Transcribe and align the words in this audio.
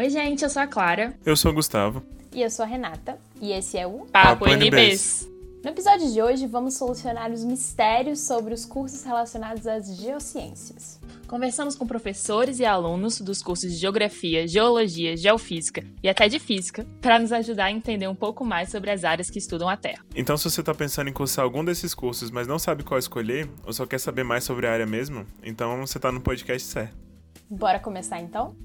Oi, 0.00 0.08
gente, 0.08 0.42
eu 0.42 0.48
sou 0.48 0.62
a 0.62 0.66
Clara. 0.66 1.12
Eu 1.26 1.36
sou 1.36 1.50
o 1.50 1.54
Gustavo. 1.54 2.02
E 2.32 2.40
eu 2.40 2.48
sou 2.48 2.64
a 2.64 2.66
Renata. 2.66 3.18
E 3.38 3.52
esse 3.52 3.76
é 3.76 3.86
o 3.86 4.06
Papo, 4.06 4.46
Papo 4.46 4.48
NBs. 4.48 5.28
No 5.62 5.68
episódio 5.68 6.10
de 6.10 6.22
hoje, 6.22 6.46
vamos 6.46 6.72
solucionar 6.72 7.30
os 7.30 7.44
mistérios 7.44 8.20
sobre 8.20 8.54
os 8.54 8.64
cursos 8.64 9.04
relacionados 9.04 9.66
às 9.66 9.94
geociências. 9.94 10.98
Conversamos 11.28 11.76
com 11.76 11.86
professores 11.86 12.60
e 12.60 12.64
alunos 12.64 13.20
dos 13.20 13.42
cursos 13.42 13.70
de 13.70 13.76
Geografia, 13.76 14.48
Geologia, 14.48 15.18
Geofísica 15.18 15.84
e 16.02 16.08
até 16.08 16.28
de 16.28 16.38
Física 16.38 16.86
para 17.02 17.18
nos 17.18 17.30
ajudar 17.30 17.66
a 17.66 17.70
entender 17.70 18.08
um 18.08 18.14
pouco 18.14 18.42
mais 18.42 18.70
sobre 18.70 18.90
as 18.90 19.04
áreas 19.04 19.28
que 19.28 19.38
estudam 19.38 19.68
a 19.68 19.76
Terra. 19.76 20.02
Então, 20.16 20.34
se 20.34 20.44
você 20.44 20.60
está 20.60 20.74
pensando 20.74 21.10
em 21.10 21.12
cursar 21.12 21.44
algum 21.44 21.62
desses 21.62 21.92
cursos, 21.92 22.30
mas 22.30 22.46
não 22.46 22.58
sabe 22.58 22.84
qual 22.84 22.98
escolher, 22.98 23.50
ou 23.66 23.72
só 23.74 23.84
quer 23.84 24.00
saber 24.00 24.24
mais 24.24 24.44
sobre 24.44 24.66
a 24.66 24.72
área 24.72 24.86
mesmo, 24.86 25.26
então 25.42 25.78
você 25.86 25.98
está 25.98 26.10
no 26.10 26.22
podcast 26.22 26.66
certo. 26.66 26.96
Bora 27.50 27.78
começar 27.78 28.18
então? 28.18 28.56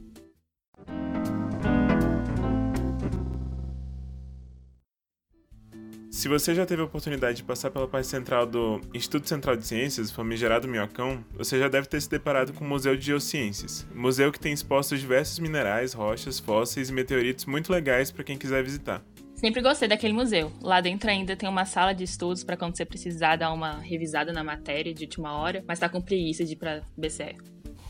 Se 6.15 6.29
você 6.29 6.55
já 6.55 6.65
teve 6.65 6.81
a 6.81 6.85
oportunidade 6.85 7.35
de 7.35 7.43
passar 7.43 7.69
pela 7.69 7.89
parte 7.89 8.07
central 8.07 8.45
do 8.47 8.79
Instituto 8.93 9.27
Central 9.27 9.57
de 9.57 9.67
Ciências, 9.67 10.09
famigerado 10.09 10.65
Minhocão, 10.65 11.21
você 11.33 11.59
já 11.59 11.67
deve 11.67 11.89
ter 11.89 11.99
se 11.99 12.09
deparado 12.09 12.53
com 12.53 12.63
o 12.63 12.67
Museu 12.67 12.95
de 12.95 13.05
Geociências. 13.05 13.85
Museu 13.93 14.31
que 14.31 14.39
tem 14.39 14.53
expostos 14.53 15.01
diversos 15.01 15.39
minerais, 15.39 15.91
rochas, 15.91 16.39
fósseis 16.39 16.89
e 16.89 16.93
meteoritos 16.93 17.43
muito 17.45 17.69
legais 17.69 18.11
para 18.11 18.23
quem 18.23 18.38
quiser 18.38 18.63
visitar. 18.63 19.03
Sempre 19.35 19.61
gostei 19.61 19.89
daquele 19.89 20.13
museu. 20.13 20.53
Lá 20.61 20.79
dentro 20.79 21.09
ainda 21.09 21.35
tem 21.35 21.49
uma 21.49 21.65
sala 21.65 21.91
de 21.91 22.05
estudos 22.05 22.45
para 22.45 22.55
quando 22.55 22.77
você 22.77 22.85
precisar 22.85 23.35
dar 23.35 23.52
uma 23.52 23.79
revisada 23.79 24.31
na 24.31 24.43
matéria 24.43 24.93
de 24.93 25.03
última 25.03 25.38
hora, 25.38 25.66
mas 25.67 25.79
tá 25.79 25.89
com 25.89 26.00
preguiça 26.00 26.45
de 26.45 26.53
ir 26.53 26.55
para 26.55 26.81
BCE. 26.97 27.35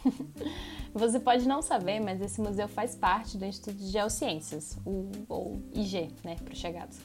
Você 0.95 1.19
pode 1.19 1.45
não 1.45 1.61
saber, 1.61 1.99
mas 1.99 2.21
esse 2.21 2.39
museu 2.39 2.69
faz 2.69 2.95
parte 2.95 3.37
do 3.37 3.43
Instituto 3.43 3.75
de 3.75 3.91
Geociências, 3.91 4.77
o, 4.85 5.11
ou 5.27 5.61
IG, 5.73 6.07
né, 6.23 6.37
para 6.41 6.53
os 6.53 6.57
chegados. 6.57 6.97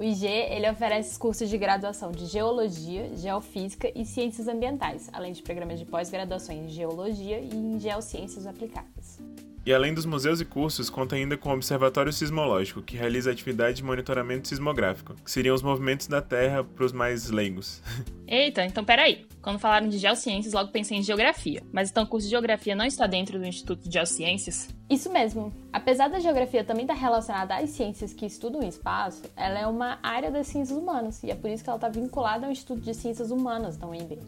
O 0.00 0.02
IG 0.02 0.26
ele 0.26 0.66
oferece 0.70 1.18
cursos 1.18 1.46
de 1.50 1.58
graduação 1.58 2.10
de 2.10 2.24
Geologia, 2.24 3.14
Geofísica 3.14 3.92
e 3.94 4.06
Ciências 4.06 4.48
Ambientais, 4.48 5.10
além 5.12 5.30
de 5.30 5.42
programas 5.42 5.78
de 5.78 5.84
pós-graduação 5.84 6.54
em 6.54 6.66
Geologia 6.68 7.38
e 7.38 7.54
em 7.54 7.78
Geociências 7.78 8.46
Aplicadas. 8.46 9.18
E 9.64 9.74
além 9.74 9.92
dos 9.92 10.06
museus 10.06 10.40
e 10.40 10.44
cursos, 10.44 10.88
conta 10.88 11.16
ainda 11.16 11.36
com 11.36 11.50
o 11.50 11.52
Observatório 11.52 12.12
Sismológico, 12.12 12.80
que 12.80 12.96
realiza 12.96 13.30
atividade 13.30 13.76
de 13.76 13.84
monitoramento 13.84 14.48
sismográfico, 14.48 15.14
que 15.14 15.30
seriam 15.30 15.54
os 15.54 15.62
movimentos 15.62 16.06
da 16.06 16.22
Terra 16.22 16.64
para 16.64 16.84
os 16.84 16.92
mais 16.92 17.30
leigos. 17.30 17.82
Eita, 18.26 18.64
então 18.64 18.82
peraí. 18.82 19.26
Quando 19.42 19.58
falaram 19.58 19.88
de 19.88 19.98
geociências, 19.98 20.54
logo 20.54 20.70
pensei 20.70 20.98
em 20.98 21.02
geografia. 21.02 21.62
Mas 21.72 21.90
então 21.90 22.04
o 22.04 22.06
curso 22.06 22.26
de 22.26 22.30
geografia 22.30 22.74
não 22.74 22.84
está 22.84 23.06
dentro 23.06 23.38
do 23.38 23.44
Instituto 23.44 23.86
de 23.86 23.92
Geociências? 23.92 24.68
Isso 24.88 25.12
mesmo. 25.12 25.52
Apesar 25.72 26.08
da 26.08 26.18
geografia 26.18 26.64
também 26.64 26.84
estar 26.84 26.94
relacionada 26.94 27.56
às 27.56 27.70
ciências 27.70 28.12
que 28.12 28.24
estudam 28.24 28.60
o 28.60 28.64
espaço, 28.64 29.22
ela 29.36 29.58
é 29.58 29.66
uma 29.66 29.98
área 30.02 30.30
das 30.30 30.46
ciências 30.46 30.76
humanas, 30.76 31.22
e 31.22 31.30
é 31.30 31.34
por 31.34 31.50
isso 31.50 31.62
que 31.62 31.70
ela 31.70 31.76
está 31.76 31.88
vinculada 31.88 32.46
ao 32.46 32.52
Instituto 32.52 32.80
de 32.80 32.94
Ciências 32.94 33.30
Humanas 33.30 33.76
da 33.76 33.86
UNB. 33.86 34.18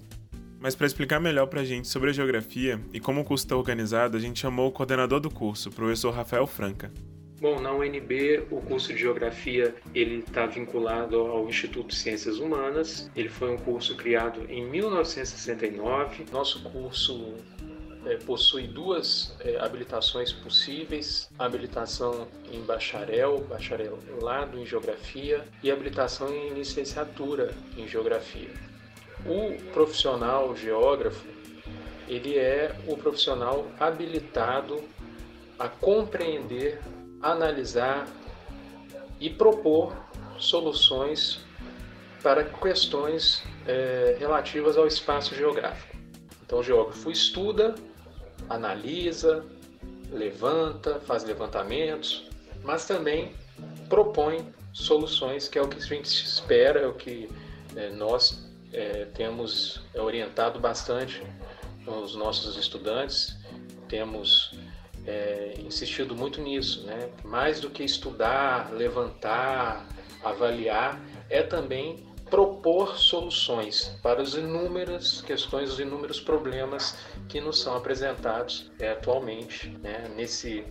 Mas 0.63 0.77
para 0.77 0.87
explicar 0.87 1.19
melhor 1.19 1.47
para 1.47 1.63
a 1.63 1.65
gente 1.65 1.89
sobre 1.89 2.11
a 2.11 2.13
geografia 2.13 2.81
e 2.93 3.01
como 3.01 3.21
o 3.21 3.25
curso 3.25 3.45
está 3.45 3.57
organizado, 3.57 4.17
a 4.17 4.21
gente 4.21 4.39
chamou 4.39 4.69
o 4.69 4.71
coordenador 4.71 5.19
do 5.19 5.29
curso, 5.29 5.69
o 5.69 5.73
professor 5.73 6.13
Rafael 6.13 6.47
Franca. 6.47 6.89
Bom, 7.41 7.61
na 7.61 7.73
UNB 7.73 8.45
o 8.49 8.61
curso 8.61 8.93
de 8.93 9.01
Geografia 9.01 9.75
ele 9.93 10.21
está 10.21 10.47
vinculado 10.47 11.17
ao 11.17 11.49
Instituto 11.49 11.89
de 11.89 11.97
Ciências 11.97 12.39
Humanas. 12.39 13.11
Ele 13.17 13.29
foi 13.29 13.51
um 13.51 13.57
curso 13.57 13.97
criado 13.97 14.47
em 14.49 14.65
1969. 14.65 16.27
Nosso 16.31 16.63
curso 16.63 17.35
é, 18.07 18.15
possui 18.19 18.69
duas 18.69 19.35
é, 19.41 19.59
habilitações 19.59 20.33
possíveis: 20.33 21.29
a 21.37 21.45
habilitação 21.45 22.29
em 22.53 22.61
bacharel, 22.61 23.45
bacharelado 23.49 24.57
em 24.57 24.65
Geografia, 24.65 25.45
e 25.61 25.73
habilitação 25.73 26.33
em 26.33 26.51
licenciatura 26.51 27.53
em 27.77 27.89
Geografia. 27.89 28.72
O 29.27 29.57
profissional 29.73 30.55
geógrafo, 30.57 31.27
ele 32.09 32.37
é 32.37 32.75
o 32.87 32.97
profissional 32.97 33.67
habilitado 33.79 34.83
a 35.59 35.69
compreender, 35.69 36.81
analisar 37.21 38.07
e 39.21 39.31
propor 39.31 39.97
soluções 40.39 41.41
para 42.23 42.45
questões 42.45 43.45
é, 43.67 44.17
relativas 44.19 44.77
ao 44.77 44.87
espaço 44.87 45.35
geográfico. 45.35 45.97
Então, 46.45 46.59
o 46.59 46.63
geógrafo 46.63 47.11
estuda, 47.11 47.75
analisa, 48.49 49.45
levanta, 50.11 51.01
faz 51.01 51.25
levantamentos, 51.25 52.29
mas 52.63 52.87
também 52.87 53.35
propõe 53.89 54.53
soluções, 54.73 55.49
que 55.49 55.59
é 55.59 55.63
o 55.63 55.69
que 55.69 55.79
a 55.79 55.81
gente 55.81 56.07
espera, 56.07 56.81
é 56.81 56.87
o 56.87 56.95
que 56.95 57.29
é, 57.77 57.91
nós 57.91 58.52
é, 58.73 59.07
temos 59.15 59.81
orientado 59.95 60.59
bastante 60.59 61.23
os 61.87 62.15
nossos 62.15 62.57
estudantes, 62.57 63.37
temos 63.89 64.55
é, 65.07 65.55
insistido 65.59 66.15
muito 66.15 66.41
nisso, 66.41 66.85
né? 66.87 67.11
Mais 67.25 67.61
do 67.61 67.71
que 67.71 67.83
estudar, 67.83 68.73
levantar, 68.73 69.87
avaliar, 70.23 71.01
é 71.29 71.43
também 71.43 72.07
propor 72.33 72.97
soluções 72.97 73.95
para 74.03 74.23
as 74.23 74.33
inúmeras 74.35 75.21
questões, 75.21 75.71
os 75.73 75.79
inúmeros 75.79 76.19
problemas 76.19 76.97
que 77.29 77.43
nos 77.43 77.61
são 77.61 77.77
apresentados 77.77 78.71
é, 78.79 78.93
atualmente, 78.93 79.69
né? 79.83 80.11
nesse 80.17 80.65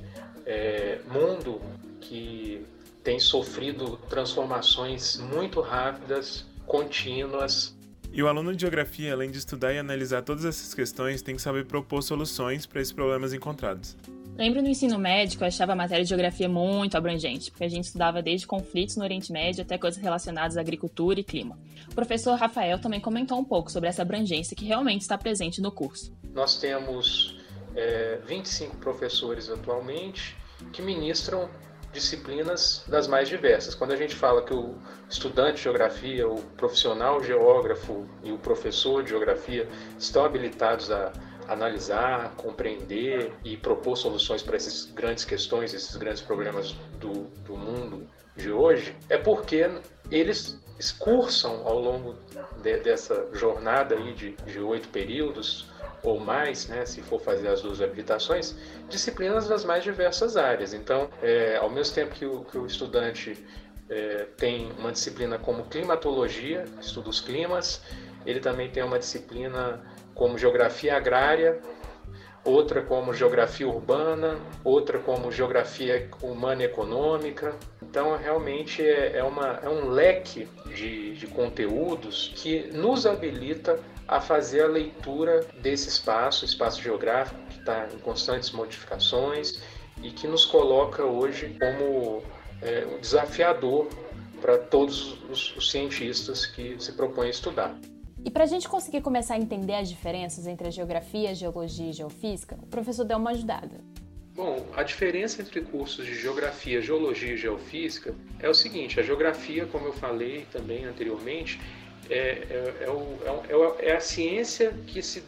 é, 0.44 1.00
mundo 1.08 1.62
que 2.00 2.66
tem 3.04 3.20
sofrido 3.20 3.98
transformações 4.10 5.18
muito 5.18 5.62
rápidas, 5.62 6.48
contínuas, 6.66 7.78
e 8.14 8.22
o 8.22 8.28
aluno 8.28 8.54
de 8.54 8.62
geografia, 8.62 9.14
além 9.14 9.32
de 9.32 9.38
estudar 9.38 9.74
e 9.74 9.80
analisar 9.80 10.22
todas 10.22 10.44
essas 10.44 10.74
questões, 10.74 11.22
tem 11.22 11.36
que 11.36 11.42
saber 11.42 11.66
propor 11.66 12.02
soluções 12.02 12.66
para 12.66 12.82
esses 12.82 12.92
problemas 12.92 13.34
encontrados. 13.34 13.96
Lembro 14.38 14.62
no 14.62 14.70
ensino 14.70 14.98
médio 14.98 15.38
eu 15.40 15.48
achava 15.48 15.74
a 15.74 15.76
matéria 15.76 16.04
de 16.04 16.10
geografia 16.10 16.48
muito 16.48 16.98
abrangente, 16.98 17.52
porque 17.52 17.64
a 17.64 17.70
gente 17.70 17.86
estudava 17.86 18.22
desde 18.22 18.48
conflitos 18.48 18.96
no 18.96 19.04
Oriente 19.04 19.32
Médio 19.32 19.62
até 19.62 19.78
coisas 19.78 20.02
relacionadas 20.02 20.58
à 20.58 20.62
agricultura 20.62 21.20
e 21.20 21.24
clima. 21.24 21.60
O 21.92 21.96
professor 21.96 22.36
Rafael 22.36 22.80
também 22.80 23.00
comentou 23.00 23.38
um 23.38 23.44
pouco 23.44 23.72
sobre 23.72 23.90
essa 23.90 24.02
abrangência 24.02 24.56
que 24.56 24.66
realmente 24.66 25.02
está 25.02 25.18
presente 25.18 25.62
no 25.62 25.72
curso. 25.72 26.14
Nós 26.34 26.58
temos 26.60 27.40
é, 27.76 28.20
25 28.26 28.78
professores 28.78 29.50
atualmente 29.50 30.36
que 30.72 30.82
ministram 30.82 31.50
disciplinas 31.92 32.84
das 32.88 33.08
mais 33.08 33.28
diversas. 33.28 33.76
Quando 33.76 33.92
a 33.92 33.96
gente 33.96 34.16
fala 34.16 34.42
que 34.42 34.54
o 34.54 34.76
estudante 35.10 35.58
de 35.58 35.64
geografia, 35.64 36.28
o 36.28 36.42
profissional 36.58 37.24
geógrafo 37.24 38.08
e 38.24 38.32
o 38.32 38.38
professor 38.38 39.04
de 39.04 39.10
geografia 39.10 39.68
estão 40.00 40.24
habilitados 40.24 40.92
a 40.92 41.12
analisar, 41.48 42.34
compreender 42.36 43.34
e 43.44 43.58
propor 43.58 43.98
soluções 43.98 44.42
para 44.42 44.56
essas 44.56 44.86
grandes 44.86 45.26
questões, 45.26 45.74
esses 45.74 45.96
grandes 45.98 46.22
problemas 46.22 46.72
do, 47.00 47.26
do 47.44 47.58
mundo 47.58 48.08
de 48.38 48.52
hoje, 48.52 48.96
é 49.10 49.18
porque 49.18 49.70
eles 50.10 50.60
excursam 50.80 51.68
ao 51.68 51.78
longo 51.78 52.16
de, 52.62 52.78
dessa 52.78 53.28
jornada 53.34 53.96
aí 53.96 54.14
de 54.14 54.60
oito 54.60 54.88
períodos 54.90 55.71
ou 56.04 56.20
mais, 56.20 56.68
né, 56.68 56.86
se 56.86 57.02
for 57.02 57.20
fazer 57.20 57.48
as 57.48 57.62
duas 57.62 57.82
habilitações, 57.82 58.56
disciplinas 58.90 59.48
das 59.48 59.64
mais 59.64 59.84
diversas 59.84 60.36
áreas. 60.38 60.74
Então, 60.74 61.10
é, 61.22 61.58
ao 61.58 61.70
mesmo 61.70 61.94
tempo 61.94 62.16
que 62.16 62.26
o, 62.26 62.44
que 62.44 62.58
o 62.58 62.66
estudante 62.66 63.38
é, 63.90 64.26
tem 64.38 64.72
uma 64.78 64.92
disciplina 64.92 65.38
como 65.38 65.66
climatologia, 65.66 66.66
estuda 66.80 67.10
os 67.10 67.20
climas, 67.20 67.82
ele 68.26 68.40
também 68.40 68.70
tem 68.70 68.84
uma 68.84 68.98
disciplina 68.98 69.82
como 70.14 70.38
geografia 70.38 70.96
agrária, 70.96 71.60
outra 72.44 72.82
como 72.82 73.14
geografia 73.14 73.68
urbana, 73.68 74.40
outra 74.64 75.00
como 75.00 75.32
geografia 75.32 76.10
humana 76.22 76.64
e 76.64 76.66
econômica. 76.66 77.56
Então, 77.82 78.18
realmente 78.18 78.82
é, 78.82 79.18
é, 79.18 79.24
uma, 79.24 79.60
é 79.62 79.70
um 79.70 79.90
leque 79.90 80.48
de, 80.68 81.14
de 81.16 81.28
conteúdos 81.28 82.32
que 82.36 82.72
nos 82.72 83.06
habilita 83.06 83.80
a 84.08 84.20
fazer 84.20 84.64
a 84.64 84.68
leitura 84.68 85.46
desse 85.62 85.90
espaço, 85.90 86.46
espaço 86.46 86.82
geográfico 86.82 87.40
que 87.50 87.60
está 87.60 87.88
em 87.94 88.00
constantes 88.00 88.52
modificações 88.52 89.62
e 90.02 90.12
que 90.12 90.28
nos 90.28 90.46
coloca 90.46 91.04
hoje 91.04 91.58
como 91.60 92.24
é, 92.62 92.86
um 92.86 93.00
desafiador 93.00 93.88
para 94.42 94.58
todos 94.58 95.22
os, 95.30 95.56
os 95.56 95.72
cientistas 95.72 96.46
que 96.46 96.76
se 96.80 96.94
propõem 96.94 97.28
a 97.28 97.32
estudar. 97.32 97.76
E 98.24 98.30
para 98.30 98.44
a 98.44 98.48
gente 98.48 98.68
conseguir 98.68 99.02
começar 99.02 99.36
a 99.36 99.38
entender 99.38 99.76
as 99.76 99.90
diferenças 99.90 100.46
entre 100.46 100.68
a 100.68 100.72
geografia, 100.72 101.32
a 101.32 101.34
geologia 101.34 101.88
e 101.88 101.90
a 101.90 101.94
geofísica, 101.94 102.58
o 102.62 102.68
professor 102.68 103.04
deu 103.04 103.18
uma 103.18 103.32
ajudada. 103.32 103.82
Bom, 104.36 104.66
a 104.76 104.84
diferença 104.84 105.42
entre 105.42 105.62
cursos 105.62 106.06
de 106.06 106.16
geografia, 106.16 106.82
geologia 106.82 107.34
e 107.34 107.38
geofísica 107.38 108.16
é 108.40 108.48
o 108.48 108.54
seguinte: 108.54 109.00
a 109.00 109.04
geografia, 109.04 109.66
como 109.66 109.88
eu 109.88 109.94
falei 109.94 110.46
também 110.52 110.86
anteriormente, 110.86 111.60
é, 112.12 112.18
é, 112.18 112.74
é, 112.82 112.86
é, 113.50 113.86
é, 113.86 113.90
é 113.90 113.96
a 113.96 114.00
ciência 114.02 114.74
que 114.86 115.02
se 115.02 115.24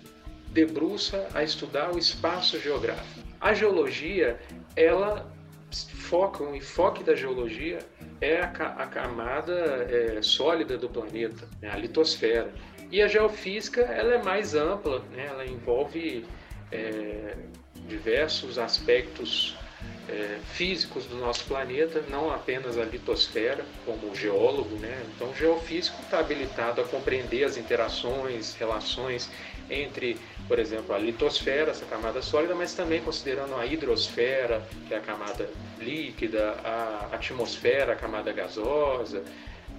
debruça 0.50 1.28
a 1.34 1.42
estudar 1.42 1.96
o 1.96 1.98
espaço 1.98 2.60
geográfico. 2.60 3.22
A 3.40 3.54
geologia, 3.54 4.38
ela 4.76 5.32
foca, 5.72 6.44
o 6.44 6.56
enfoque 6.56 7.04
da 7.04 7.16
geologia 7.16 7.80
é 8.22 8.42
a, 8.42 8.50
a 8.50 8.88
camada 8.88 9.88
é, 9.90 10.22
sólida 10.22 10.78
do 10.78 10.88
planeta, 10.90 11.48
né, 11.62 11.72
a 11.72 11.78
litosfera. 11.78 12.54
E 12.92 13.02
a 13.02 13.08
geofísica 13.08 13.82
ela 13.82 14.16
é 14.16 14.22
mais 14.22 14.54
ampla, 14.54 15.00
né, 15.12 15.26
ela 15.28 15.46
envolve 15.46 16.26
é, 16.72 17.36
diversos 17.88 18.60
aspectos 18.60 19.58
é, 20.10 20.40
físicos 20.54 21.06
do 21.06 21.16
nosso 21.16 21.46
planeta, 21.46 22.04
não 22.10 22.32
apenas 22.32 22.78
a 22.78 22.84
litosfera, 22.84 23.66
como 23.86 24.16
geólogo. 24.16 24.76
Né? 24.78 25.04
Então, 25.16 25.30
o 25.30 25.36
geofísico 25.36 26.02
está 26.02 26.20
habilitado 26.20 26.82
a 26.82 26.84
compreender 26.84 27.44
as 27.44 27.58
interações, 27.58 28.56
relações 28.56 29.30
entre, 29.70 30.18
por 30.48 30.60
exemplo, 30.60 30.94
a 30.94 30.98
litosfera, 30.98 31.72
essa 31.72 31.86
camada 31.86 32.22
sólida, 32.22 32.54
mas 32.54 32.74
também 32.74 33.02
considerando 33.02 33.56
a 33.56 33.66
hidrosfera, 33.66 34.68
que 34.88 34.94
é 34.94 34.98
a 34.98 35.02
camada 35.02 35.50
líquida, 35.80 36.58
a 36.64 37.10
atmosfera, 37.14 37.94
a 37.94 37.96
camada 37.96 38.32
gasosa, 38.34 39.24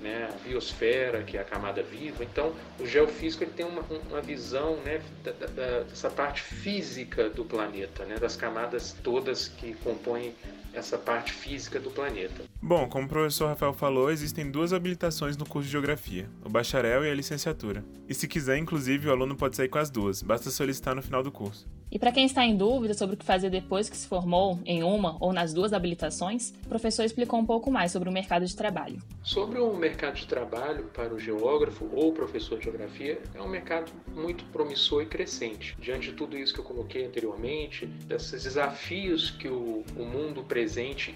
né, 0.04 0.28
a 0.30 0.36
biosfera, 0.46 1.22
que 1.22 1.38
é 1.38 1.40
a 1.40 1.44
camada 1.44 1.82
viva. 1.82 2.22
Então, 2.22 2.54
o 2.78 2.86
geofísico 2.86 3.42
ele 3.42 3.52
tem 3.52 3.64
uma, 3.64 3.82
uma 4.10 4.20
visão 4.20 4.76
né, 4.84 5.00
da, 5.24 5.32
da, 5.32 5.80
dessa 5.80 6.10
parte 6.10 6.42
física 6.42 7.30
do 7.30 7.42
planeta, 7.44 8.04
né, 8.04 8.16
das 8.16 8.36
camadas 8.36 8.94
todas 9.02 9.48
que 9.48 9.72
compõem 9.76 10.34
essa 10.74 10.98
parte 10.98 11.32
física 11.32 11.78
do 11.78 11.90
planeta. 11.90 12.44
Bom, 12.60 12.88
como 12.88 13.06
o 13.06 13.08
professor 13.08 13.48
Rafael 13.48 13.72
falou, 13.72 14.10
existem 14.10 14.50
duas 14.50 14.72
habilitações 14.72 15.36
no 15.36 15.46
curso 15.46 15.66
de 15.66 15.72
Geografia, 15.72 16.28
o 16.44 16.48
bacharel 16.48 17.04
e 17.04 17.10
a 17.10 17.14
licenciatura. 17.14 17.84
E 18.08 18.14
se 18.14 18.26
quiser, 18.26 18.56
inclusive, 18.58 19.08
o 19.08 19.12
aluno 19.12 19.36
pode 19.36 19.56
sair 19.56 19.68
com 19.68 19.78
as 19.78 19.90
duas, 19.90 20.22
basta 20.22 20.50
solicitar 20.50 20.94
no 20.94 21.02
final 21.02 21.22
do 21.22 21.30
curso. 21.30 21.66
E 21.94 21.98
para 21.98 22.10
quem 22.10 22.26
está 22.26 22.44
em 22.44 22.56
dúvida 22.56 22.92
sobre 22.92 23.14
o 23.14 23.18
que 23.18 23.24
fazer 23.24 23.50
depois 23.50 23.88
que 23.88 23.96
se 23.96 24.08
formou 24.08 24.58
em 24.66 24.82
uma 24.82 25.16
ou 25.20 25.32
nas 25.32 25.54
duas 25.54 25.72
habilitações, 25.72 26.52
o 26.64 26.68
professor 26.68 27.04
explicou 27.04 27.38
um 27.38 27.46
pouco 27.46 27.70
mais 27.70 27.92
sobre 27.92 28.08
o 28.08 28.12
mercado 28.12 28.44
de 28.44 28.56
trabalho. 28.56 29.00
Sobre 29.22 29.60
o 29.60 29.72
mercado 29.74 30.16
de 30.16 30.26
trabalho 30.26 30.86
para 30.92 31.14
o 31.14 31.20
geógrafo 31.20 31.88
ou 31.92 32.12
professor 32.12 32.58
de 32.58 32.64
geografia, 32.64 33.20
é 33.32 33.40
um 33.40 33.48
mercado 33.48 33.92
muito 34.12 34.44
promissor 34.46 35.02
e 35.02 35.06
crescente. 35.06 35.76
Diante 35.78 36.10
de 36.10 36.16
tudo 36.16 36.36
isso 36.36 36.52
que 36.52 36.58
eu 36.60 36.64
coloquei 36.64 37.06
anteriormente, 37.06 37.86
desses 37.86 38.42
desafios 38.42 39.30
que 39.30 39.48
o, 39.48 39.84
o 39.96 40.04
mundo 40.04 40.42
presente 40.42 40.63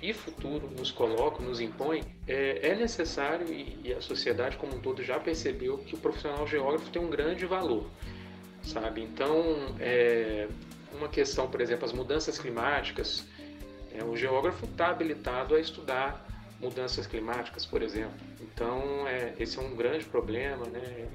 e 0.03 0.12
futuro 0.12 0.71
nos 0.77 0.91
coloca, 0.91 1.43
nos 1.43 1.61
impõe, 1.61 2.03
é, 2.27 2.69
é 2.71 2.77
necessário 2.77 3.53
e, 3.53 3.79
e 3.85 3.93
a 3.93 4.00
sociedade 4.00 4.56
como 4.56 4.77
um 4.77 4.81
todo 4.81 5.03
já 5.03 5.19
percebeu 5.19 5.79
que 5.79 5.95
o 5.95 5.99
profissional 5.99 6.47
geógrafo 6.47 6.91
tem 6.91 7.00
um 7.00 7.11
grande 7.11 7.47
valor 7.47 7.87
sabe? 8.69 9.03
Então, 9.03 9.75
é, 9.81 10.49
uma 10.93 11.09
questão, 11.09 11.49
por 11.49 11.61
exemplo, 11.61 11.85
as 11.85 11.93
mudanças 11.93 12.39
climáticas, 12.39 13.27
é, 13.93 14.05
o 14.05 14.17
geógrafo 14.17 14.67
está 14.67 14.89
habilitado 14.89 15.55
a 15.55 15.61
estudar 15.61 16.27
mudanças 16.61 17.06
climáticas, 17.06 17.65
por 17.65 17.83
exemplo. 17.83 18.15
Então, 18.41 19.06
é, 19.06 19.35
esse 19.39 19.59
é 19.59 19.62
um 19.62 19.75
grande 19.75 20.05
problema, 20.05 20.67
né? 20.67 21.09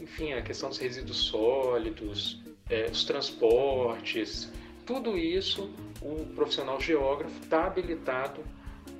Enfim, 0.00 0.32
a 0.32 0.42
questão 0.42 0.68
dos 0.68 0.78
resíduos 0.78 1.18
sólidos, 1.18 2.42
é, 2.68 2.86
os 2.86 3.04
transportes, 3.04 4.50
tudo 4.86 5.16
isso 5.18 5.70
o 6.00 6.24
profissional 6.34 6.80
geógrafo 6.80 7.34
está 7.42 7.66
habilitado 7.66 8.42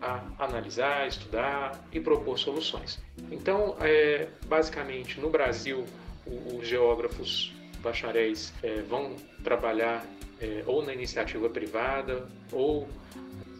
a 0.00 0.23
analisar, 0.39 1.06
estudar 1.09 1.85
e 1.93 2.00
propor 2.00 2.39
soluções. 2.39 3.00
Então, 3.31 3.77
é, 3.81 4.29
basicamente, 4.47 5.21
no 5.21 5.31
Brasil, 5.31 5.85
os 6.27 6.67
geógrafos 6.67 7.53
bacharéis 7.83 8.53
é, 8.62 8.83
vão 8.83 9.17
trabalhar 9.43 10.05
é, 10.41 10.62
ou 10.67 10.85
na 10.85 10.93
iniciativa 10.93 11.49
privada 11.49 12.29
ou 12.53 12.89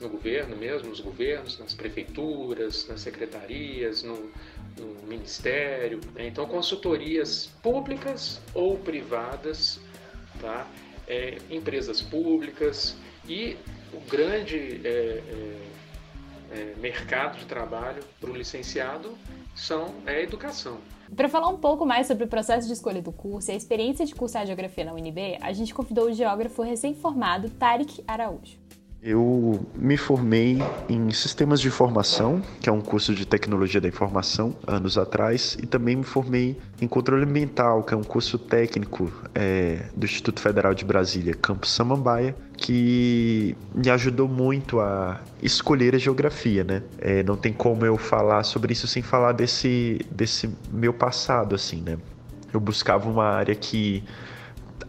no 0.01 0.09
governo 0.09 0.57
mesmo, 0.57 0.91
nos 0.91 1.01
governos, 1.01 1.59
nas 1.59 1.75
prefeituras, 1.75 2.87
nas 2.87 3.01
secretarias, 3.01 4.03
no, 4.05 4.31
no 4.77 5.07
ministério. 5.07 6.01
Né? 6.15 6.29
Então, 6.29 6.47
consultorias 6.47 7.51
públicas 7.63 8.41
ou 8.55 8.79
privadas, 8.79 9.81
tá? 10.41 10.69
É, 11.09 11.39
empresas 11.51 12.01
públicas 12.01 12.95
e 13.29 13.57
o 13.93 14.01
grande 14.11 14.81
é, 14.85 14.89
é, 14.89 15.57
é 16.53 16.75
mercado 16.81 17.39
de 17.39 17.45
trabalho 17.45 18.03
para 18.21 18.31
o 18.31 18.37
licenciado 18.37 19.17
são, 19.55 19.95
é 20.07 20.17
a 20.17 20.23
educação. 20.23 20.79
Para 21.15 21.29
falar 21.29 21.49
um 21.49 21.57
pouco 21.57 21.87
mais 21.87 22.07
sobre 22.07 22.25
o 22.25 22.29
processo 22.29 22.67
de 22.67 22.73
escolha 22.73 23.01
do 23.01 23.13
curso 23.13 23.51
e 23.51 23.55
a 23.55 23.57
experiência 23.57 24.05
de 24.05 24.15
cursar 24.15 24.47
geografia 24.47 24.85
na 24.85 24.93
UNB, 24.93 25.39
a 25.41 25.53
gente 25.53 25.75
convidou 25.75 26.07
o 26.07 26.13
geógrafo 26.13 26.63
recém-formado 26.63 27.51
Tarek 27.51 28.05
Araújo. 28.07 28.59
Eu 29.01 29.65
me 29.77 29.97
formei 29.97 30.59
em 30.89 31.11
Sistemas 31.13 31.61
de 31.61 31.69
Informação, 31.69 32.43
que 32.61 32.69
é 32.69 32.73
um 32.73 32.81
curso 32.81 33.15
de 33.15 33.25
Tecnologia 33.25 33.81
da 33.81 33.87
Informação, 33.87 34.57
anos 34.67 34.99
atrás, 34.99 35.57
e 35.63 35.67
também 35.67 35.95
me 35.95 36.03
formei 36.03 36.59
em 36.81 36.89
Controle 36.89 37.23
Ambiental, 37.23 37.85
que 37.85 37.95
é 37.95 37.97
um 37.97 38.03
curso 38.03 38.37
técnico 38.41 39.11
é, 39.37 39.87
do 39.95 40.05
Instituto 40.05 40.41
Federal 40.41 40.75
de 40.75 40.85
Brasília, 40.85 41.33
Campus 41.33 41.71
Samambaia, 41.71 42.35
que 42.59 43.57
me 43.73 43.89
ajudou 43.89 44.29
muito 44.29 44.81
a 44.81 45.21
escolher 45.41 45.95
a 45.95 45.99
geografia, 45.99 46.65
né? 46.65 46.83
É, 46.99 47.23
não 47.23 47.37
tem 47.37 47.53
como 47.53 47.87
eu 47.87 47.97
falar 47.97 48.43
sobre 48.43 48.73
isso 48.73 48.87
sem 48.89 49.01
falar 49.01 49.33
desse, 49.33 50.01
desse 50.11 50.51
meu 50.71 50.93
passado, 50.93 51.55
assim, 51.55 51.81
né? 51.81 51.97
Eu 52.53 52.59
buscava 52.59 53.09
uma 53.09 53.25
área 53.25 53.55
que 53.55 54.03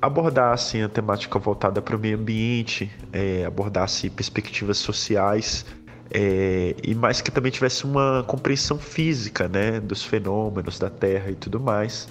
abordasse 0.01 0.81
a 0.81 0.89
temática 0.89 1.37
voltada 1.37 1.81
para 1.81 1.95
o 1.95 1.99
meio 1.99 2.17
ambiente, 2.17 2.91
é, 3.13 3.45
abordasse 3.45 4.09
perspectivas 4.09 4.77
sociais 4.77 5.65
é, 6.11 6.75
e 6.81 6.95
mais 6.95 7.21
que 7.21 7.29
também 7.29 7.51
tivesse 7.51 7.85
uma 7.85 8.23
compreensão 8.25 8.79
física 8.79 9.47
né, 9.47 9.79
dos 9.79 10.03
fenômenos 10.03 10.79
da 10.79 10.89
Terra 10.89 11.29
e 11.29 11.35
tudo 11.35 11.59
mais, 11.59 12.07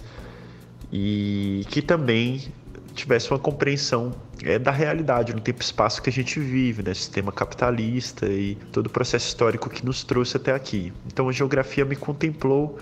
e 0.92 1.64
que 1.68 1.82
também 1.82 2.52
tivesse 2.98 3.30
uma 3.30 3.38
compreensão 3.38 4.12
é, 4.42 4.58
da 4.58 4.70
realidade 4.70 5.32
no 5.32 5.40
tempo 5.40 5.60
e 5.60 5.64
espaço 5.64 6.02
que 6.02 6.10
a 6.10 6.12
gente 6.12 6.38
vive, 6.38 6.82
né, 6.82 6.92
sistema 6.94 7.32
capitalista 7.32 8.26
e 8.26 8.56
todo 8.72 8.86
o 8.86 8.90
processo 8.90 9.28
histórico 9.28 9.70
que 9.70 9.84
nos 9.84 10.04
trouxe 10.04 10.36
até 10.36 10.52
aqui. 10.52 10.92
Então 11.06 11.28
a 11.28 11.32
geografia 11.32 11.84
me 11.84 11.96
contemplou 11.96 12.78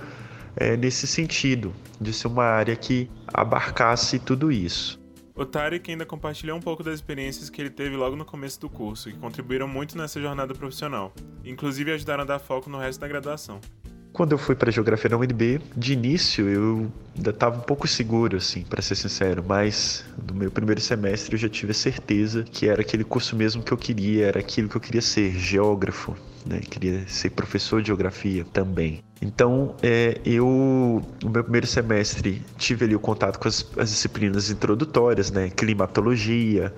é, 0.57 0.77
nesse 0.77 1.07
sentido, 1.07 1.73
de 2.01 2.13
ser 2.13 2.29
uma 2.29 2.45
área 2.45 2.75
que 2.75 3.11
abarcasse 3.27 4.19
tudo 4.19 4.51
isso. 4.51 4.99
O 5.35 5.45
Tarek 5.45 5.91
ainda 5.91 6.07
compartilhou 6.07 6.57
um 6.57 6.63
pouco 6.63 6.83
das 6.83 6.95
experiências 6.95 7.51
que 7.51 7.61
ele 7.61 7.69
teve 7.69 7.95
logo 7.95 8.17
no 8.17 8.25
começo 8.25 8.59
do 8.59 8.71
curso, 8.71 9.11
que 9.11 9.19
contribuíram 9.19 9.69
muito 9.69 9.99
nessa 9.99 10.19
jornada 10.19 10.55
profissional, 10.55 11.13
inclusive 11.45 11.93
ajudaram 11.93 12.23
a 12.23 12.27
dar 12.27 12.39
foco 12.39 12.71
no 12.71 12.79
resto 12.79 13.01
da 13.01 13.07
graduação. 13.07 13.61
Quando 14.17 14.33
eu 14.33 14.39
fui 14.39 14.55
para 14.55 14.73
Geografia 14.73 15.11
na 15.11 15.19
UNB, 15.19 15.61
de 15.77 15.93
início 15.93 16.49
eu 16.49 16.91
ainda 17.15 17.29
estava 17.29 17.59
um 17.59 17.61
pouco 17.61 17.87
seguro, 17.87 18.39
assim, 18.39 18.63
para 18.63 18.81
ser 18.81 18.95
sincero, 18.95 19.45
mas 19.47 20.07
no 20.27 20.33
meu 20.33 20.51
primeiro 20.51 20.81
semestre 20.81 21.35
eu 21.35 21.39
já 21.39 21.51
tive 21.51 21.73
a 21.73 21.75
certeza 21.75 22.43
que 22.43 22.67
era 22.67 22.81
aquele 22.81 23.05
curso 23.05 23.37
mesmo 23.37 23.63
que 23.63 23.71
eu 23.71 23.77
queria, 23.77 24.25
era 24.25 24.41
aquilo 24.41 24.71
que 24.71 24.77
eu 24.79 24.81
queria 24.81 25.03
ser, 25.03 25.33
geógrafo, 25.39 26.17
né? 26.47 26.61
Queria 26.61 27.07
ser 27.07 27.29
professor 27.29 27.83
de 27.83 27.89
geografia 27.89 28.47
também. 28.55 29.05
Então, 29.21 29.75
é, 29.83 30.19
eu, 30.25 31.03
no 31.23 31.29
meu 31.29 31.43
primeiro 31.43 31.67
semestre, 31.67 32.43
tive 32.57 32.87
ali 32.87 32.97
o 32.97 33.01
contato 33.01 33.39
com 33.39 33.49
as, 33.49 33.67
as 33.77 33.91
disciplinas 33.91 34.49
introdutórias, 34.49 35.31
né? 35.31 35.51
Climatologia, 35.51 36.73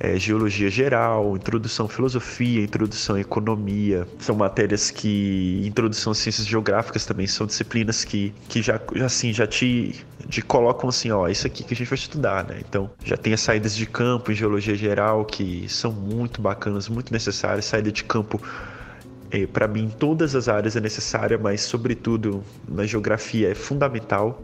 é, 0.00 0.18
geologia 0.18 0.70
geral, 0.70 1.36
introdução 1.36 1.84
à 1.84 1.88
filosofia, 1.88 2.62
introdução 2.62 3.16
à 3.16 3.20
economia. 3.20 4.08
São 4.18 4.34
matérias 4.34 4.90
que, 4.90 5.60
introdução 5.64 6.12
às 6.12 6.18
ciências 6.18 6.46
geográficas 6.46 7.04
também 7.04 7.26
são 7.26 7.46
disciplinas 7.46 8.02
que, 8.02 8.32
que 8.48 8.62
já, 8.62 8.80
assim, 9.04 9.30
já 9.30 9.46
te, 9.46 9.94
te 10.28 10.40
colocam 10.40 10.88
assim, 10.88 11.10
ó, 11.10 11.28
isso 11.28 11.46
aqui 11.46 11.62
que 11.62 11.74
a 11.74 11.76
gente 11.76 11.88
vai 11.88 11.98
estudar, 11.98 12.44
né? 12.48 12.60
Então, 12.66 12.90
já 13.04 13.16
tem 13.16 13.34
as 13.34 13.40
saídas 13.40 13.76
de 13.76 13.84
campo 13.84 14.32
em 14.32 14.34
geologia 14.34 14.74
geral 14.74 15.26
que 15.26 15.66
são 15.68 15.92
muito 15.92 16.40
bacanas, 16.40 16.88
muito 16.88 17.12
necessárias, 17.12 17.66
saída 17.66 17.92
de 17.92 18.02
campo 18.02 18.40
é, 19.30 19.46
para 19.46 19.68
mim, 19.68 19.88
todas 19.96 20.34
as 20.34 20.48
áreas 20.48 20.74
é 20.76 20.80
necessária, 20.80 21.38
mas, 21.38 21.60
sobretudo, 21.60 22.42
na 22.66 22.84
geografia 22.84 23.50
é 23.50 23.54
fundamental. 23.54 24.42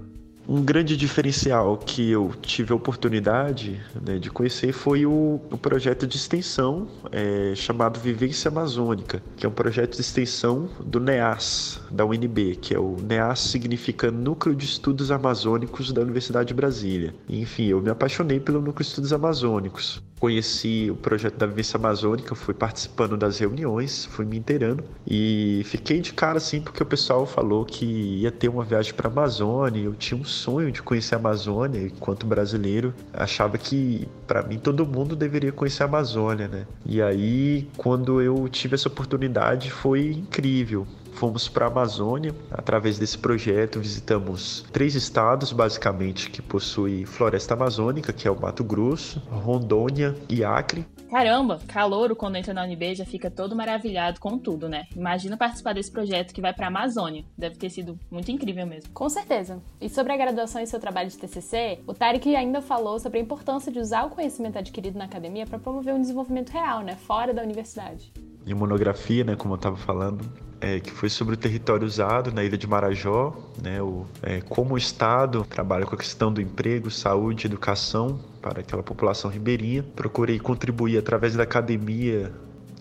Um 0.49 0.63
grande 0.63 0.97
diferencial 0.97 1.77
que 1.77 2.09
eu 2.09 2.33
tive 2.41 2.73
a 2.73 2.77
oportunidade 2.77 3.81
né, 4.01 4.17
de 4.17 4.31
conhecer 4.31 4.73
foi 4.73 5.05
o, 5.05 5.41
o 5.51 5.59
projeto 5.59 6.07
de 6.07 6.17
extensão 6.17 6.87
é, 7.11 7.53
chamado 7.57 7.99
Vivência 7.99 8.49
Amazônica, 8.49 9.21
que 9.37 9.45
é 9.45 9.49
um 9.49 9.53
projeto 9.53 9.97
de 9.97 10.03
extensão 10.03 10.69
do 10.85 11.01
NEAS, 11.01 11.81
da 11.91 12.05
UNB, 12.05 12.57
que 12.63 12.73
é 12.73 12.79
o 12.79 12.97
NEAS 13.03 13.41
significa 13.41 14.09
Núcleo 14.13 14.55
de 14.55 14.67
Estudos 14.67 15.11
Amazônicos 15.11 15.91
da 15.93 16.01
Universidade 16.01 16.49
de 16.49 16.55
Brasília. 16.55 17.13
enfim, 17.29 17.67
eu 17.67 17.83
me 17.83 17.91
apaixonei 17.91 18.39
pelo 18.39 18.61
Núcleo 18.61 18.85
de 18.85 18.89
Estudos 18.91 19.13
Amazônicos 19.13 20.01
conheci 20.27 20.89
o 20.91 20.97
projeto 20.97 21.37
da 21.37 21.47
Vivência 21.47 21.77
Amazônica, 21.77 22.35
fui 22.35 22.53
participando 22.53 23.17
das 23.17 23.39
reuniões, 23.39 24.07
fui 24.07 24.25
me 24.25 24.37
inteirando 24.37 24.83
e 25.07 25.63
fiquei 25.67 26.01
de 26.01 26.13
cara 26.13 26.39
assim 26.39 26.61
porque 26.61 26.83
o 26.83 26.87
pessoal 26.87 27.25
falou 27.25 27.65
que 27.65 27.85
ia 27.85 28.33
ter 28.33 28.49
uma 28.49 28.65
viagem 28.65 28.93
para 28.93 29.07
a 29.07 29.13
Amazônia. 29.13 29.85
Eu 29.85 29.95
tinha 29.95 30.21
um 30.21 30.25
sonho 30.25 30.73
de 30.73 30.83
conhecer 30.83 31.15
a 31.15 31.19
Amazônia, 31.19 31.81
enquanto 31.81 32.27
brasileiro, 32.27 32.93
achava 33.13 33.57
que 33.57 34.09
para 34.27 34.43
mim 34.43 34.59
todo 34.59 34.85
mundo 34.85 35.15
deveria 35.15 35.53
conhecer 35.53 35.85
a 35.85 35.87
Amazônia, 35.87 36.49
né? 36.49 36.67
E 36.85 37.01
aí, 37.01 37.69
quando 37.77 38.21
eu 38.21 38.49
tive 38.49 38.75
essa 38.75 38.89
oportunidade, 38.89 39.71
foi 39.71 40.11
incrível. 40.11 40.89
Fomos 41.17 41.49
para 41.49 41.65
a 41.65 41.69
Amazônia 41.69 42.35
através 42.51 42.99
desse 42.99 43.17
projeto, 43.17 43.81
visitamos 43.81 44.67
três 44.71 44.95
estados 44.95 45.51
basicamente 45.51 46.31
que 46.31 46.43
possuem 46.43 47.07
floresta 47.07 47.55
amazônica, 47.55 48.13
que 48.13 48.29
é 48.29 48.31
o 48.31 48.39
Mato 48.39 48.63
Grosso, 48.63 49.23
Rondônia 49.31 50.15
e 50.29 50.45
Acre. 50.45 50.85
Caramba, 51.11 51.59
calouro 51.69 52.15
quando 52.15 52.37
entra 52.37 52.53
na 52.53 52.65
UNB 52.65 52.97
já 52.97 53.07
fica 53.07 53.31
todo 53.31 53.57
maravilhado 53.57 54.21
com 54.21 54.37
tudo, 54.37 54.69
né? 54.69 54.85
Imagina 54.95 55.39
participar 55.39 55.73
desse 55.73 55.91
projeto 55.91 56.35
que 56.35 56.41
vai 56.43 56.53
para 56.53 56.67
a 56.67 56.69
Amazônia. 56.69 57.25
Deve 57.39 57.57
ter 57.57 57.71
sido 57.71 57.99
muito 58.11 58.31
incrível 58.31 58.67
mesmo. 58.67 58.93
Com 58.93 59.09
certeza. 59.09 59.63
E 59.81 59.89
sobre 59.89 60.13
a 60.13 60.17
graduação 60.19 60.61
e 60.61 60.67
seu 60.67 60.79
trabalho 60.79 61.09
de 61.09 61.17
TCC, 61.17 61.79
o 61.87 61.95
Tarek 61.95 62.37
ainda 62.37 62.61
falou 62.61 62.99
sobre 62.99 63.19
a 63.19 63.23
importância 63.23 63.73
de 63.73 63.79
usar 63.79 64.05
o 64.05 64.11
conhecimento 64.11 64.59
adquirido 64.59 64.99
na 64.99 65.05
academia 65.05 65.47
para 65.47 65.59
promover 65.59 65.95
um 65.95 66.01
desenvolvimento 66.01 66.51
real, 66.51 66.83
né, 66.83 66.95
fora 66.95 67.33
da 67.33 67.43
universidade. 67.43 68.13
Em 68.47 68.53
monografia, 68.53 69.25
né, 69.25 69.35
como 69.35 69.55
eu 69.55 69.57
estava 69.57 69.77
falando, 69.77 70.46
é, 70.61 70.81
que 70.81 70.91
foi 70.91 71.09
sobre 71.09 71.35
o 71.35 71.37
território 71.37 71.87
usado 71.87 72.33
na 72.33 72.43
ilha 72.43 72.57
de 72.57 72.67
Marajó, 72.67 73.37
né, 73.63 73.81
o, 73.83 74.07
é, 74.23 74.41
como 74.41 74.75
o 74.75 74.79
Estado 74.79 75.45
trabalha 75.49 75.85
com 75.85 75.95
a 75.95 75.99
questão 75.99 76.33
do 76.33 76.41
emprego, 76.41 76.91
saúde, 76.91 77.47
educação 77.47 78.19
para 78.41 78.61
aquela 78.61 78.83
população 78.83 79.31
ribeirinha. 79.31 79.83
Procurei 79.83 80.39
contribuir 80.39 80.99
através 80.99 81.35
da 81.35 81.43
academia, 81.43 82.33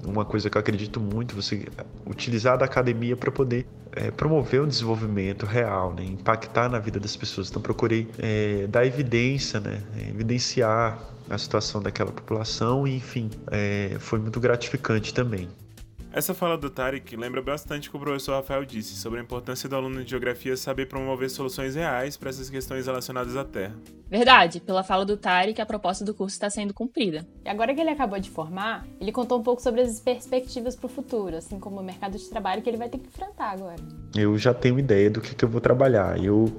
uma 0.04 0.24
coisa 0.24 0.50
que 0.50 0.58
eu 0.58 0.60
acredito 0.60 1.00
muito, 1.00 1.36
você 1.36 1.66
utilizar 2.06 2.58
da 2.58 2.66
academia 2.66 3.18
para 3.18 3.32
poder 3.32 3.66
é, 3.92 4.12
promover 4.12 4.62
um 4.62 4.68
desenvolvimento 4.68 5.46
real, 5.46 5.94
né, 5.94 6.04
impactar 6.04 6.70
na 6.70 6.80
vida 6.80 7.00
das 7.00 7.16
pessoas. 7.16 7.50
Então 7.50 7.62
procurei 7.62 8.08
é, 8.20 8.68
dar 8.68 8.86
evidência, 8.86 9.60
né, 9.60 9.82
evidenciar 10.10 11.00
a 11.30 11.38
situação 11.38 11.82
daquela 11.82 12.12
população 12.12 12.88
e, 12.88 12.98
enfim, 12.98 13.30
é, 13.52 13.98
foi 14.00 14.20
muito 14.20 14.40
gratificante 14.40 15.14
também. 15.14 15.50
Essa 16.16 16.34
fala 16.34 16.58
do 16.58 16.70
Tarek 16.70 17.14
lembra 17.18 17.42
bastante 17.42 17.90
o 17.90 17.92
que 17.92 17.98
o 17.98 18.00
professor 18.00 18.36
Rafael 18.36 18.64
disse 18.64 18.96
sobre 18.96 19.20
a 19.20 19.22
importância 19.22 19.68
do 19.68 19.76
aluno 19.76 20.02
de 20.02 20.10
geografia 20.10 20.56
saber 20.56 20.86
promover 20.86 21.30
soluções 21.30 21.76
reais 21.76 22.16
para 22.16 22.30
essas 22.30 22.50
questões 22.50 22.86
relacionadas 22.86 23.36
à 23.36 23.44
Terra. 23.44 23.76
Verdade, 24.10 24.62
pela 24.62 24.82
fala 24.82 25.04
do 25.04 25.18
Tarek, 25.18 25.60
a 25.60 25.66
proposta 25.66 26.06
do 26.06 26.14
curso 26.14 26.34
está 26.34 26.50
sendo 26.50 26.74
cumprida. 26.74 27.28
E 27.44 27.50
agora 27.50 27.76
que 27.76 27.82
ele 27.82 27.90
acabou 27.90 28.18
de 28.18 28.30
formar, 28.30 28.88
ele 29.02 29.12
contou 29.12 29.38
um 29.38 29.44
pouco 29.44 29.62
sobre 29.62 29.82
as 29.82 30.00
perspectivas 30.00 30.74
para 30.74 30.86
o 30.86 30.90
futuro, 30.90 31.36
assim 31.36 31.60
como 31.60 31.82
o 31.82 31.84
mercado 31.84 32.18
de 32.18 32.30
trabalho 32.30 32.62
que 32.62 32.70
ele 32.70 32.78
vai 32.78 32.88
ter 32.88 33.00
que 33.00 33.08
enfrentar 33.08 33.52
agora. 33.52 33.76
Eu 34.16 34.38
já 34.38 34.54
tenho 34.54 34.80
ideia 34.80 35.10
do 35.10 35.20
que, 35.20 35.36
que 35.36 35.44
eu 35.44 35.50
vou 35.50 35.60
trabalhar. 35.60 36.18
Eu 36.24 36.50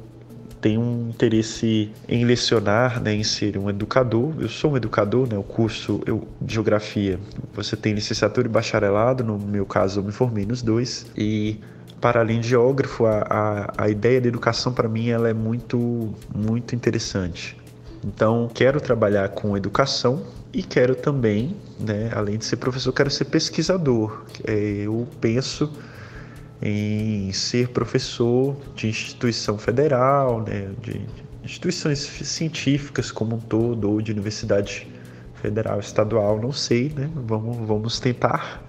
tem 0.66 0.76
um 0.76 1.10
interesse 1.10 1.92
em 2.08 2.24
lecionar, 2.24 3.00
né, 3.00 3.14
em 3.14 3.22
ser 3.22 3.56
um 3.56 3.70
educador. 3.70 4.34
Eu 4.40 4.48
sou 4.48 4.72
um 4.72 4.76
educador, 4.76 5.28
né, 5.28 5.38
o 5.38 5.42
curso 5.44 6.00
eu, 6.04 6.26
geografia. 6.44 7.20
Você 7.54 7.76
tem 7.76 7.92
licenciatura 7.92 8.48
e 8.48 8.50
bacharelado, 8.50 9.22
no 9.22 9.38
meu 9.38 9.64
caso 9.64 10.00
eu 10.00 10.04
me 10.04 10.10
formei 10.10 10.44
nos 10.44 10.62
dois. 10.62 11.06
E 11.16 11.60
para 12.00 12.18
além 12.18 12.40
de 12.40 12.48
geógrafo, 12.48 13.06
a, 13.06 13.24
a, 13.30 13.84
a 13.84 13.88
ideia 13.88 14.20
da 14.20 14.26
educação 14.26 14.72
para 14.72 14.88
mim 14.88 15.08
ela 15.08 15.28
é 15.28 15.32
muito, 15.32 16.12
muito 16.34 16.74
interessante. 16.74 17.56
Então, 18.04 18.50
quero 18.52 18.80
trabalhar 18.80 19.28
com 19.28 19.56
educação 19.56 20.24
e 20.52 20.64
quero 20.64 20.96
também, 20.96 21.54
né, 21.78 22.10
além 22.12 22.38
de 22.38 22.44
ser 22.44 22.56
professor, 22.56 22.92
quero 22.92 23.10
ser 23.10 23.26
pesquisador. 23.26 24.24
É, 24.42 24.82
eu 24.84 25.06
penso 25.20 25.70
em 26.62 27.32
ser 27.32 27.68
professor 27.68 28.56
de 28.74 28.88
instituição 28.88 29.58
federal, 29.58 30.42
né, 30.42 30.70
de 30.80 31.00
instituições 31.44 31.98
científicas 31.98 33.10
como 33.10 33.36
um 33.36 33.40
todo, 33.40 33.90
ou 33.90 34.00
de 34.00 34.12
universidade 34.12 34.88
federal, 35.34 35.78
estadual, 35.78 36.40
não 36.40 36.50
sei, 36.50 36.92
né? 36.96 37.08
Vamos, 37.14 37.56
vamos 37.68 38.00
tentar. 38.00 38.62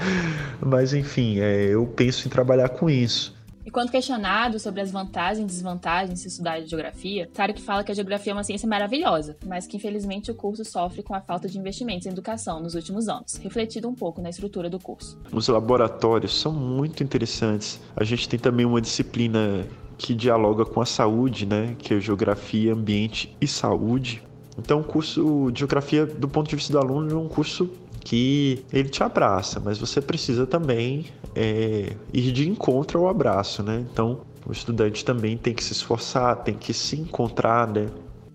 Mas 0.60 0.94
enfim, 0.94 1.40
é, 1.40 1.66
eu 1.66 1.84
penso 1.86 2.26
em 2.26 2.30
trabalhar 2.30 2.70
com 2.70 2.88
isso. 2.88 3.33
E 3.66 3.70
quando 3.70 3.90
questionado 3.90 4.58
sobre 4.58 4.82
as 4.82 4.90
vantagens 4.90 5.44
e 5.44 5.46
desvantagens 5.46 6.20
de 6.20 6.28
estudar 6.28 6.60
geografia, 6.60 7.28
Tarek 7.32 7.62
fala 7.62 7.82
que 7.82 7.90
a 7.90 7.94
geografia 7.94 8.32
é 8.32 8.34
uma 8.34 8.44
ciência 8.44 8.68
maravilhosa, 8.68 9.36
mas 9.46 9.66
que 9.66 9.78
infelizmente 9.78 10.30
o 10.30 10.34
curso 10.34 10.64
sofre 10.66 11.02
com 11.02 11.14
a 11.14 11.20
falta 11.22 11.48
de 11.48 11.58
investimentos 11.58 12.06
em 12.06 12.10
educação 12.10 12.60
nos 12.60 12.74
últimos 12.74 13.08
anos, 13.08 13.36
refletido 13.36 13.88
um 13.88 13.94
pouco 13.94 14.20
na 14.20 14.28
estrutura 14.28 14.68
do 14.68 14.78
curso. 14.78 15.18
Os 15.32 15.48
laboratórios 15.48 16.38
são 16.38 16.52
muito 16.52 17.02
interessantes. 17.02 17.80
A 17.96 18.04
gente 18.04 18.28
tem 18.28 18.38
também 18.38 18.66
uma 18.66 18.82
disciplina 18.82 19.66
que 19.96 20.14
dialoga 20.14 20.66
com 20.66 20.82
a 20.82 20.86
saúde, 20.86 21.46
né, 21.46 21.74
que 21.78 21.94
é 21.94 22.00
geografia, 22.00 22.74
ambiente 22.74 23.34
e 23.40 23.46
saúde. 23.46 24.22
Então, 24.58 24.80
o 24.80 24.84
curso 24.84 25.50
de 25.50 25.60
geografia, 25.60 26.04
do 26.04 26.28
ponto 26.28 26.48
de 26.48 26.56
vista 26.56 26.72
do 26.72 26.78
aluno, 26.78 27.10
é 27.10 27.16
um 27.16 27.28
curso 27.28 27.70
que 28.04 28.64
ele 28.72 28.90
te 28.90 29.02
abraça, 29.02 29.60
mas 29.64 29.78
você 29.78 30.00
precisa 30.00 30.46
também 30.46 31.06
é, 31.34 31.92
ir 32.12 32.30
de 32.30 32.48
encontro 32.48 33.00
ao 33.00 33.08
abraço, 33.08 33.62
né? 33.62 33.84
Então, 33.90 34.20
o 34.46 34.52
estudante 34.52 35.04
também 35.04 35.38
tem 35.38 35.54
que 35.54 35.64
se 35.64 35.72
esforçar, 35.72 36.36
tem 36.44 36.54
que 36.54 36.74
se 36.74 37.00
encontrar, 37.00 37.66
né? 37.66 37.86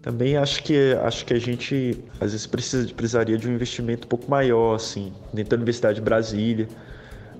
Também 0.01 0.37
acho 0.37 0.63
que 0.63 0.93
acho 1.03 1.25
que 1.25 1.33
a 1.33 1.39
gente 1.39 2.03
às 2.19 2.31
vezes 2.31 2.47
precisa, 2.47 2.93
precisaria 2.93 3.37
de 3.37 3.47
um 3.47 3.53
investimento 3.53 4.07
um 4.07 4.09
pouco 4.09 4.29
maior, 4.29 4.75
assim, 4.75 5.13
dentro 5.33 5.51
da 5.51 5.57
Universidade 5.57 5.95
de 5.95 6.01
Brasília. 6.01 6.67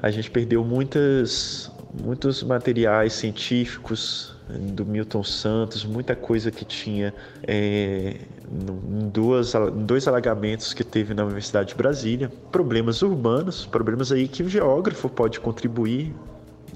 A 0.02 0.12
gente 0.12 0.30
perdeu 0.30 0.64
muitas 0.64 1.72
muitos 1.94 2.44
materiais 2.44 3.14
científicos 3.14 4.36
do 4.50 4.86
Milton 4.86 5.24
Santos, 5.24 5.86
muita 5.86 6.16
coisa 6.16 6.50
que 6.50 6.66
tinha 6.66 7.14
é, 7.48 8.16
em, 8.52 9.10
duas, 9.10 9.54
em 9.54 9.86
dois 9.86 10.08
alagamentos 10.08 10.74
que 10.74 10.84
teve 10.84 11.14
na 11.14 11.24
Universidade 11.24 11.70
de 11.70 11.76
Brasília. 11.76 12.32
Problemas 12.52 13.02
urbanos, 13.02 13.66
problemas 13.66 14.12
aí 14.12 14.28
que 14.28 14.42
o 14.42 14.50
geógrafo 14.50 15.08
pode 15.10 15.40
contribuir 15.40 16.14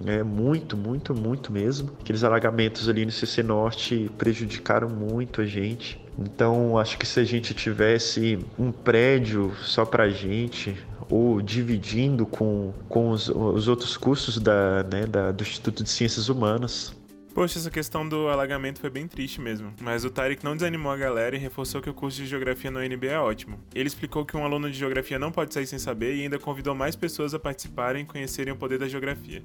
é, 0.05 0.23
muito, 0.23 0.75
muito, 0.77 1.13
muito 1.13 1.51
mesmo. 1.51 1.91
Aqueles 2.01 2.23
alagamentos 2.23 2.89
ali 2.89 3.05
no 3.05 3.11
CC 3.11 3.41
Norte 3.43 4.11
prejudicaram 4.17 4.89
muito 4.89 5.41
a 5.41 5.45
gente. 5.45 6.02
Então, 6.17 6.77
acho 6.77 6.97
que 6.97 7.05
se 7.05 7.19
a 7.19 7.23
gente 7.23 7.53
tivesse 7.53 8.39
um 8.57 8.71
prédio 8.71 9.53
só 9.63 9.83
para 9.83 10.09
gente, 10.09 10.77
ou 11.09 11.41
dividindo 11.41 12.25
com, 12.25 12.73
com 12.87 13.09
os, 13.09 13.29
os 13.29 13.67
outros 13.67 13.97
cursos 13.97 14.37
da, 14.39 14.83
né, 14.83 15.05
da, 15.05 15.31
do 15.31 15.43
Instituto 15.43 15.83
de 15.83 15.89
Ciências 15.89 16.29
Humanas, 16.29 16.93
Poxa, 17.33 17.57
essa 17.57 17.71
questão 17.71 18.07
do 18.07 18.27
alagamento 18.27 18.79
foi 18.79 18.91
bem 18.91 19.07
triste 19.07 19.41
mesmo, 19.41 19.73
mas 19.81 20.05
o 20.05 20.11
Tarek 20.11 20.43
não 20.43 20.55
desanimou 20.55 20.91
a 20.91 20.97
galera 20.97 21.35
e 21.35 21.39
reforçou 21.39 21.81
que 21.81 21.89
o 21.89 21.93
curso 21.93 22.17
de 22.17 22.27
geografia 22.27 22.69
no 22.69 22.77
UNB 22.77 23.07
é 23.07 23.17
ótimo. 23.17 23.57
Ele 23.73 23.87
explicou 23.87 24.23
que 24.23 24.37
um 24.37 24.45
aluno 24.45 24.69
de 24.69 24.77
geografia 24.77 25.17
não 25.17 25.31
pode 25.31 25.51
sair 25.51 25.65
sem 25.65 25.79
saber 25.79 26.15
e 26.15 26.21
ainda 26.21 26.37
convidou 26.37 26.75
mais 26.75 26.95
pessoas 26.95 27.33
a 27.33 27.39
participarem 27.39 28.03
e 28.03 28.05
conhecerem 28.05 28.53
o 28.53 28.55
poder 28.55 28.77
da 28.77 28.87
geografia. 28.87 29.41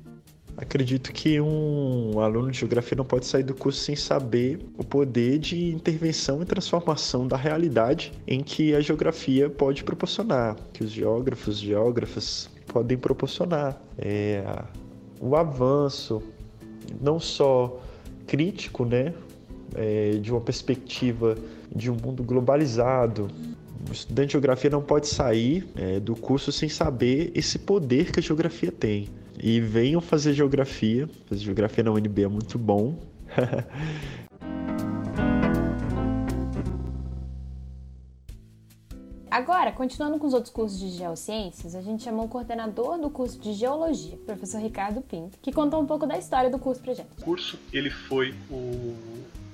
Acredito 0.55 1.13
que 1.15 1.41
um 1.41 2.21
aluno 2.21 2.51
de 2.51 2.59
geografia 2.59 2.95
não 2.95 3.07
pode 3.07 3.25
sair 3.25 3.45
do 3.45 3.55
curso 3.55 3.81
sem 3.81 3.97
saber 3.97 4.59
o 4.77 4.85
poder 4.85 5.39
de 5.39 5.71
intervenção 5.71 6.43
e 6.43 6.45
transformação 6.45 7.27
da 7.27 7.39
realidade 7.39 8.13
em 8.27 8.43
que 8.43 8.75
a 8.75 8.81
geografia 8.81 9.49
pode 9.49 9.83
proporcionar, 9.83 10.57
que 10.75 10.85
os 10.85 10.91
geógrafos, 10.91 11.59
geógrafas 11.59 12.51
podem 12.67 12.99
proporcionar. 12.99 13.81
É, 13.97 14.45
o 15.21 15.35
avanço, 15.37 16.23
não 17.01 17.19
só 17.19 17.81
crítico, 18.27 18.85
né, 18.85 19.15
é, 19.75 20.13
de 20.13 20.31
uma 20.31 20.41
perspectiva 20.41 21.37
de 21.75 21.91
um 21.91 21.95
mundo 21.95 22.23
globalizado. 22.23 23.29
O 23.89 23.93
estudante 23.93 24.29
de 24.29 24.33
geografia 24.33 24.71
não 24.71 24.83
pode 24.83 25.07
sair 25.07 25.67
é, 25.77 26.01
do 26.01 26.15
curso 26.15 26.53
sem 26.53 26.69
saber 26.69 27.31
esse 27.35 27.59
poder 27.59 28.13
que 28.13 28.21
a 28.21 28.23
geografia 28.23 28.73
tem. 28.73 29.09
E 29.41 29.61
venham 29.61 30.01
fazer 30.01 30.33
geografia. 30.33 31.09
Fazer 31.27 31.43
geografia 31.43 31.85
na 31.85 31.93
UNB 31.93 32.23
é 32.23 32.29
muito 32.29 32.59
bom. 32.59 32.97
Agora, 39.39 39.71
continuando 39.71 40.19
com 40.19 40.27
os 40.27 40.35
outros 40.35 40.53
cursos 40.53 40.81
de 40.81 40.91
geociências, 40.91 41.77
a 41.77 41.81
gente 41.81 42.03
chamou 42.03 42.25
o 42.25 42.29
coordenador 42.29 42.99
do 42.99 43.09
curso 43.09 43.39
de 43.39 43.53
geologia, 43.53 44.19
professor 44.27 44.61
Ricardo 44.61 45.01
Pinto, 45.01 45.39
que 45.41 45.53
contou 45.53 45.81
um 45.81 45.87
pouco 45.87 46.09
da 46.09 46.19
história 46.19 46.51
do 46.51 46.59
curso 46.59 46.83
pra 46.83 46.93
gente. 46.93 47.07
O 47.19 47.23
curso, 47.23 47.57
ele 47.73 47.89
foi 47.89 48.35
o 48.51 48.97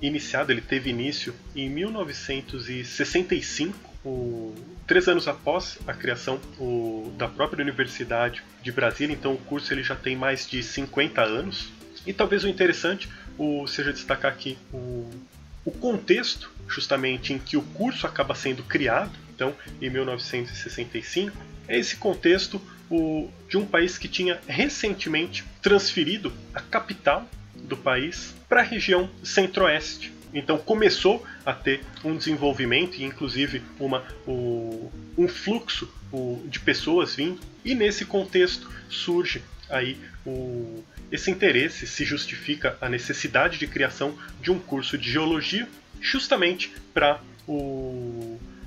iniciado, 0.01 0.51
ele 0.51 0.63
teve 0.63 0.89
início 0.89 1.35
em 1.55 1.69
1965, 1.69 3.77
o... 4.07 4.55
três 4.87 5.07
anos 5.07 5.29
após 5.29 5.77
a 5.87 5.93
criação 5.93 6.41
o... 6.59 7.13
da 7.19 7.29
própria 7.29 7.63
Universidade 7.63 8.43
de 8.63 8.73
Brasília, 8.73 9.13
então 9.13 9.35
o 9.35 9.39
curso 9.39 9.75
ele 9.75 9.83
já 9.83 9.95
tem 9.95 10.17
mais 10.17 10.49
de 10.49 10.63
50 10.63 11.21
anos. 11.21 11.71
E 12.07 12.13
talvez 12.15 12.43
o 12.43 12.49
interessante 12.49 13.07
o... 13.37 13.67
seja 13.67 13.93
destacar 13.93 14.33
aqui 14.33 14.57
o 14.73 15.71
contexto 15.73 16.51
justamente 16.67 17.35
em 17.35 17.39
que 17.39 17.59
o 17.59 17.63
curso 17.63 18.07
acaba 18.07 18.35
sendo 18.35 18.63
criado, 18.63 19.24
então 19.35 19.55
em 19.81 19.91
1965. 19.91 21.37
É 21.67 21.79
esse 21.79 21.97
contexto 21.97 22.61
o, 22.91 23.31
de 23.49 23.57
um 23.57 23.65
país 23.65 23.97
que 23.99 24.09
tinha 24.09 24.41
recentemente 24.47 25.45
transferido 25.63 26.33
a 26.53 26.61
capital 26.61 27.29
do 27.55 27.77
país 27.77 28.35
para 28.49 28.61
a 28.61 28.65
região 28.65 29.09
centro-oeste. 29.23 30.13
Então 30.33 30.59
começou 30.59 31.25
a 31.47 31.53
ter 31.53 31.81
um 32.05 32.17
desenvolvimento 32.17 32.97
e 32.97 33.05
inclusive 33.05 33.63
uma, 33.79 34.05
o, 34.27 34.91
um 35.17 35.29
fluxo 35.29 35.89
o, 36.13 36.43
de 36.49 36.59
pessoas 36.61 37.15
vindo. 37.15 37.41
E 37.65 37.75
nesse 37.75 38.05
contexto 38.05 38.71
surge 38.89 39.43
aí 39.71 39.97
o, 40.27 40.83
esse 41.11 41.31
interesse, 41.31 41.87
se 41.87 42.05
justifica 42.05 42.77
a 42.81 42.89
necessidade 42.89 43.59
de 43.59 43.67
criação 43.67 44.19
de 44.43 44.51
um 44.51 44.59
curso 44.59 44.99
de 44.99 45.11
geologia, 45.11 45.69
justamente 46.01 46.73
para 46.93 47.21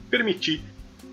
permitir 0.10 0.62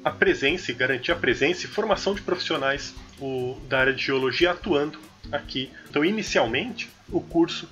a 0.04 0.10
presença 0.10 0.70
e 0.70 0.74
garantir 0.74 1.12
a 1.12 1.16
presença 1.16 1.64
e 1.64 1.68
formação 1.68 2.14
de 2.14 2.20
profissionais 2.20 2.94
o, 3.18 3.58
da 3.68 3.80
área 3.80 3.92
de 3.92 4.02
geologia 4.02 4.50
atuando 4.50 4.98
aqui. 5.32 5.70
Então, 5.88 6.04
inicialmente, 6.04 6.90
o 7.08 7.20
curso 7.20 7.68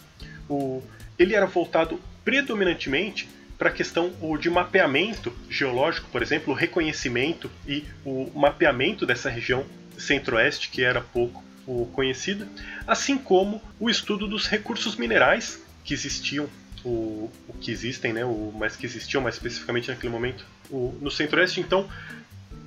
o, 0.48 0.82
ele 1.18 1.34
era 1.34 1.46
voltado 1.46 2.00
predominantemente 2.24 3.28
para 3.58 3.68
a 3.68 3.72
questão 3.72 4.12
o, 4.20 4.36
de 4.36 4.50
mapeamento 4.50 5.32
geológico, 5.48 6.08
por 6.10 6.22
exemplo, 6.22 6.52
o 6.52 6.56
reconhecimento 6.56 7.50
e 7.66 7.84
o 8.04 8.30
mapeamento 8.34 9.06
dessa 9.06 9.30
região 9.30 9.64
centro-oeste, 9.96 10.68
que 10.68 10.82
era 10.82 11.00
pouco 11.00 11.44
o, 11.66 11.86
conhecida, 11.86 12.48
assim 12.86 13.16
como 13.16 13.62
o 13.78 13.88
estudo 13.88 14.26
dos 14.26 14.48
recursos 14.48 14.96
minerais 14.96 15.62
que 15.84 15.94
existiam, 15.94 16.48
o, 16.84 17.30
o 17.46 17.52
que 17.60 17.70
existem, 17.70 18.12
né, 18.12 18.24
o, 18.24 18.52
mas 18.56 18.74
que 18.74 18.86
existiam 18.86 19.22
mais 19.22 19.36
especificamente 19.36 19.88
naquele 19.88 20.12
momento 20.12 20.44
o, 20.72 20.98
no 21.00 21.10
centro-oeste. 21.10 21.60
Então, 21.60 21.88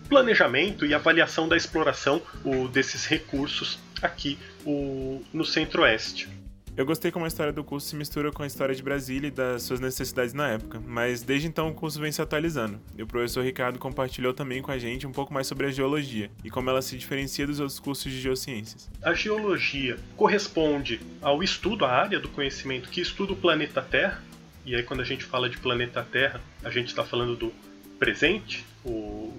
planejamento 0.07 0.85
e 0.85 0.93
avaliação 0.93 1.47
da 1.47 1.57
exploração 1.57 2.21
o, 2.43 2.67
desses 2.67 3.05
recursos 3.05 3.79
aqui 4.01 4.37
o, 4.65 5.21
no 5.33 5.43
centro-oeste. 5.43 6.29
Eu 6.77 6.85
gostei 6.85 7.09
como 7.09 7.23
a 7.23 7.27
história 7.29 7.53
do 7.53 7.63
curso 7.63 7.87
se 7.87 7.95
mistura 7.95 8.33
com 8.33 8.43
a 8.43 8.47
história 8.47 8.75
de 8.75 8.83
Brasília 8.83 9.29
e 9.29 9.31
das 9.31 9.63
suas 9.63 9.79
necessidades 9.79 10.33
na 10.33 10.49
época, 10.49 10.81
mas 10.85 11.21
desde 11.21 11.47
então 11.47 11.69
o 11.69 11.73
curso 11.73 12.01
vem 12.01 12.11
se 12.11 12.21
atualizando. 12.21 12.81
E 12.97 13.01
o 13.01 13.07
professor 13.07 13.45
Ricardo 13.45 13.79
compartilhou 13.79 14.33
também 14.33 14.61
com 14.61 14.71
a 14.71 14.77
gente 14.77 15.07
um 15.07 15.11
pouco 15.13 15.33
mais 15.33 15.47
sobre 15.47 15.67
a 15.67 15.71
geologia 15.71 16.29
e 16.43 16.49
como 16.49 16.69
ela 16.69 16.81
se 16.81 16.97
diferencia 16.97 17.47
dos 17.47 17.61
outros 17.61 17.79
cursos 17.79 18.11
de 18.11 18.19
geociências. 18.19 18.89
A 19.01 19.13
geologia 19.13 19.97
corresponde 20.17 20.99
ao 21.21 21.41
estudo, 21.41 21.85
à 21.85 21.91
área 21.91 22.19
do 22.19 22.27
conhecimento 22.27 22.89
que 22.89 22.99
estuda 22.99 23.31
o 23.31 23.37
planeta 23.37 23.81
Terra. 23.81 24.21
E 24.65 24.75
aí 24.75 24.83
quando 24.83 24.99
a 24.99 25.05
gente 25.05 25.23
fala 25.23 25.49
de 25.49 25.57
planeta 25.57 26.03
Terra, 26.03 26.41
a 26.61 26.69
gente 26.69 26.87
está 26.87 27.05
falando 27.05 27.37
do 27.37 27.53
presente, 27.99 28.65
o, 28.83 29.33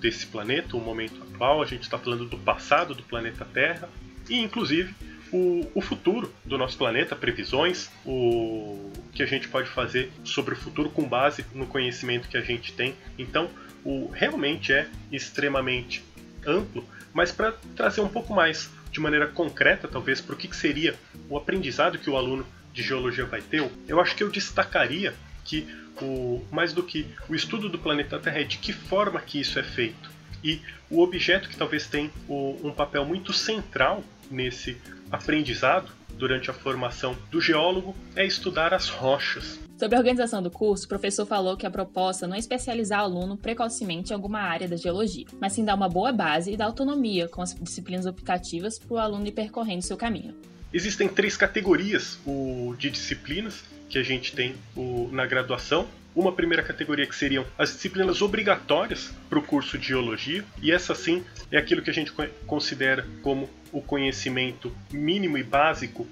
desse 0.00 0.26
planeta, 0.26 0.76
o 0.76 0.80
momento 0.80 1.22
atual, 1.22 1.62
a 1.62 1.66
gente 1.66 1.82
está 1.82 1.98
falando 1.98 2.24
do 2.24 2.38
passado 2.38 2.94
do 2.94 3.02
planeta 3.02 3.44
Terra 3.44 3.88
e 4.28 4.38
inclusive 4.38 4.94
o, 5.32 5.70
o, 5.74 5.80
futuro 5.80 6.32
do 6.44 6.56
nosso 6.56 6.76
planeta, 6.76 7.14
previsões, 7.14 7.90
o 8.04 8.90
que 9.12 9.22
a 9.22 9.26
gente 9.26 9.48
pode 9.48 9.68
fazer 9.68 10.10
sobre 10.24 10.54
o 10.54 10.56
futuro 10.56 10.90
com 10.90 11.04
base 11.04 11.44
no 11.54 11.66
conhecimento 11.66 12.28
que 12.28 12.36
a 12.36 12.40
gente 12.40 12.72
tem. 12.72 12.94
Então, 13.18 13.50
o 13.84 14.08
realmente 14.08 14.72
é 14.72 14.88
extremamente 15.12 16.02
amplo, 16.46 16.84
mas 17.12 17.30
para 17.30 17.52
trazer 17.76 18.00
um 18.00 18.08
pouco 18.08 18.32
mais 18.32 18.70
de 18.90 19.00
maneira 19.00 19.26
concreta, 19.26 19.86
talvez, 19.86 20.20
para 20.20 20.34
o 20.34 20.38
que, 20.38 20.48
que 20.48 20.56
seria 20.56 20.94
o 21.28 21.36
aprendizado 21.36 21.98
que 21.98 22.08
o 22.08 22.16
aluno 22.16 22.46
de 22.72 22.82
geologia 22.82 23.26
vai 23.26 23.42
ter, 23.42 23.68
eu 23.86 24.00
acho 24.00 24.16
que 24.16 24.22
eu 24.22 24.30
destacaria 24.30 25.14
que 25.48 25.66
o, 26.02 26.42
mais 26.52 26.74
do 26.74 26.82
que 26.82 27.06
o 27.26 27.34
estudo 27.34 27.70
do 27.70 27.78
planeta 27.78 28.18
Terra 28.18 28.40
é 28.40 28.44
de 28.44 28.58
que 28.58 28.72
forma 28.72 29.18
que 29.18 29.40
isso 29.40 29.58
é 29.58 29.62
feito. 29.62 30.10
E 30.44 30.60
o 30.90 31.00
objeto 31.00 31.48
que 31.48 31.56
talvez 31.56 31.86
tenha 31.86 32.10
um 32.28 32.70
papel 32.70 33.04
muito 33.04 33.32
central 33.32 34.04
nesse 34.30 34.76
aprendizado 35.10 35.90
durante 36.18 36.50
a 36.50 36.52
formação 36.52 37.16
do 37.30 37.40
geólogo 37.40 37.96
é 38.14 38.26
estudar 38.26 38.74
as 38.74 38.88
rochas. 38.90 39.58
Sobre 39.78 39.96
a 39.96 39.98
organização 39.98 40.42
do 40.42 40.50
curso, 40.50 40.84
o 40.84 40.88
professor 40.88 41.24
falou 41.24 41.56
que 41.56 41.66
a 41.66 41.70
proposta 41.70 42.26
não 42.26 42.34
é 42.34 42.38
especializar 42.38 43.00
o 43.00 43.04
aluno 43.04 43.36
precocemente 43.36 44.10
em 44.10 44.14
alguma 44.14 44.40
área 44.40 44.68
da 44.68 44.76
geologia, 44.76 45.24
mas 45.40 45.52
sim 45.52 45.64
dar 45.64 45.76
uma 45.76 45.88
boa 45.88 46.12
base 46.12 46.52
e 46.52 46.56
dar 46.56 46.66
autonomia 46.66 47.28
com 47.28 47.40
as 47.40 47.54
disciplinas 47.54 48.04
optativas 48.04 48.78
para 48.78 48.94
o 48.94 48.98
aluno 48.98 49.26
ir 49.26 49.32
percorrendo 49.32 49.82
seu 49.82 49.96
caminho. 49.96 50.34
Existem 50.72 51.08
três 51.08 51.36
categorias 51.36 52.18
o, 52.26 52.74
de 52.78 52.90
disciplinas 52.90 53.64
que 53.88 53.98
a 53.98 54.02
gente 54.02 54.32
tem 54.32 54.54
o, 54.76 55.08
na 55.12 55.26
graduação. 55.26 55.88
Uma 56.14 56.32
primeira 56.32 56.62
categoria 56.62 57.06
que 57.06 57.14
seriam 57.14 57.46
as 57.56 57.72
disciplinas 57.72 58.20
obrigatórias 58.20 59.12
para 59.30 59.38
o 59.38 59.42
curso 59.42 59.78
de 59.78 59.88
geologia, 59.88 60.44
e 60.60 60.72
essa 60.72 60.94
sim 60.94 61.22
é 61.50 61.56
aquilo 61.56 61.80
que 61.80 61.90
a 61.90 61.94
gente 61.94 62.12
considera 62.46 63.06
como 63.22 63.48
o 63.70 63.80
conhecimento 63.80 64.74
mínimo 64.90 65.38
e 65.38 65.42
básico 65.42 66.06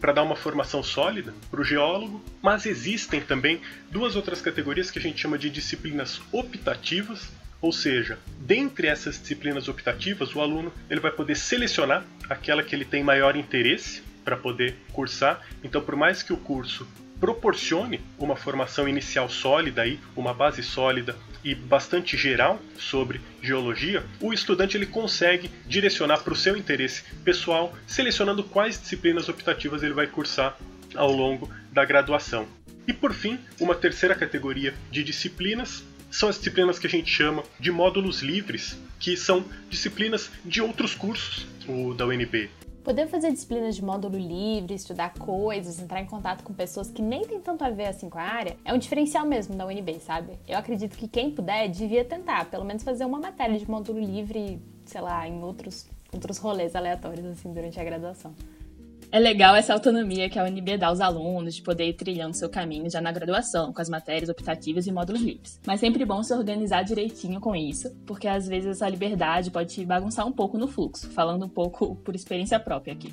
para 0.00 0.12
dar 0.12 0.22
uma 0.22 0.34
formação 0.34 0.82
sólida 0.82 1.32
para 1.50 1.60
o 1.60 1.64
geólogo, 1.64 2.24
mas 2.42 2.66
existem 2.66 3.20
também 3.20 3.60
duas 3.90 4.16
outras 4.16 4.40
categorias 4.40 4.90
que 4.90 4.98
a 4.98 5.02
gente 5.02 5.20
chama 5.20 5.38
de 5.38 5.48
disciplinas 5.48 6.20
optativas, 6.32 7.30
ou 7.62 7.70
seja, 7.72 8.18
dentre 8.40 8.88
essas 8.88 9.20
disciplinas 9.20 9.68
optativas, 9.68 10.34
o 10.34 10.40
aluno 10.40 10.72
ele 10.90 11.00
vai 11.00 11.12
poder 11.12 11.36
selecionar 11.36 12.04
aquela 12.28 12.62
que 12.62 12.74
ele 12.74 12.84
tem 12.84 13.04
maior 13.04 13.36
interesse 13.36 14.02
para 14.24 14.36
poder 14.36 14.76
cursar. 14.92 15.40
Então, 15.62 15.80
por 15.80 15.94
mais 15.94 16.22
que 16.22 16.32
o 16.32 16.36
curso 16.36 16.86
proporcione 17.20 18.00
uma 18.18 18.34
formação 18.34 18.88
inicial 18.88 19.28
sólida 19.28 19.82
aí, 19.82 20.00
uma 20.16 20.34
base 20.34 20.60
sólida 20.60 21.16
e 21.44 21.54
bastante 21.54 22.16
geral 22.16 22.60
sobre 22.76 23.20
geologia, 23.40 24.04
o 24.20 24.32
estudante 24.32 24.76
ele 24.76 24.86
consegue 24.86 25.48
direcionar 25.64 26.18
para 26.18 26.32
o 26.32 26.36
seu 26.36 26.56
interesse 26.56 27.04
pessoal, 27.24 27.72
selecionando 27.86 28.42
quais 28.42 28.80
disciplinas 28.80 29.28
optativas 29.28 29.84
ele 29.84 29.94
vai 29.94 30.08
cursar 30.08 30.58
ao 30.96 31.12
longo 31.12 31.48
da 31.70 31.84
graduação. 31.84 32.48
E 32.86 32.92
por 32.92 33.12
fim, 33.12 33.38
uma 33.60 33.76
terceira 33.76 34.14
categoria 34.14 34.74
de 34.90 35.04
disciplinas 35.04 35.84
são 36.12 36.28
as 36.28 36.36
disciplinas 36.36 36.78
que 36.78 36.86
a 36.86 36.90
gente 36.90 37.10
chama 37.10 37.42
de 37.58 37.72
módulos 37.72 38.20
livres, 38.20 38.78
que 39.00 39.16
são 39.16 39.44
disciplinas 39.68 40.30
de 40.44 40.60
outros 40.60 40.94
cursos 40.94 41.46
o, 41.66 41.94
da 41.94 42.06
UNB. 42.06 42.50
Poder 42.84 43.06
fazer 43.08 43.30
disciplinas 43.30 43.76
de 43.76 43.82
módulo 43.82 44.18
livre, 44.18 44.74
estudar 44.74 45.14
coisas, 45.14 45.80
entrar 45.80 46.02
em 46.02 46.06
contato 46.06 46.42
com 46.42 46.52
pessoas 46.52 46.90
que 46.90 47.00
nem 47.00 47.24
tem 47.24 47.40
tanto 47.40 47.64
a 47.64 47.70
ver 47.70 47.86
assim 47.86 48.10
com 48.10 48.18
a 48.18 48.22
área, 48.22 48.56
é 48.64 48.74
um 48.74 48.78
diferencial 48.78 49.24
mesmo 49.24 49.56
da 49.56 49.64
UNB, 49.64 50.00
sabe? 50.00 50.32
Eu 50.46 50.58
acredito 50.58 50.96
que 50.98 51.08
quem 51.08 51.30
puder 51.30 51.68
devia 51.68 52.04
tentar, 52.04 52.44
pelo 52.46 52.64
menos 52.64 52.82
fazer 52.82 53.04
uma 53.04 53.18
matéria 53.18 53.58
de 53.58 53.68
módulo 53.68 54.00
livre, 54.00 54.60
sei 54.84 55.00
lá, 55.00 55.26
em 55.26 55.42
outros, 55.42 55.88
outros 56.12 56.38
rolês 56.38 56.76
aleatórios 56.76 57.24
assim 57.24 57.52
durante 57.52 57.80
a 57.80 57.84
graduação. 57.84 58.34
É 59.14 59.18
legal 59.18 59.54
essa 59.54 59.74
autonomia 59.74 60.30
que 60.30 60.38
a 60.38 60.44
UNB 60.44 60.78
dá 60.78 60.86
aos 60.86 60.98
alunos 60.98 61.54
de 61.54 61.60
poder 61.60 61.86
ir 61.86 61.92
trilhando 61.92 62.34
seu 62.34 62.48
caminho 62.48 62.88
já 62.88 62.98
na 62.98 63.12
graduação, 63.12 63.70
com 63.70 63.82
as 63.82 63.90
matérias 63.90 64.30
optativas 64.30 64.86
e 64.86 64.90
módulos 64.90 65.20
livres. 65.20 65.60
Mas 65.66 65.80
sempre 65.80 66.06
bom 66.06 66.22
se 66.22 66.32
organizar 66.32 66.82
direitinho 66.82 67.38
com 67.38 67.54
isso, 67.54 67.94
porque 68.06 68.26
às 68.26 68.48
vezes 68.48 68.70
essa 68.70 68.88
liberdade 68.88 69.50
pode 69.50 69.74
te 69.74 69.84
bagunçar 69.84 70.26
um 70.26 70.32
pouco 70.32 70.56
no 70.56 70.66
fluxo, 70.66 71.10
falando 71.10 71.44
um 71.44 71.48
pouco 71.50 71.94
por 72.02 72.14
experiência 72.14 72.58
própria 72.58 72.94
aqui 72.94 73.12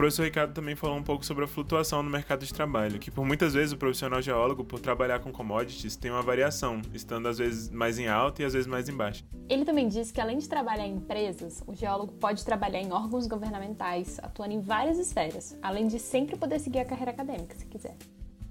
professor 0.00 0.22
Ricardo 0.22 0.54
também 0.54 0.74
falou 0.74 0.96
um 0.96 1.02
pouco 1.02 1.26
sobre 1.26 1.44
a 1.44 1.46
flutuação 1.46 2.02
no 2.02 2.08
mercado 2.08 2.46
de 2.46 2.54
trabalho, 2.54 2.98
que 2.98 3.10
por 3.10 3.22
muitas 3.22 3.52
vezes 3.52 3.74
o 3.74 3.76
profissional 3.76 4.22
geólogo, 4.22 4.64
por 4.64 4.80
trabalhar 4.80 5.18
com 5.18 5.30
commodities, 5.30 5.94
tem 5.94 6.10
uma 6.10 6.22
variação, 6.22 6.80
estando 6.94 7.28
às 7.28 7.36
vezes 7.36 7.68
mais 7.68 7.98
em 7.98 8.08
alta 8.08 8.40
e 8.40 8.46
às 8.46 8.54
vezes 8.54 8.66
mais 8.66 8.88
em 8.88 8.96
baixa. 8.96 9.22
Ele 9.46 9.62
também 9.62 9.88
disse 9.88 10.10
que 10.10 10.18
além 10.18 10.38
de 10.38 10.48
trabalhar 10.48 10.86
em 10.86 10.94
empresas, 10.94 11.62
o 11.66 11.74
geólogo 11.74 12.14
pode 12.14 12.42
trabalhar 12.46 12.80
em 12.80 12.90
órgãos 12.90 13.26
governamentais, 13.26 14.18
atuando 14.22 14.54
em 14.54 14.60
várias 14.62 14.98
esferas, 14.98 15.54
além 15.60 15.86
de 15.86 15.98
sempre 15.98 16.34
poder 16.34 16.60
seguir 16.60 16.78
a 16.78 16.86
carreira 16.86 17.10
acadêmica, 17.10 17.54
se 17.54 17.66
quiser. 17.66 17.94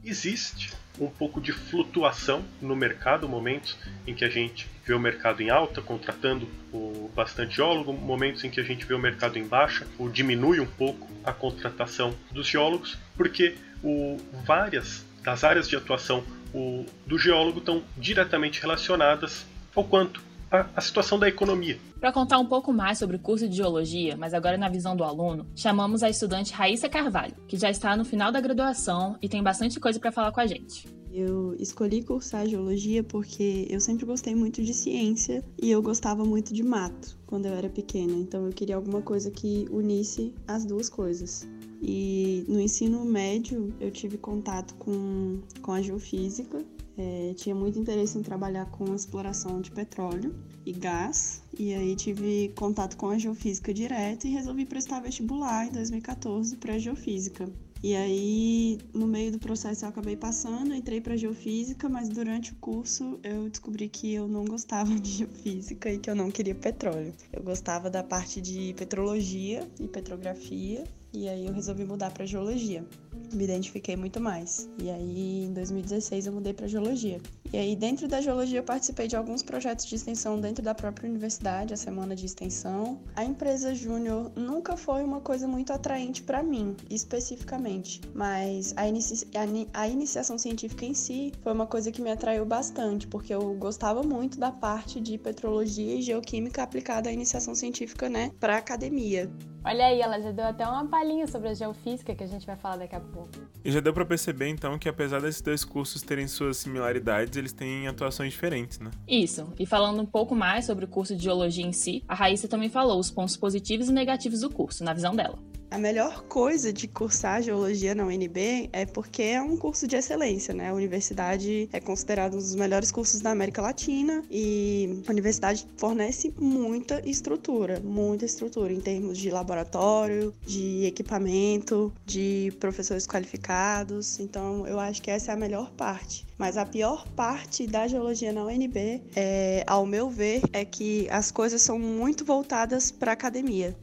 Existe 0.03 0.71
um 0.99 1.07
pouco 1.07 1.39
de 1.39 1.51
flutuação 1.51 2.43
no 2.61 2.75
mercado, 2.75 3.27
momentos 3.27 3.77
em 4.05 4.13
que 4.13 4.25
a 4.25 4.29
gente 4.29 4.67
vê 4.85 4.93
o 4.93 4.99
mercado 4.99 5.41
em 5.41 5.49
alta, 5.49 5.81
contratando 5.81 6.47
o 6.73 7.09
bastante 7.15 7.57
geólogo, 7.57 7.93
momentos 7.93 8.43
em 8.43 8.49
que 8.49 8.59
a 8.59 8.63
gente 8.63 8.85
vê 8.85 8.93
o 8.93 8.99
mercado 8.99 9.37
em 9.37 9.47
baixa, 9.47 9.87
ou 9.97 10.09
diminui 10.09 10.59
um 10.59 10.65
pouco 10.65 11.07
a 11.23 11.31
contratação 11.31 12.13
dos 12.31 12.47
geólogos, 12.47 12.97
porque 13.15 13.55
o, 13.83 14.17
várias 14.45 15.05
das 15.23 15.43
áreas 15.43 15.67
de 15.67 15.75
atuação 15.75 16.23
o, 16.53 16.85
do 17.05 17.17
geólogo 17.17 17.59
estão 17.59 17.83
diretamente 17.97 18.61
relacionadas 18.61 19.45
ao 19.75 19.83
quanto 19.83 20.21
a, 20.51 20.65
a 20.75 20.81
situação 20.81 21.19
da 21.19 21.27
economia. 21.27 21.77
Para 21.99 22.11
contar 22.11 22.39
um 22.39 22.45
pouco 22.45 22.71
mais 22.71 22.97
sobre 22.97 23.15
o 23.15 23.19
curso 23.19 23.47
de 23.47 23.55
geologia, 23.55 24.15
mas 24.17 24.33
agora 24.33 24.57
na 24.57 24.69
visão 24.69 24.95
do 24.95 25.03
aluno, 25.03 25.45
chamamos 25.55 26.03
a 26.03 26.09
estudante 26.09 26.53
Raíssa 26.53 26.89
Carvalho, 26.89 27.35
que 27.47 27.57
já 27.57 27.69
está 27.69 27.95
no 27.95 28.05
final 28.05 28.31
da 28.31 28.39
graduação 28.39 29.17
e 29.21 29.29
tem 29.29 29.43
bastante 29.43 29.79
coisa 29.79 29.99
para 29.99 30.11
falar 30.11 30.31
com 30.31 30.39
a 30.39 30.47
gente. 30.47 30.87
Eu 31.11 31.55
escolhi 31.55 32.03
cursar 32.03 32.47
geologia 32.47 33.03
porque 33.03 33.65
eu 33.69 33.79
sempre 33.79 34.05
gostei 34.05 34.35
muito 34.35 34.63
de 34.63 34.73
ciência 34.73 35.43
e 35.61 35.71
eu 35.71 35.81
gostava 35.81 36.23
muito 36.23 36.53
de 36.53 36.61
mato 36.61 37.17
quando 37.25 37.47
eu 37.47 37.53
era 37.53 37.67
pequena, 37.67 38.13
então 38.13 38.45
eu 38.45 38.51
queria 38.51 38.75
alguma 38.75 39.01
coisa 39.01 39.31
que 39.31 39.65
unisse 39.71 40.33
as 40.47 40.65
duas 40.65 40.87
coisas. 40.87 41.47
E 41.81 42.43
no 42.47 42.59
ensino 42.59 43.03
médio 43.05 43.73
eu 43.79 43.89
tive 43.89 44.17
contato 44.17 44.75
com, 44.75 45.39
com 45.61 45.71
a 45.71 45.81
geofísica 45.81 46.63
é, 46.99 47.33
tinha 47.33 47.55
muito 47.55 47.79
interesse 47.79 48.17
em 48.17 48.21
trabalhar 48.21 48.65
com 48.65 48.93
exploração 48.93 49.61
de 49.61 49.71
petróleo 49.71 50.35
e 50.65 50.73
gás, 50.73 51.41
e 51.57 51.73
aí 51.73 51.95
tive 51.95 52.51
contato 52.55 52.97
com 52.97 53.07
a 53.07 53.17
geofísica 53.17 53.73
direto 53.73 54.27
e 54.27 54.31
resolvi 54.31 54.65
prestar 54.65 54.99
vestibular 54.99 55.65
em 55.65 55.71
2014 55.71 56.57
para 56.57 56.77
geofísica. 56.77 57.49
E 57.81 57.95
aí, 57.95 58.77
no 58.93 59.07
meio 59.07 59.31
do 59.31 59.39
processo, 59.39 59.85
eu 59.85 59.89
acabei 59.89 60.17
passando, 60.17 60.75
entrei 60.75 60.99
para 60.99 61.15
geofísica, 61.15 61.87
mas 61.87 62.09
durante 62.09 62.51
o 62.51 62.55
curso 62.57 63.17
eu 63.23 63.49
descobri 63.49 63.87
que 63.87 64.13
eu 64.13 64.27
não 64.27 64.43
gostava 64.43 64.93
de 64.99 65.09
geofísica 65.19 65.89
e 65.89 65.97
que 65.97 66.09
eu 66.09 66.15
não 66.15 66.29
queria 66.29 66.53
petróleo. 66.53 67.13
Eu 67.31 67.41
gostava 67.41 67.89
da 67.89 68.03
parte 68.03 68.41
de 68.41 68.73
petrologia 68.73 69.65
e 69.79 69.87
petrografia, 69.87 70.83
e 71.13 71.27
aí 71.27 71.45
eu 71.45 71.53
resolvi 71.53 71.85
mudar 71.85 72.11
para 72.11 72.25
geologia 72.25 72.85
me 73.33 73.43
identifiquei 73.43 73.95
muito 73.95 74.19
mais. 74.19 74.69
E 74.81 74.89
aí, 74.89 75.45
em 75.45 75.53
2016, 75.53 76.27
eu 76.27 76.33
mudei 76.33 76.53
para 76.53 76.67
geologia. 76.67 77.19
E 77.51 77.57
aí, 77.57 77.75
dentro 77.75 78.07
da 78.07 78.21
geologia, 78.21 78.59
eu 78.59 78.63
participei 78.63 79.07
de 79.07 79.15
alguns 79.15 79.41
projetos 79.41 79.85
de 79.85 79.95
extensão 79.95 80.39
dentro 80.39 80.63
da 80.63 80.75
própria 80.75 81.09
universidade, 81.09 81.73
a 81.73 81.77
semana 81.77 82.15
de 82.15 82.23
extensão. 82.23 83.01
A 83.15 83.25
empresa 83.25 83.73
júnior 83.73 84.31
nunca 84.35 84.77
foi 84.77 85.03
uma 85.03 85.19
coisa 85.19 85.47
muito 85.47 85.73
atraente 85.73 86.21
para 86.21 86.43
mim, 86.43 86.75
especificamente, 86.91 88.01
mas 88.13 88.71
a, 88.77 88.87
inici 88.87 89.27
a, 89.73 89.81
a 89.81 89.87
iniciação 89.87 90.37
científica 90.37 90.85
em 90.85 90.93
si 90.93 91.33
foi 91.41 91.51
uma 91.51 91.65
coisa 91.65 91.91
que 91.91 92.03
me 92.03 92.11
atraiu 92.11 92.45
bastante, 92.45 93.07
porque 93.07 93.33
eu 93.33 93.55
gostava 93.55 94.03
muito 94.03 94.39
da 94.39 94.51
parte 94.51 95.01
de 95.01 95.17
petrologia 95.17 95.95
e 95.95 96.03
geoquímica 96.03 96.61
aplicada 96.61 97.09
à 97.09 97.11
iniciação 97.11 97.55
científica, 97.55 98.07
né, 98.07 98.31
para 98.39 98.57
academia. 98.57 99.27
Olha 99.63 99.87
aí, 99.87 99.99
ela 99.99 100.21
já 100.21 100.31
deu 100.31 100.45
até 100.45 100.65
uma 100.65 100.87
palhinha 100.87 101.27
sobre 101.27 101.49
a 101.49 101.53
geofísica 101.53 102.15
que 102.15 102.23
a 102.23 102.27
gente 102.27 102.45
vai 102.45 102.55
falar 102.55 102.77
daqui 102.77 102.95
a 102.95 102.99
pouco. 102.99 103.29
E 103.63 103.71
já 103.71 103.81
deu 103.81 103.93
para 103.93 104.05
perceber 104.05 104.47
então 104.47 104.79
que 104.79 104.87
apesar 104.87 105.19
desses 105.19 105.41
dois 105.41 105.65
cursos 105.65 106.01
terem 106.01 106.27
suas 106.27 106.57
similaridades, 106.57 107.35
eles 107.39 107.53
têm 107.53 107.87
atuações 107.87 108.33
diferentes, 108.33 108.79
né? 108.79 108.91
Isso. 109.07 109.51
E 109.59 109.65
falando 109.65 110.01
um 110.01 110.05
pouco 110.05 110.35
mais 110.35 110.65
sobre 110.65 110.85
o 110.85 110.87
curso 110.87 111.15
de 111.15 111.23
geologia 111.23 111.65
em 111.65 111.71
si, 111.71 112.03
a 112.07 112.13
Raíssa 112.13 112.47
também 112.47 112.69
falou 112.69 112.99
os 112.99 113.09
pontos 113.09 113.35
positivos 113.37 113.89
e 113.89 113.93
negativos 113.93 114.41
do 114.41 114.49
curso, 114.49 114.83
na 114.83 114.93
visão 114.93 115.15
dela. 115.15 115.39
A 115.71 115.77
melhor 115.77 116.23
coisa 116.23 116.73
de 116.73 116.87
cursar 116.87 117.43
geologia 117.43 117.93
na 117.93 118.03
UNB 118.03 118.69
é 118.73 118.87
porque 118.87 119.21
é 119.21 119.41
um 119.41 119.55
curso 119.55 119.87
de 119.87 119.95
excelência, 119.95 120.51
né? 120.51 120.69
A 120.69 120.73
universidade 120.73 121.69
é 121.71 121.79
considerada 121.79 122.35
um 122.35 122.39
dos 122.39 122.55
melhores 122.55 122.91
cursos 122.91 123.21
da 123.21 123.29
América 123.29 123.61
Latina 123.61 124.23
e 124.31 125.03
a 125.07 125.11
universidade 125.11 125.67
fornece 125.77 126.33
muita 126.39 127.07
estrutura, 127.07 127.79
muita 127.81 128.25
estrutura 128.25 128.73
em 128.73 128.79
termos 128.79 129.19
de 129.19 129.29
laboratório, 129.29 130.33
de 130.43 130.85
equipamento, 130.85 131.93
de 132.03 132.51
professores 132.59 133.05
qualificados. 133.05 134.19
Então, 134.19 134.65
eu 134.65 134.79
acho 134.79 135.03
que 135.03 135.11
essa 135.11 135.31
é 135.31 135.35
a 135.35 135.37
melhor 135.37 135.69
parte. 135.71 136.25
Mas 136.35 136.57
a 136.57 136.65
pior 136.65 137.07
parte 137.09 137.67
da 137.67 137.87
geologia 137.87 138.33
na 138.33 138.43
UNB, 138.43 139.03
é, 139.15 139.63
ao 139.67 139.85
meu 139.85 140.09
ver, 140.09 140.41
é 140.51 140.65
que 140.65 141.07
as 141.11 141.29
coisas 141.29 141.61
são 141.61 141.77
muito 141.77 142.25
voltadas 142.25 142.89
para 142.89 143.11
a 143.11 143.13
academia 143.13 143.75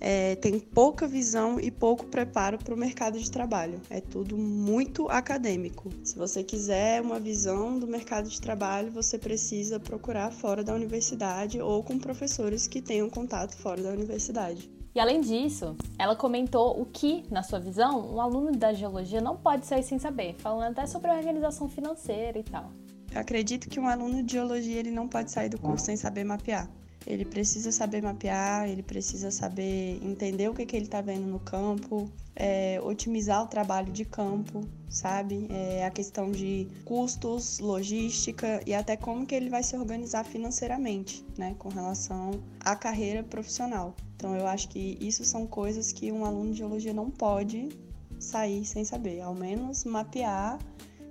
é, 0.00 0.34
tem 0.36 0.58
pouca 0.58 1.06
visão 1.06 1.60
e 1.60 1.70
pouco 1.70 2.06
preparo 2.06 2.58
para 2.58 2.74
o 2.74 2.76
mercado 2.76 3.18
de 3.18 3.30
trabalho. 3.30 3.80
É 3.90 4.00
tudo 4.00 4.36
muito 4.36 5.08
acadêmico. 5.08 5.90
Se 6.02 6.16
você 6.16 6.42
quiser 6.42 7.02
uma 7.02 7.20
visão 7.20 7.78
do 7.78 7.86
mercado 7.86 8.28
de 8.28 8.40
trabalho, 8.40 8.90
você 8.90 9.18
precisa 9.18 9.78
procurar 9.78 10.32
fora 10.32 10.64
da 10.64 10.74
universidade 10.74 11.60
ou 11.60 11.82
com 11.82 11.98
professores 11.98 12.66
que 12.66 12.80
tenham 12.80 13.10
contato 13.10 13.54
fora 13.56 13.82
da 13.82 13.90
universidade. 13.90 14.70
E 14.92 14.98
além 14.98 15.20
disso, 15.20 15.76
ela 15.96 16.16
comentou 16.16 16.80
o 16.80 16.84
que, 16.84 17.22
na 17.30 17.44
sua 17.44 17.60
visão, 17.60 18.12
um 18.12 18.20
aluno 18.20 18.50
da 18.50 18.72
geologia 18.72 19.20
não 19.20 19.36
pode 19.36 19.64
sair 19.66 19.84
sem 19.84 20.00
saber, 20.00 20.34
falando 20.38 20.72
até 20.72 20.84
sobre 20.86 21.10
a 21.10 21.14
organização 21.14 21.68
financeira 21.68 22.38
e 22.38 22.42
tal. 22.42 22.72
Eu 23.12 23.20
acredito 23.20 23.68
que 23.68 23.78
um 23.78 23.86
aluno 23.86 24.22
de 24.22 24.32
geologia 24.32 24.80
ele 24.80 24.90
não 24.90 25.06
pode 25.06 25.30
sair 25.30 25.48
do 25.48 25.60
curso 25.60 25.86
sem 25.86 25.96
saber 25.96 26.24
mapear. 26.24 26.68
Ele 27.06 27.24
precisa 27.24 27.72
saber 27.72 28.02
mapear, 28.02 28.68
ele 28.68 28.82
precisa 28.82 29.30
saber 29.30 29.98
entender 30.02 30.48
o 30.48 30.54
que, 30.54 30.66
que 30.66 30.76
ele 30.76 30.84
está 30.84 31.00
vendo 31.00 31.26
no 31.26 31.40
campo, 31.40 32.10
é, 32.36 32.80
otimizar 32.82 33.42
o 33.42 33.46
trabalho 33.46 33.90
de 33.92 34.04
campo, 34.04 34.60
sabe? 34.88 35.46
É, 35.50 35.84
a 35.84 35.90
questão 35.90 36.30
de 36.30 36.68
custos, 36.84 37.58
logística 37.58 38.60
e 38.66 38.74
até 38.74 38.96
como 38.96 39.26
que 39.26 39.34
ele 39.34 39.48
vai 39.48 39.62
se 39.62 39.76
organizar 39.76 40.24
financeiramente, 40.24 41.24
né, 41.38 41.54
com 41.58 41.68
relação 41.68 42.32
à 42.60 42.76
carreira 42.76 43.22
profissional. 43.22 43.94
Então 44.16 44.36
eu 44.36 44.46
acho 44.46 44.68
que 44.68 44.98
isso 45.00 45.24
são 45.24 45.46
coisas 45.46 45.92
que 45.92 46.12
um 46.12 46.24
aluno 46.24 46.52
de 46.52 46.58
geologia 46.58 46.92
não 46.92 47.10
pode 47.10 47.70
sair 48.18 48.66
sem 48.66 48.84
saber, 48.84 49.22
ao 49.22 49.34
menos 49.34 49.84
mapear 49.84 50.58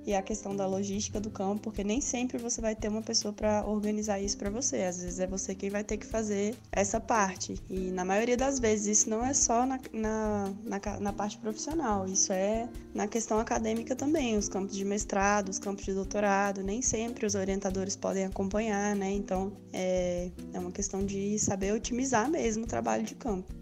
e 0.09 0.15
a 0.15 0.23
questão 0.23 0.55
da 0.55 0.65
logística 0.65 1.19
do 1.19 1.29
campo, 1.29 1.61
porque 1.61 1.83
nem 1.83 2.01
sempre 2.01 2.39
você 2.39 2.59
vai 2.59 2.75
ter 2.75 2.87
uma 2.87 3.01
pessoa 3.01 3.31
para 3.31 3.63
organizar 3.65 4.19
isso 4.19 4.37
para 4.37 4.49
você. 4.49 4.77
Às 4.77 5.01
vezes 5.01 5.19
é 5.19 5.27
você 5.27 5.53
quem 5.53 5.69
vai 5.69 5.83
ter 5.83 5.97
que 5.97 6.05
fazer 6.05 6.55
essa 6.71 6.99
parte. 6.99 7.55
E 7.69 7.91
na 7.91 8.03
maioria 8.03 8.35
das 8.35 8.59
vezes 8.59 8.99
isso 8.99 9.09
não 9.09 9.23
é 9.23 9.33
só 9.35 9.67
na, 9.67 9.79
na, 9.93 10.51
na, 10.63 10.99
na 10.99 11.13
parte 11.13 11.37
profissional, 11.37 12.07
isso 12.07 12.33
é 12.33 12.67
na 12.93 13.07
questão 13.07 13.39
acadêmica 13.39 13.95
também. 13.95 14.35
Os 14.35 14.49
campos 14.49 14.75
de 14.75 14.83
mestrado, 14.83 15.49
os 15.49 15.59
campos 15.59 15.85
de 15.85 15.93
doutorado, 15.93 16.63
nem 16.63 16.81
sempre 16.81 17.27
os 17.27 17.35
orientadores 17.35 17.95
podem 17.95 18.25
acompanhar, 18.25 18.95
né? 18.95 19.11
Então 19.11 19.53
é, 19.71 20.31
é 20.53 20.59
uma 20.59 20.71
questão 20.71 21.05
de 21.05 21.37
saber 21.37 21.71
otimizar 21.71 22.27
mesmo 22.29 22.63
o 22.63 22.67
trabalho 22.67 23.03
de 23.03 23.13
campo. 23.13 23.58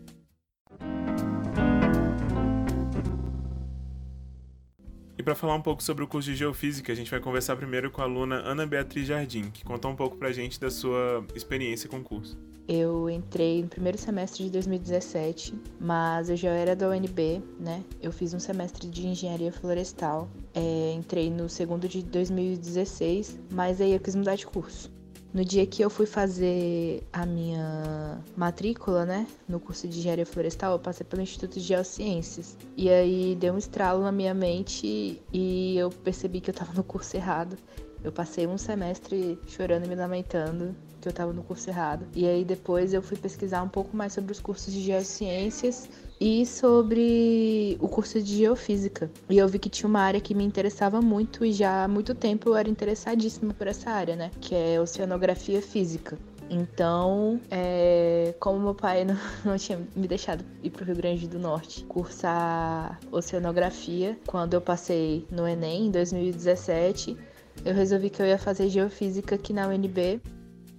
Para 5.28 5.36
falar 5.36 5.56
um 5.56 5.62
pouco 5.62 5.84
sobre 5.84 6.06
o 6.06 6.08
curso 6.08 6.30
de 6.30 6.38
Geofísica, 6.38 6.90
a 6.90 6.96
gente 6.96 7.12
vai 7.12 7.20
conversar 7.20 7.58
primeiro 7.58 7.92
com 7.92 8.00
a 8.00 8.06
aluna 8.06 8.38
Ana 8.46 8.66
Beatriz 8.66 9.06
Jardim, 9.06 9.52
que 9.52 9.62
conta 9.62 9.86
um 9.90 9.96
pouco 9.96 10.16
pra 10.16 10.32
gente 10.32 10.58
da 10.58 10.72
sua 10.72 11.22
experiência 11.36 11.90
com 11.90 11.98
o 11.98 12.02
curso. 12.02 12.38
Eu 12.66 13.10
entrei 13.10 13.62
no 13.62 13.68
primeiro 13.68 13.98
semestre 13.98 14.46
de 14.46 14.52
2017, 14.52 15.54
mas 15.82 16.30
eu 16.30 16.38
já 16.38 16.52
era 16.52 16.78
da 16.78 16.88
UNB, 16.88 17.44
né? 17.60 17.84
Eu 18.02 18.14
fiz 18.14 18.34
um 18.34 18.40
semestre 18.40 18.88
de 18.88 19.06
engenharia 19.06 19.52
florestal. 19.52 20.30
É, 20.54 20.94
entrei 20.94 21.30
no 21.30 21.50
segundo 21.50 21.90
de 21.90 22.02
2016, 22.04 23.38
mas 23.52 23.82
aí 23.82 23.92
eu 23.92 24.00
quis 24.00 24.16
mudar 24.16 24.38
de 24.38 24.48
curso. 24.48 24.90
No 25.38 25.46
dia 25.46 25.68
que 25.68 25.84
eu 25.84 25.90
fui 25.92 26.08
fazer 26.08 27.04
a 27.14 27.24
minha 27.24 28.20
matrícula, 28.36 29.06
né, 29.06 29.28
no 29.48 29.60
curso 29.60 29.88
de 29.88 30.00
engenharia 30.00 30.26
florestal, 30.26 30.72
eu 30.72 30.80
passei 30.80 31.06
pelo 31.06 31.22
Instituto 31.22 31.60
de 31.60 31.60
Geociências. 31.60 32.58
E 32.76 32.90
aí 32.90 33.36
deu 33.36 33.54
um 33.54 33.58
estralo 33.60 34.02
na 34.02 34.12
minha 34.12 34.34
mente 34.34 35.22
e 35.32 35.78
eu 35.78 35.92
percebi 35.92 36.42
que 36.42 36.50
eu 36.50 36.56
tava 36.56 36.74
no 36.74 36.84
curso 36.84 37.16
errado. 37.16 37.56
Eu 38.04 38.12
passei 38.12 38.48
um 38.48 38.58
semestre 38.58 39.38
chorando 39.46 39.86
e 39.86 39.88
me 39.88 39.94
lamentando 39.94 40.76
que 41.00 41.08
eu 41.08 41.14
tava 41.14 41.32
no 41.32 41.44
curso 41.44 41.70
errado. 41.70 42.08
E 42.16 42.28
aí 42.28 42.44
depois 42.44 42.92
eu 42.92 43.04
fui 43.04 43.16
pesquisar 43.16 43.62
um 43.62 43.70
pouco 43.70 43.96
mais 43.96 44.14
sobre 44.14 44.32
os 44.32 44.40
cursos 44.40 44.74
de 44.74 44.82
geociências 44.82 45.88
e 46.20 46.46
sobre 46.46 47.78
o 47.80 47.88
curso 47.88 48.22
de 48.22 48.38
geofísica. 48.38 49.10
E 49.30 49.38
eu 49.38 49.48
vi 49.48 49.60
que 49.60 49.70
tinha 49.70 49.88
uma 49.88 50.02
área 50.02 50.20
que 50.20 50.34
me 50.34 50.44
interessava 50.44 51.02
muito 51.02 51.46
e 51.46 51.52
já 51.52 51.84
há 51.84 51.88
muito 51.88 52.16
tempo 52.16 52.50
eu 52.50 52.56
era 52.56 52.70
interessadíssima 52.70 53.54
por 53.54 53.68
essa 53.68 53.92
área, 53.92 54.16
né? 54.16 54.32
Que 54.42 54.56
é 54.56 54.82
oceanografia 54.82 55.62
física. 55.62 56.18
Então, 56.50 57.42
é, 57.52 58.34
como 58.40 58.60
meu 58.60 58.74
pai 58.74 59.04
não, 59.04 59.18
não, 59.44 59.58
tinha 59.58 59.80
me 59.96 60.08
deixado 60.08 60.44
ir 60.64 60.70
para 60.70 60.84
o 60.84 60.86
Rio 60.86 60.96
Grande 60.96 61.28
do 61.28 61.38
Norte 61.38 61.84
cursar 61.86 63.00
oceanografia, 63.12 64.18
quando 64.26 64.54
eu 64.54 64.62
passei 64.62 65.28
no 65.30 65.48
Enem 65.48 65.88
em 65.88 65.92
2017, 65.92 67.18
eu 67.66 67.74
resolvi 67.74 68.10
que 68.10 68.22
eu 68.22 68.26
ia 68.26 68.38
fazer 68.38 68.70
geofísica 68.70 69.36
aqui 69.36 69.52
na 69.52 69.68
UNB 69.68 70.22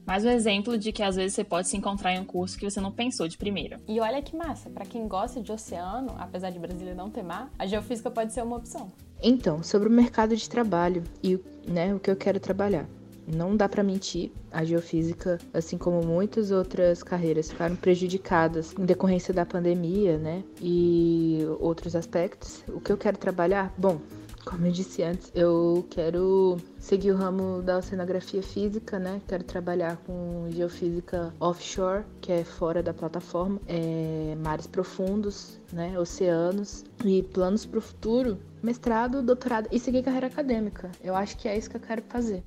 mais 0.09 0.25
um 0.25 0.31
exemplo 0.31 0.79
de 0.79 0.90
que 0.90 1.03
às 1.03 1.16
vezes 1.16 1.35
você 1.35 1.44
pode 1.44 1.68
se 1.68 1.77
encontrar 1.77 2.14
em 2.14 2.18
um 2.18 2.25
curso 2.25 2.59
que 2.59 2.64
você 2.64 2.81
não 2.81 2.90
pensou 2.90 3.29
de 3.29 3.37
primeira. 3.37 3.79
E 3.87 4.01
olha 4.01 4.23
que 4.23 4.35
massa, 4.35 4.71
para 4.71 4.87
quem 4.87 5.07
gosta 5.07 5.42
de 5.42 5.53
oceano, 5.53 6.14
apesar 6.18 6.49
de 6.49 6.59
Brasília 6.59 6.94
não 6.94 7.11
ter 7.11 7.23
mar, 7.23 7.53
a 7.59 7.66
geofísica 7.66 8.11
pode 8.11 8.33
ser 8.33 8.42
uma 8.42 8.57
opção. 8.57 8.90
Então, 9.23 9.62
sobre 9.62 9.87
o 9.87 9.92
mercado 9.92 10.35
de 10.35 10.49
trabalho 10.49 11.05
e 11.23 11.38
né, 11.66 11.94
o 11.94 12.01
que 12.01 12.11
eu 12.11 12.16
quero 12.16 12.40
trabalhar. 12.40 12.88
Não 13.27 13.55
dá 13.55 13.68
para 13.68 13.83
mentir, 13.83 14.33
a 14.51 14.64
geofísica, 14.64 15.37
assim 15.53 15.77
como 15.77 16.01
muitas 16.01 16.51
outras 16.51 17.03
carreiras, 17.03 17.51
ficaram 17.51 17.77
prejudicadas 17.77 18.75
em 18.79 18.87
decorrência 18.87 19.35
da 19.35 19.44
pandemia, 19.44 20.16
né? 20.16 20.42
E 20.62 21.40
outros 21.61 21.94
aspectos. 21.94 22.64
O 22.68 22.81
que 22.81 22.90
eu 22.90 22.97
quero 22.97 23.18
trabalhar? 23.18 23.75
Bom, 23.77 24.01
como 24.49 24.65
eu 24.65 24.73
disse 24.73 25.03
antes, 25.03 25.31
eu 25.35 25.87
quero 25.91 26.57
seguir 26.79 27.13
o 27.13 27.17
ramo 27.17 27.61
da 27.61 27.77
oceanografia 27.77 28.43
física, 28.43 28.99
né? 28.99 29.21
Quero 29.29 29.45
trabalhar 29.45 29.99
com 29.99 30.49
geofísica 30.51 31.35
offshore, 31.39 32.03
que 32.23 32.33
é 32.33 32.45
fora 32.45 32.83
da 32.83 32.95
plataforma, 32.95 33.61
é, 33.67 34.35
mares 34.43 34.67
profundos, 34.67 35.61
né? 35.71 35.99
Oceanos 35.99 36.83
e 37.05 37.23
planos 37.23 37.67
para 37.67 37.79
o 37.79 37.83
futuro, 37.83 38.39
mestrado, 38.63 39.23
doutorado 39.23 39.69
e 39.71 39.79
seguir 39.79 40.03
carreira 40.03 40.29
acadêmica. 40.29 40.91
Eu 41.05 41.15
acho 41.15 41.37
que 41.37 41.47
é 41.47 41.57
isso 41.57 41.69
que 41.69 41.77
eu 41.77 41.81
quero 41.81 42.03
fazer. 42.09 42.43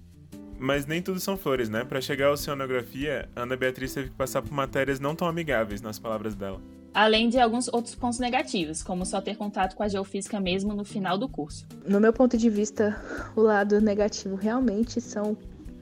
Mas 0.57 0.87
nem 0.87 1.03
tudo 1.03 1.19
são 1.19 1.37
flores, 1.37 1.69
né? 1.69 1.83
Para 1.83 2.01
chegar 2.01 2.27
à 2.27 2.31
oceanografia, 2.31 3.29
Ana 3.35 3.55
Beatriz 3.55 3.93
teve 3.93 4.09
que 4.09 4.15
passar 4.15 4.41
por 4.41 4.51
matérias 4.51 4.99
não 4.99 5.15
tão 5.15 5.27
amigáveis, 5.27 5.83
nas 5.83 5.99
palavras 5.99 6.33
dela. 6.33 6.59
Além 6.93 7.29
de 7.29 7.39
alguns 7.39 7.67
outros 7.67 7.95
pontos 7.95 8.19
negativos, 8.19 8.83
como 8.83 9.05
só 9.05 9.21
ter 9.21 9.35
contato 9.35 9.75
com 9.75 9.83
a 9.83 9.87
geofísica 9.87 10.39
mesmo 10.39 10.73
no 10.73 10.83
final 10.83 11.17
do 11.17 11.27
curso. 11.27 11.65
No 11.85 11.99
meu 11.99 12.13
ponto 12.13 12.37
de 12.37 12.49
vista, 12.49 12.99
o 13.35 13.41
lado 13.41 13.79
negativo 13.81 14.35
realmente 14.35 14.99
são 14.99 15.37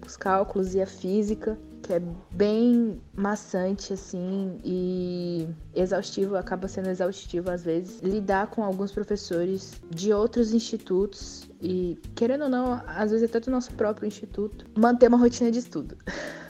os 0.05 0.15
cálculos 0.15 0.73
e 0.73 0.81
a 0.81 0.87
física, 0.87 1.57
que 1.81 1.93
é 1.93 2.01
bem 2.31 2.99
maçante 3.15 3.93
assim 3.93 4.59
e 4.63 5.47
exaustivo, 5.73 6.35
acaba 6.35 6.67
sendo 6.67 6.89
exaustivo 6.89 7.49
às 7.49 7.63
vezes 7.63 7.99
lidar 8.01 8.47
com 8.47 8.63
alguns 8.63 8.91
professores 8.91 9.79
de 9.89 10.13
outros 10.13 10.53
institutos 10.53 11.49
e 11.61 11.97
querendo 12.15 12.43
ou 12.43 12.49
não, 12.49 12.81
às 12.87 13.11
vezes 13.11 13.29
até 13.29 13.39
do 13.39 13.51
nosso 13.51 13.73
próprio 13.73 14.07
instituto, 14.07 14.65
manter 14.77 15.07
uma 15.07 15.17
rotina 15.17 15.51
de 15.51 15.59
estudo. 15.59 15.97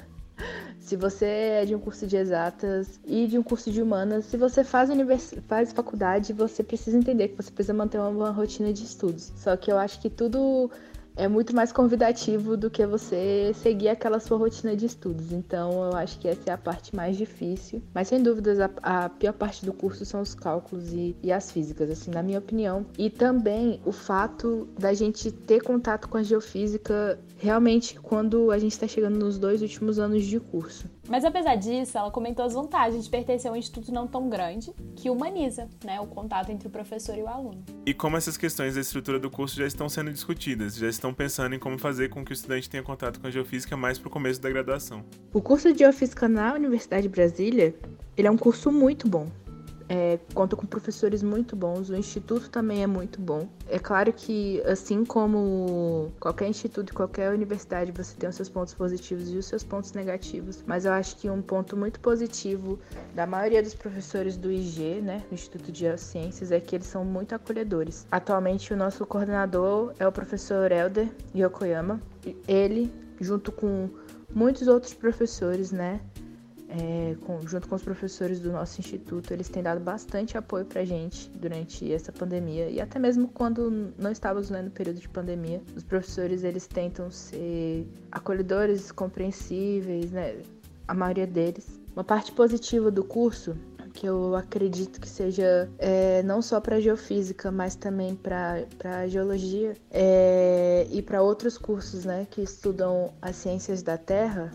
Se 0.89 0.95
você 0.95 1.25
é 1.25 1.65
de 1.65 1.75
um 1.75 1.80
curso 1.80 2.08
de 2.08 2.17
exatas 2.17 2.99
e 3.06 3.28
de 3.28 3.38
um 3.38 3.43
curso 3.43 3.69
de 3.69 3.80
humanas, 3.80 4.25
se 4.25 4.36
você 4.36 4.63
faz, 4.63 4.89
univers... 4.89 5.36
faz 5.47 5.71
faculdade, 5.71 6.34
você 6.34 6.63
precisa 6.63 6.97
entender 6.97 7.28
que 7.28 7.36
você 7.36 7.52
precisa 7.52 7.75
manter 7.75 7.99
uma, 7.99 8.10
uma 8.10 8.32
rotina 8.32 8.73
de 8.73 8.86
estudos. 8.86 9.32
Só 9.36 9.56
que 9.56 9.71
eu 9.71 9.78
acho 9.78 10.02
que 10.02 10.10
tudo 10.10 10.71
é 11.20 11.28
muito 11.28 11.54
mais 11.54 11.72
convidativo 11.72 12.56
do 12.56 12.70
que 12.70 12.86
você 12.86 13.52
seguir 13.56 13.90
aquela 13.90 14.22
sua 14.22 14.38
rotina 14.38 14.74
de 14.74 14.86
estudos. 14.86 15.34
Então, 15.34 15.84
eu 15.84 15.96
acho 15.98 16.18
que 16.18 16.30
essa 16.30 16.50
é 16.50 16.54
a 16.54 16.58
parte 16.58 16.96
mais 16.96 17.18
difícil. 17.18 17.84
Mas, 17.94 18.08
sem 18.08 18.24
dúvidas, 18.24 18.58
a, 18.60 18.70
a 18.82 19.10
pior 19.10 19.34
parte 19.34 19.66
do 19.66 19.74
curso 19.74 20.06
são 20.06 20.22
os 20.22 20.34
cálculos 20.34 20.94
e, 20.94 21.18
e, 21.22 21.30
as 21.30 21.52
físicas, 21.52 21.92
assim, 21.92 22.10
na 22.10 22.24
minha 22.24 22.40
opinião. 22.40 22.86
E 22.98 23.10
também 23.10 23.82
o 23.86 23.92
fato 23.92 24.70
da 24.80 24.94
gente 24.94 25.30
ter 25.30 25.62
contato 25.62 26.08
com 26.08 26.18
a 26.18 26.24
geofísica 26.24 27.20
realmente 27.38 28.00
quando 28.00 28.50
a 28.50 28.58
gente 28.58 28.72
está 28.72 28.88
chegando 28.88 29.20
nos 29.20 29.38
dois 29.38 29.62
últimos 29.62 30.00
anos 30.00 30.24
de 30.24 30.40
curso. 30.40 30.88
Mas 31.10 31.26
apesar 31.26 31.56
disso, 31.56 31.98
ela 31.98 32.12
comentou 32.12 32.45
as 32.45 32.54
vantagens 32.54 33.04
de 33.04 33.10
pertencer 33.10 33.50
a 33.50 33.54
um 33.54 33.58
instituto 33.58 33.91
não 33.91 34.08
tão 34.08 34.30
grande, 34.30 34.72
que 34.95 35.10
humaniza 35.10 35.67
né, 35.84 36.00
o 36.00 36.06
contato 36.06 36.52
entre 36.52 36.67
o 36.67 36.72
professor 36.72 37.17
e 37.17 37.24
o 37.24 37.28
aluno. 37.28 37.63
E 37.84 37.95
como 37.95 38.15
essas 38.15 38.38
questões 38.38 38.76
da 38.76 38.82
estrutura 38.82 39.19
do 39.19 39.30
curso 39.30 39.56
já 39.56 39.65
estão 39.65 39.89
sendo 39.89 40.12
discutidas, 40.12 40.76
já 40.76 40.88
estão 40.88 41.12
pensando 41.12 41.56
em 41.56 41.60
como 41.60 41.80
fazer 41.80 42.10
com 42.10 42.24
que 42.24 42.32
o 42.32 42.34
estudante 42.34 42.69
tenha 42.69 42.84
contato 42.84 43.19
com 43.19 43.26
a 43.26 43.32
geofísica 43.32 43.76
mais 43.76 43.98
para 43.98 44.08
o 44.08 44.12
começo 44.12 44.39
da 44.39 44.50
graduação. 44.50 45.04
O 45.34 45.41
curso 45.41 45.74
de 45.74 45.80
geofísica 45.80 46.28
na 46.28 46.54
Universidade 46.54 47.04
de 47.04 47.10
Brasília, 47.10 47.74
ele 48.15 48.28
é 48.28 48.32
um 48.32 48.38
curso 48.38 48.72
muito 48.72 49.10
bom 49.10 49.28
é, 49.89 50.19
conta 50.36 50.56
com 50.56 50.67
professores 50.67 51.23
muito 51.23 51.56
bons, 51.56 51.89
o 51.89 51.95
instituto 51.95 52.47
também 52.49 52.84
é 52.84 52.88
muito 52.88 53.19
bom. 53.19 53.49
É 53.67 53.80
claro 53.80 54.13
que, 54.13 54.62
assim 54.62 55.04
como 55.04 56.12
qualquer 56.19 56.47
instituto 56.47 56.93
qualquer 56.93 57.34
universidade, 57.34 57.91
você 57.91 58.15
tem 58.15 58.30
os 58.30 58.36
seus 58.36 58.49
pontos 58.49 58.75
positivos 58.75 59.32
e 59.32 59.38
os 59.38 59.47
seus 59.47 59.63
pontos 59.63 59.91
negativos, 59.93 60.63
mas 60.67 60.86
eu 60.86 60.91
acho 60.91 61.15
que 61.17 61.28
um 61.28 61.41
ponto 61.41 61.75
muito 61.75 61.99
positivo 61.99 62.80
da 63.15 63.25
maioria 63.25 63.63
dos 63.63 63.73
professores 63.73 64.38
do 64.38 64.52
IG, 64.52 65.02
né, 65.02 65.23
do 65.28 65.34
Instituto 65.34 65.71
de 65.71 65.97
Ciências, 65.97 66.52
é 66.52 66.60
que 66.60 66.75
eles 66.75 66.88
são 66.88 67.04
muito 67.04 67.34
acolhedores. 67.34 68.06
Atualmente, 68.12 68.71
o 68.71 68.78
nosso 68.78 69.06
coordenador 69.08 69.93
é 69.97 70.08
o 70.08 70.12
professor 70.12 70.71
Elder 70.71 71.10
Yokoyama. 71.36 71.99
Ele, 72.47 72.93
junto 73.19 73.52
com 73.52 73.89
muitos 74.34 74.67
outros 74.67 74.93
professores, 74.93 75.71
né, 75.71 75.99
é, 76.70 77.16
com, 77.26 77.42
junto 77.48 77.68
com 77.68 77.76
os 77.76 77.82
professores 77.82 78.40
do 78.40 78.52
nosso 78.52 78.80
instituto, 78.80 79.34
eles 79.34 79.50
têm 79.50 79.64
dado 79.64 79.80
bastante 79.80 80.38
apoio 80.38 80.66
para 80.66 80.86
gente 80.86 81.30
durante 81.32 81.92
essa 81.92 82.12
pandemia 82.12 82.70
e 82.70 82.80
até 82.80 83.00
mesmo 83.00 83.28
quando 83.28 83.92
não 83.98 84.12
estávamos 84.12 84.50
né, 84.50 84.62
no 84.62 84.70
período 84.70 85.00
de 85.00 85.10
pandemia. 85.10 85.62
Os 85.76 85.84
professores 85.84 86.44
eles 86.44 86.68
tentam 86.68 87.10
ser 87.10 87.88
acolhedores, 88.12 88.92
compreensíveis, 88.92 90.12
né? 90.12 90.38
A 90.88 90.94
maioria 90.94 91.28
deles. 91.28 91.80
Uma 91.96 92.04
parte 92.04 92.32
positiva 92.32 92.90
do 92.90 93.04
curso 93.04 93.56
que 93.94 94.06
eu 94.06 94.36
acredito 94.36 95.02
que 95.02 95.10
seja 95.10 95.70
é, 95.78 96.24
não 96.24 96.42
só 96.42 96.62
para 96.62 96.80
geofísica, 96.80 97.52
mas 97.52 97.76
também 97.76 98.16
para 98.16 99.08
geologia 99.08 99.74
é, 99.92 100.88
e 100.90 101.02
para 101.02 101.22
outros 101.22 101.58
cursos 101.58 102.06
né, 102.06 102.26
que 102.30 102.42
estudam 102.42 103.12
as 103.22 103.36
ciências 103.36 103.82
da 103.82 103.98
Terra, 103.98 104.52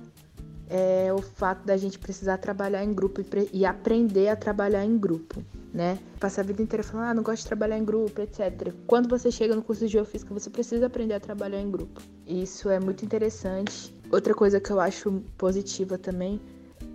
é 0.77 1.13
o 1.13 1.23
fato 1.23 1.65
da 1.65 1.77
gente 1.77 2.01
precisar 2.01 2.37
trabalhar 2.39 2.83
em 2.83 2.93
grupo 2.93 3.21
e, 3.21 3.61
e, 3.61 3.65
aprender 3.65 4.27
a 4.27 4.35
trabalhar 4.35 4.85
em 4.85 4.99
grupo, 4.99 5.41
né? 5.73 6.01
Passar 6.19 6.41
a 6.41 6.45
vida 6.45 6.61
inteira 6.61 6.83
falando, 6.83 7.07
ah, 7.07 7.15
não 7.15 7.23
gosto 7.23 7.43
de 7.43 7.47
trabalhar 7.47 7.79
em 7.79 7.85
grupo, 7.85 8.21
etc. 8.21 8.75
Quando 8.85 9.09
você 9.09 9.31
chega 9.31 9.55
no 9.55 9.63
curso 9.63 9.87
de 9.87 9.93
geofísica, 9.93 10.35
você 10.35 10.51
precisa 10.51 10.87
aprender 10.87 11.15
a 11.15 11.21
trabalhar 11.21 11.61
em 11.61 11.71
grupo. 11.71 12.03
Isso 12.27 12.69
é 12.69 12.81
muito 12.81 13.05
interessante. 13.05 13.95
Outra 14.11 14.35
coisa 14.35 14.59
que 14.59 14.69
eu 14.73 14.81
acho 14.81 15.23
positiva 15.39 15.97
também, 15.97 16.41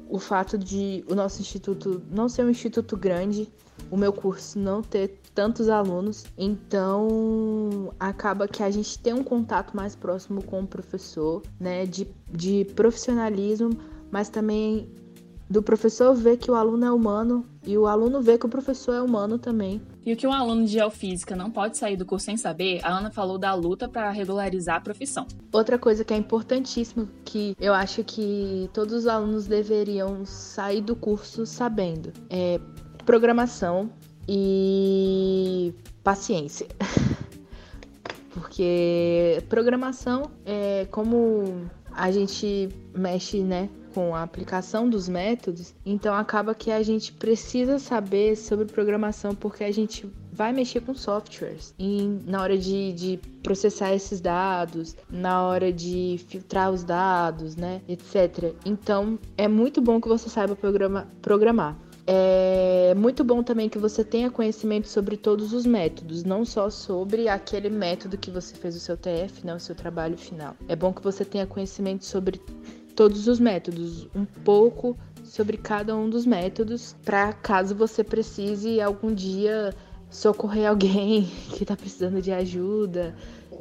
o 0.10 0.20
fato 0.20 0.58
de 0.58 1.06
o 1.08 1.16
nosso 1.16 1.42
instituto 1.42 2.02
não 2.12 2.28
ser 2.28 2.44
um 2.44 2.50
instituto 2.50 2.98
grande, 2.98 3.50
o 3.90 3.96
meu 3.96 4.12
curso 4.12 4.60
não 4.60 4.82
ter 4.82 5.22
tantos 5.40 5.70
alunos, 5.70 6.26
então 6.38 7.94
acaba 7.98 8.46
que 8.46 8.62
a 8.62 8.70
gente 8.70 9.00
tem 9.00 9.14
um 9.14 9.24
contato 9.24 9.74
mais 9.74 9.96
próximo 9.96 10.44
com 10.44 10.60
o 10.60 10.68
professor, 10.68 11.42
né, 11.58 11.86
de, 11.86 12.06
de 12.30 12.66
profissionalismo, 12.76 13.70
mas 14.12 14.28
também 14.28 14.92
do 15.50 15.64
professor 15.64 16.14
ver 16.14 16.36
que 16.36 16.52
o 16.52 16.56
aluno 16.56 16.86
é 16.86 16.92
humano 16.92 17.46
e 17.66 17.78
o 17.78 17.88
aluno 17.88 18.22
ver 18.22 18.38
que 18.38 18.46
o 18.46 18.50
professor 18.50 18.96
é 18.96 19.02
humano 19.02 19.40
também. 19.40 19.82
E 20.06 20.12
o 20.12 20.18
que 20.18 20.28
um 20.28 20.34
aluno 20.34 20.66
de 20.66 20.74
geofísica 20.74 21.38
não 21.38 21.50
pode 21.50 21.78
sair 21.78 21.96
do 21.96 22.06
curso 22.06 22.26
sem 22.26 22.36
saber, 22.36 22.82
a 22.84 22.90
Ana 22.98 23.10
falou 23.10 23.38
da 23.38 23.54
luta 23.54 23.88
para 23.88 24.12
regularizar 24.12 24.76
a 24.76 24.82
profissão. 24.82 25.26
Outra 25.54 25.80
coisa 25.80 26.04
que 26.04 26.14
é 26.14 26.18
importantíssima, 26.18 27.08
que 27.24 27.56
eu 27.62 27.74
acho 27.74 28.04
que 28.04 28.70
todos 28.74 28.94
os 28.94 29.08
alunos 29.08 29.48
deveriam 29.48 30.26
sair 30.26 30.82
do 30.82 30.98
curso 30.98 31.46
sabendo, 31.46 32.12
é 32.30 32.60
programação, 33.06 33.90
e 34.32 35.74
paciência. 36.04 36.68
Porque 38.32 39.44
programação 39.50 40.30
é 40.46 40.88
como 40.92 41.68
a 41.92 42.12
gente 42.12 42.70
mexe, 42.94 43.42
né, 43.42 43.68
com 43.94 44.16
a 44.16 44.22
aplicação 44.22 44.88
dos 44.88 45.10
métodos, 45.10 45.74
então 45.84 46.14
acaba 46.14 46.54
que 46.54 46.70
a 46.70 46.84
gente 46.84 47.12
precisa 47.12 47.80
saber 47.80 48.36
sobre 48.36 48.66
programação 48.66 49.34
porque 49.34 49.64
a 49.64 49.72
gente 49.72 50.08
vai 50.32 50.54
mexer 50.54 50.82
com 50.82 50.94
softwares 50.94 51.74
e 51.78 52.08
na 52.26 52.42
hora 52.42 52.58
de, 52.58 52.94
de 52.94 53.20
processar 53.42 53.94
esses 53.94 54.22
dados, 54.22 54.96
na 55.10 55.44
hora 55.44 55.74
de 55.74 56.24
filtrar 56.28 56.72
os 56.72 56.84
dados, 56.84 57.56
né, 57.56 57.82
etc. 57.90 58.54
Então 58.64 59.18
é 59.36 59.48
muito 59.48 59.82
bom 59.82 60.00
que 60.00 60.08
você 60.08 60.30
saiba 60.30 60.56
programa, 60.56 61.08
programar. 61.20 61.76
É 62.12 62.96
muito 62.96 63.24
bom 63.24 63.44
também 63.44 63.70
que 63.70 63.78
você 63.78 64.04
tenha 64.04 64.32
conhecimento 64.32 64.88
sobre 64.88 65.16
todos 65.16 65.54
os 65.54 65.64
métodos, 65.64 66.24
não 66.24 66.44
só 66.44 66.68
sobre 66.72 67.30
aquele 67.30 67.70
método 67.70 68.18
que 68.18 68.32
você 68.32 68.56
fez 68.56 68.76
o 68.76 68.80
seu 68.80 68.98
TF, 68.98 69.46
não 69.46 69.58
o 69.58 69.60
seu 69.60 69.76
trabalho 69.76 70.18
final. 70.18 70.56
É 70.68 70.76
bom 70.76 70.92
que 70.92 71.04
você 71.04 71.24
tenha 71.24 71.46
conhecimento 71.46 72.04
sobre 72.04 72.42
todos 72.96 73.28
os 73.28 73.40
métodos, 73.40 74.08
um 74.16 74.26
pouco 74.26 74.98
sobre 75.24 75.56
cada 75.56 75.96
um 75.96 76.10
dos 76.10 76.26
métodos, 76.26 76.96
para 77.06 77.32
caso 77.32 77.76
você 77.76 78.04
precise 78.04 78.82
algum 78.82 79.14
dia 79.14 79.72
socorrer 80.10 80.68
alguém 80.68 81.30
que 81.54 81.62
está 81.62 81.78
precisando 81.78 82.24
de 82.24 82.32
ajuda 82.32 83.16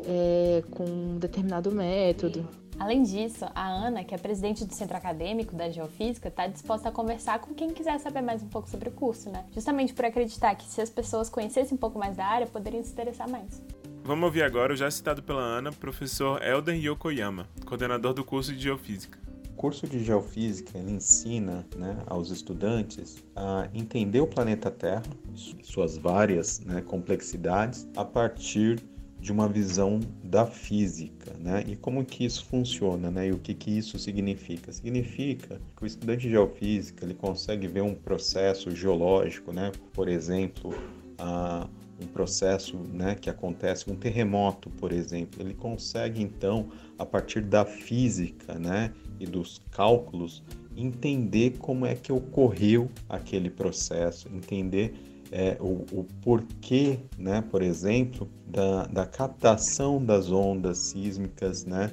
é, 0.06 0.62
com 0.70 0.84
um 0.84 1.18
determinado 1.18 1.70
método. 1.70 2.48
Além 2.78 3.02
disso, 3.02 3.44
a 3.56 3.68
Ana, 3.68 4.04
que 4.04 4.14
é 4.14 4.18
presidente 4.18 4.64
do 4.64 4.72
centro 4.72 4.96
acadêmico 4.96 5.54
da 5.54 5.68
Geofísica, 5.68 6.28
está 6.28 6.46
disposta 6.46 6.88
a 6.88 6.92
conversar 6.92 7.40
com 7.40 7.52
quem 7.52 7.70
quiser 7.70 7.98
saber 7.98 8.22
mais 8.22 8.40
um 8.40 8.48
pouco 8.48 8.70
sobre 8.70 8.88
o 8.88 8.92
curso, 8.92 9.28
né? 9.30 9.44
Justamente 9.52 9.92
por 9.92 10.04
acreditar 10.04 10.54
que 10.54 10.64
se 10.64 10.80
as 10.80 10.88
pessoas 10.88 11.28
conhecessem 11.28 11.74
um 11.74 11.78
pouco 11.78 11.98
mais 11.98 12.16
da 12.16 12.24
área, 12.24 12.46
poderiam 12.46 12.82
se 12.84 12.92
interessar 12.92 13.28
mais. 13.28 13.60
Vamos 14.04 14.24
ouvir 14.24 14.44
agora 14.44 14.72
o 14.72 14.76
já 14.76 14.88
citado 14.90 15.22
pela 15.22 15.42
Ana, 15.42 15.72
professor 15.72 16.40
Elder 16.40 16.76
Yokoyama, 16.76 17.48
coordenador 17.66 18.14
do 18.14 18.24
curso 18.24 18.52
de 18.52 18.62
Geofísica. 18.62 19.18
O 19.50 19.54
curso 19.56 19.84
de 19.88 20.04
Geofísica 20.04 20.78
ele 20.78 20.92
ensina 20.92 21.66
né, 21.76 21.96
aos 22.06 22.30
estudantes 22.30 23.24
a 23.34 23.68
entender 23.74 24.20
o 24.20 24.26
planeta 24.26 24.70
Terra, 24.70 25.02
suas 25.34 25.98
várias 25.98 26.60
né, 26.60 26.80
complexidades, 26.80 27.88
a 27.96 28.04
partir 28.04 28.80
de 29.20 29.32
uma 29.32 29.48
visão 29.48 30.00
da 30.22 30.46
física, 30.46 31.32
né? 31.40 31.64
E 31.66 31.76
como 31.76 32.04
que 32.04 32.24
isso 32.24 32.44
funciona, 32.44 33.10
né? 33.10 33.28
E 33.28 33.32
o 33.32 33.38
que 33.38 33.54
que 33.54 33.70
isso 33.70 33.98
significa? 33.98 34.72
Significa 34.72 35.60
que 35.76 35.84
o 35.84 35.86
estudante 35.86 36.22
de 36.22 36.30
geofísica 36.30 37.04
ele 37.04 37.14
consegue 37.14 37.66
ver 37.66 37.82
um 37.82 37.94
processo 37.94 38.70
geológico, 38.70 39.52
né? 39.52 39.72
Por 39.92 40.08
exemplo, 40.08 40.72
a 41.18 41.68
um 42.00 42.06
processo 42.06 42.76
né, 42.92 43.16
que 43.16 43.28
acontece, 43.28 43.90
um 43.90 43.96
terremoto, 43.96 44.70
por 44.70 44.92
exemplo, 44.92 45.42
ele 45.42 45.54
consegue 45.54 46.22
então, 46.22 46.68
a 46.96 47.04
partir 47.04 47.40
da 47.40 47.64
física 47.64 48.54
né, 48.54 48.92
e 49.18 49.26
dos 49.26 49.60
cálculos, 49.72 50.42
entender 50.76 51.58
como 51.58 51.84
é 51.84 51.94
que 51.96 52.12
ocorreu 52.12 52.88
aquele 53.08 53.50
processo, 53.50 54.28
entender 54.32 54.94
é, 55.30 55.56
o, 55.60 55.84
o, 55.92 56.06
porquê, 56.22 56.98
né, 57.16 57.42
por 57.50 57.62
exemplo, 57.62 58.28
da, 58.46 58.86
da 58.86 59.06
captação 59.06 60.02
das 60.02 60.30
ondas 60.30 60.78
sísmicas 60.78 61.64
né, 61.64 61.90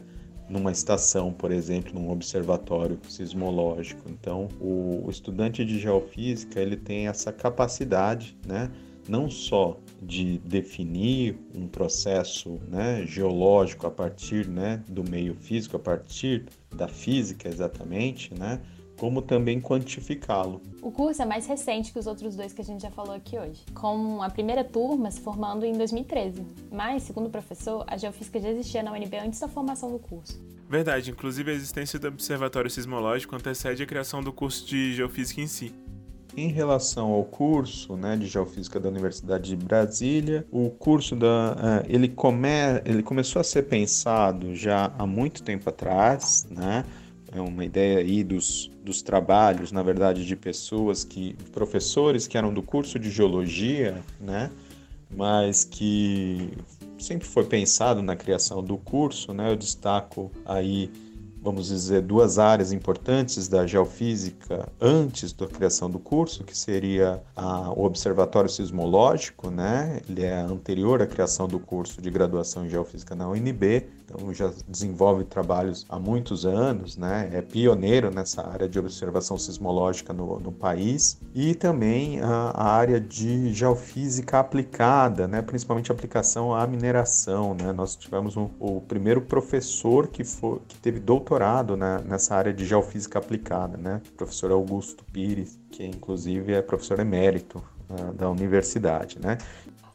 numa 0.50 0.72
estação, 0.72 1.34
por 1.34 1.52
exemplo, 1.52 1.94
num 1.94 2.12
observatório 2.12 3.00
sismológico. 3.10 4.10
Então, 4.10 4.48
o, 4.60 5.04
o 5.06 5.10
estudante 5.10 5.66
de 5.66 5.80
geofísica 5.80 6.60
ele 6.60 6.78
tem 6.78 7.08
essa 7.08 7.32
capacidade, 7.32 8.38
né, 8.46 8.72
não 9.08 9.30
só 9.30 9.78
de 10.02 10.40
definir 10.40 11.38
um 11.56 11.68
processo 11.68 12.60
né, 12.68 13.06
geológico 13.06 13.86
a 13.88 13.92
partir 13.92 14.48
né, 14.48 14.84
do 14.88 15.04
meio 15.04 15.36
físico, 15.36 15.76
a 15.78 15.80
partir 15.80 16.46
da 16.76 16.88
física 16.88 17.48
exatamente, 17.48 18.34
né, 18.34 18.60
como 18.98 19.22
também 19.22 19.60
quantificá-lo. 19.62 20.62
O 20.82 20.92
curso 20.92 21.22
é 21.22 21.26
mais 21.26 21.46
recente 21.48 21.92
que 21.92 22.00
os 22.00 22.08
outros 22.08 22.36
dois 22.36 22.54
que 22.54 22.62
a 22.62 22.64
gente 22.64 22.82
já 22.82 22.92
falou 22.92 23.16
aqui 23.16 23.38
hoje, 23.38 23.64
com 23.74 24.22
a 24.22 24.30
primeira 24.30 24.64
turma 24.64 25.10
se 25.12 25.20
formando 25.20 25.66
em 25.66 25.74
2013. 25.74 26.46
Mas, 26.72 27.04
segundo 27.04 27.28
o 27.28 27.30
professor, 27.30 27.84
a 27.88 27.98
geofísica 27.98 28.40
já 28.40 28.50
existia 28.50 28.84
na 28.84 28.92
UNB 28.92 29.18
antes 29.18 29.40
da 29.40 29.48
formação 29.48 29.92
do 29.92 30.00
curso. 30.00 30.40
Verdade, 30.70 31.12
inclusive 31.12 31.52
a 31.52 31.54
existência 31.54 32.00
do 32.00 32.08
Observatório 32.08 32.70
Sismológico 32.70 33.36
antecede 33.36 33.84
a 33.84 33.86
criação 33.86 34.24
do 34.24 34.34
curso 34.34 34.66
de 34.66 34.94
geofísica 34.94 35.42
em 35.42 35.48
si. 35.48 35.74
Em 36.38 36.50
relação 36.50 37.12
ao 37.12 37.24
curso 37.24 37.96
né, 37.96 38.18
de 38.18 38.28
Geofísica 38.28 38.78
da 38.78 38.90
Universidade 38.90 39.48
de 39.48 39.56
Brasília, 39.56 40.46
o 40.52 40.70
curso 40.70 41.16
da, 41.16 41.54
uh, 41.54 41.86
ele, 41.88 42.10
come, 42.10 42.50
ele 42.84 43.02
começou 43.02 43.40
a 43.40 43.44
ser 43.44 43.64
pensado 43.64 44.54
já 44.54 44.92
há 44.98 45.08
muito 45.08 45.42
tempo 45.42 45.70
atrás, 45.70 46.46
né? 46.52 46.84
É 47.36 47.42
uma 47.42 47.66
ideia 47.66 48.00
aí 48.00 48.24
dos, 48.24 48.72
dos 48.84 49.02
trabalhos, 49.02 49.72
na 49.72 49.84
verdade, 49.84 50.26
de 50.26 50.36
pessoas 50.36 51.04
que, 51.04 51.36
professores 51.52 52.28
que 52.28 52.38
eram 52.38 52.54
do 52.54 52.62
curso 52.62 52.98
de 52.98 53.10
geologia, 53.10 54.02
né, 54.20 54.50
mas 55.16 55.64
que 55.64 56.52
sempre 56.98 57.28
foi 57.28 57.46
pensado 57.46 58.02
na 58.02 58.16
criação 58.16 58.64
do 58.64 58.78
curso, 58.78 59.34
né, 59.34 59.52
eu 59.52 59.56
destaco 59.56 60.32
aí 60.46 60.90
vamos 61.46 61.68
dizer, 61.68 62.02
duas 62.02 62.40
áreas 62.40 62.72
importantes 62.72 63.48
da 63.48 63.68
geofísica 63.68 64.68
antes 64.82 65.32
da 65.32 65.46
criação 65.46 65.88
do 65.88 66.00
curso, 66.00 66.44
que 66.44 66.58
seria 66.58 67.22
a, 67.36 67.70
o 67.70 67.86
Observatório 67.86 68.50
Sismológico, 68.50 69.52
né? 69.52 70.02
Ele 70.10 70.24
é 70.24 70.40
anterior 70.40 71.04
à 71.04 71.06
criação 71.06 71.48
do 71.48 71.60
curso 71.60 72.02
de 72.02 72.10
graduação 72.10 72.66
em 72.66 72.70
geofísica 72.70 73.14
na 73.14 73.30
UNB, 73.30 73.86
então 74.06 74.32
já 74.34 74.52
desenvolve 74.68 75.24
trabalhos 75.24 75.86
há 75.90 75.98
muitos 75.98 76.46
anos, 76.46 76.96
né? 76.96 77.30
É 77.34 77.42
pioneiro 77.42 78.12
nessa 78.14 78.48
área 78.48 78.70
de 78.70 78.78
observação 78.78 79.38
sismológica 79.38 80.14
no, 80.14 80.40
no 80.40 80.52
país 80.52 81.20
e 81.34 81.56
também 81.56 82.22
a, 82.22 82.52
a, 82.54 82.70
área 82.70 83.02
de 83.02 83.52
geofísica 83.52 84.40
aplicada, 84.40 85.28
né? 85.28 85.42
Principalmente 85.42 85.92
aplicação 85.92 86.54
à 86.54 86.66
mineração, 86.68 87.56
né? 87.56 87.74
Nós 87.74 87.96
tivemos 87.96 88.38
um, 88.38 88.50
o 88.60 88.80
primeiro 88.82 89.22
professor 89.22 90.08
que, 90.08 90.24
foi, 90.24 90.60
que 90.68 90.78
teve 90.78 91.00
doutorado 91.00 91.76
né, 91.76 92.02
nessa 92.06 92.36
área 92.36 92.54
de 92.54 92.66
geofísica 92.66 93.18
aplicada, 93.18 93.78
né? 93.78 94.02
O 94.08 94.12
professor 94.18 94.52
Augusto 94.52 95.04
Pires, 95.12 95.60
que 95.72 95.84
inclusive 95.84 96.54
é 96.54 96.62
professor 96.62 97.00
emérito 97.00 97.62
uh, 97.90 98.14
da 98.14 98.30
universidade, 98.30 99.18
né? 99.20 99.38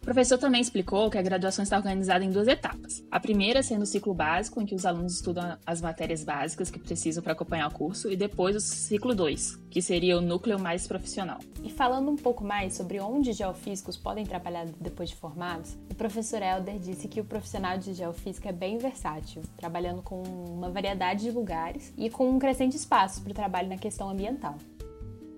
O 0.01 0.05
professor 0.11 0.39
também 0.39 0.63
explicou 0.63 1.11
que 1.11 1.19
a 1.19 1.23
graduação 1.23 1.63
está 1.63 1.77
organizada 1.77 2.25
em 2.25 2.31
duas 2.31 2.49
etapas. 2.49 3.05
A 3.11 3.21
primeira 3.21 3.63
sendo 3.63 3.83
o 3.83 3.87
ciclo 3.87 4.15
básico, 4.15 4.61
em 4.61 4.65
que 4.65 4.75
os 4.75 4.87
alunos 4.87 5.17
estudam 5.17 5.59
as 5.67 5.83
matérias 5.83 6.25
básicas 6.25 6.71
que 6.71 6.79
precisam 6.79 7.23
para 7.23 7.35
acompanhar 7.35 7.69
o 7.69 7.75
curso, 7.75 8.11
e 8.11 8.17
depois 8.17 8.57
o 8.57 8.61
ciclo 8.61 9.15
2, 9.15 9.57
que 9.69 9.83
seria 9.83 10.17
o 10.17 10.23
núcleo 10.23 10.59
mais 10.59 10.87
profissional. 10.87 11.39
E 11.63 11.69
falando 11.69 12.11
um 12.11 12.17
pouco 12.17 12.43
mais 12.43 12.75
sobre 12.75 12.99
onde 12.99 13.35
geofísicos 13.35 13.99
podem 13.99 14.25
trabalhar 14.25 14.67
depois 14.81 15.11
de 15.11 15.17
formados, 15.17 15.77
o 15.91 15.95
professor 15.95 16.41
Helder 16.41 16.79
disse 16.79 17.07
que 17.07 17.21
o 17.21 17.25
profissional 17.25 17.77
de 17.77 17.93
geofísica 17.93 18.49
é 18.49 18.53
bem 18.53 18.79
versátil, 18.79 19.43
trabalhando 19.59 20.01
com 20.01 20.23
uma 20.23 20.71
variedade 20.71 21.25
de 21.25 21.31
lugares 21.31 21.93
e 21.99 22.09
com 22.09 22.31
um 22.31 22.39
crescente 22.39 22.75
espaço 22.75 23.21
para 23.21 23.33
o 23.33 23.35
trabalho 23.35 23.69
na 23.69 23.77
questão 23.77 24.09
ambiental. 24.09 24.57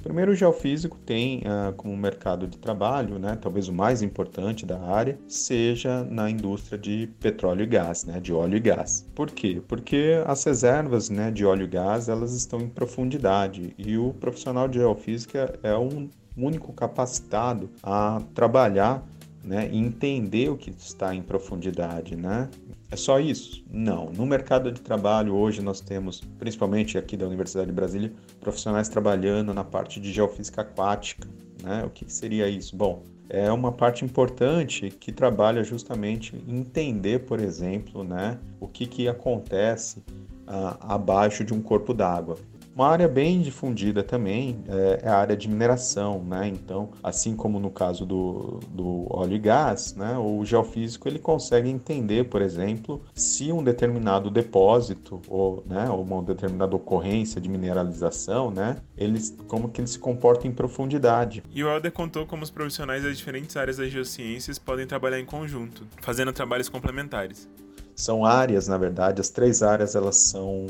Primeiro, 0.03 0.33
o 0.33 0.35
geofísico 0.35 0.99
tem 0.99 1.39
uh, 1.41 1.73
como 1.75 1.97
mercado 1.97 2.47
de 2.47 2.59
trabalho, 2.59 3.19
né, 3.19 3.39
talvez 3.41 3.69
o 3.69 3.73
mais 3.73 4.03
importante 4.03 4.67
da 4.67 4.81
área, 4.81 5.19
seja 5.29 6.05
na 6.05 6.29
indústria 6.29 6.79
de 6.79 7.09
petróleo 7.21 7.63
e 7.63 7.67
gás, 7.67 8.05
né, 8.05 8.19
de 8.19 8.33
óleo 8.33 8.57
e 8.57 8.61
gás. 8.61 9.09
Por 9.15 9.31
quê? 9.31 9.63
Porque 9.69 10.23
as 10.27 10.43
reservas 10.45 11.09
né, 11.09 11.31
de 11.31 11.45
óleo 11.45 11.65
e 11.65 11.69
gás 11.69 12.09
elas 12.09 12.35
estão 12.35 12.61
em 12.61 12.69
profundidade 12.69 13.75
e 13.79 13.97
o 13.97 14.13
profissional 14.15 14.67
de 14.67 14.79
geofísica 14.79 15.59
é 15.63 15.77
um 15.77 16.11
único 16.37 16.73
capacitado 16.73 17.71
a 17.83 18.21
trabalhar 18.35 19.03
né, 19.45 19.69
e 19.71 19.79
entender 19.79 20.51
o 20.51 20.57
que 20.57 20.71
está 20.71 21.15
em 21.15 21.23
profundidade, 21.23 22.17
né? 22.17 22.49
É 22.91 22.97
só 22.97 23.19
isso? 23.19 23.65
Não. 23.71 24.11
No 24.11 24.27
mercado 24.27 24.71
de 24.71 24.81
trabalho, 24.81 25.35
hoje 25.35 25.63
nós 25.63 25.81
temos, 25.81 26.21
principalmente 26.39 26.99
aqui 26.99 27.17
da 27.17 27.27
Universidade 27.27 27.67
de 27.67 27.73
Brasília, 27.73 28.13
profissionais 28.41 28.89
trabalhando 28.89 29.55
na 29.55 29.65
parte 29.65 29.99
de 29.99 30.13
geofísica 30.13 30.61
aquática. 30.61 31.27
Né? 31.63 31.85
O 31.85 31.91
que 31.91 32.05
seria 32.13 32.49
isso? 32.49 32.77
Bom, 32.77 33.03
é 33.31 33.51
uma 33.51 33.73
parte 33.73 34.05
importante 34.05 34.91
que 34.91 35.11
trabalha 35.11 35.65
justamente 35.65 36.37
entender, 36.47 37.21
por 37.21 37.41
exemplo, 37.41 38.05
né, 38.05 38.39
o 38.61 38.69
que, 38.69 38.87
que 38.87 39.09
acontece 39.09 40.03
ah, 40.47 40.77
abaixo 40.81 41.43
de 41.43 41.55
um 41.55 41.63
corpo 41.63 41.95
d'água. 41.95 42.37
Uma 42.75 42.89
área 42.89 43.07
bem 43.07 43.43
difundida 43.43 44.03
também 44.03 44.65
é, 44.67 45.01
é 45.03 45.09
a 45.09 45.17
área 45.17 45.37
de 45.37 45.47
mineração, 45.47 46.25
né? 46.25 46.49
Então, 46.49 46.91
assim 47.03 47.37
como 47.37 47.61
no 47.61 47.71
caso 47.71 48.07
do, 48.07 48.61
do 48.71 49.07
óleo 49.11 49.35
e 49.35 49.39
gás, 49.39 49.95
né? 49.95 50.17
O 50.17 50.43
geofísico 50.43 51.07
ele 51.07 51.19
consegue 51.19 51.69
entender, 51.69 52.25
por 52.25 52.41
exemplo, 52.41 53.03
se 53.15 53.53
um 53.53 53.63
determinado 53.63 54.31
depósito 54.31 55.21
ou, 55.29 55.63
né, 55.67 55.89
uma 55.91 56.23
determinada 56.23 56.75
ocorrência 56.75 57.41
de 57.41 57.49
mineralização, 57.49 58.51
né? 58.51 58.79
Eles, 58.97 59.37
como 59.47 59.69
que 59.69 59.83
ele 59.83 59.89
se 59.89 59.99
comporta 59.99 60.47
em 60.47 60.53
profundidade. 60.53 61.43
E 61.53 61.63
o 61.63 61.69
Helder 61.69 61.93
contou 61.93 62.25
como 62.27 62.43
os 62.43 62.51
profissionais 62.51 63.03
das 63.03 63.19
diferentes 63.19 63.55
áreas 63.55 63.77
das 63.77 63.91
geociências 63.91 64.59
podem 64.59 64.87
trabalhar 64.87 65.21
em 65.21 65.27
conjunto, 65.27 65.87
fazendo 66.01 66.33
trabalhos 66.33 66.71
complementares. 66.71 67.47
São 67.95 68.25
áreas, 68.25 68.67
na 68.67 68.79
verdade, 68.79 69.21
as 69.21 69.29
três 69.29 69.63
áreas 69.63 69.95
elas 69.95 70.17
são 70.17 70.67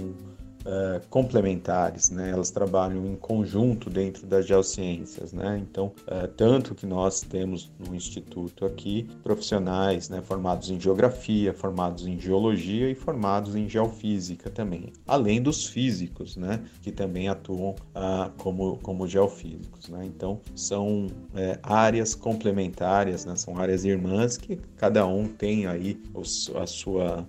uh, 0.67 1.07
complementares, 1.09 2.11
né? 2.11 2.31
Elas 2.31 2.51
trabalham 2.51 3.07
em 3.07 3.17
conjunto 3.17 3.91
dentro 3.91 4.27
das 4.27 4.47
geociências, 4.47 5.33
né? 5.33 5.59
Então, 5.63 5.93
uh, 6.07 6.29
tanto 6.29 6.75
que 6.75 6.87
nós 6.87 7.21
temos 7.21 7.71
no 7.79 7.95
instituto 7.95 8.65
aqui 8.65 9.09
profissionais, 9.23 10.09
né, 10.09 10.23
formados 10.23 10.71
em 10.71 10.81
geografia, 10.81 11.53
formados 11.53 12.07
em 12.07 12.19
geologia 12.19 12.91
e 12.91 12.95
formados 12.95 13.55
em 13.55 13.69
geofísica 13.69 14.51
também, 14.51 14.93
além 15.07 15.41
dos 15.41 15.67
físicos, 15.67 16.37
né, 16.37 16.63
que 16.81 16.91
também 16.91 17.29
atuam 17.29 17.71
uh, 17.71 18.31
como 18.39 18.79
como 18.79 19.07
geofísicos, 19.07 19.89
né? 19.89 20.05
Então, 20.05 20.41
são 20.55 21.07
é, 21.35 21.59
áreas 21.63 22.15
complementares, 22.15 23.25
né? 23.25 23.37
São 23.37 23.59
áreas 23.59 23.85
irmãs 23.85 24.37
que 24.37 24.57
cada 24.77 25.07
um 25.07 25.27
tem 25.27 25.67
aí 25.67 26.01
os, 26.15 26.51
a 26.55 26.67
sua, 26.67 27.27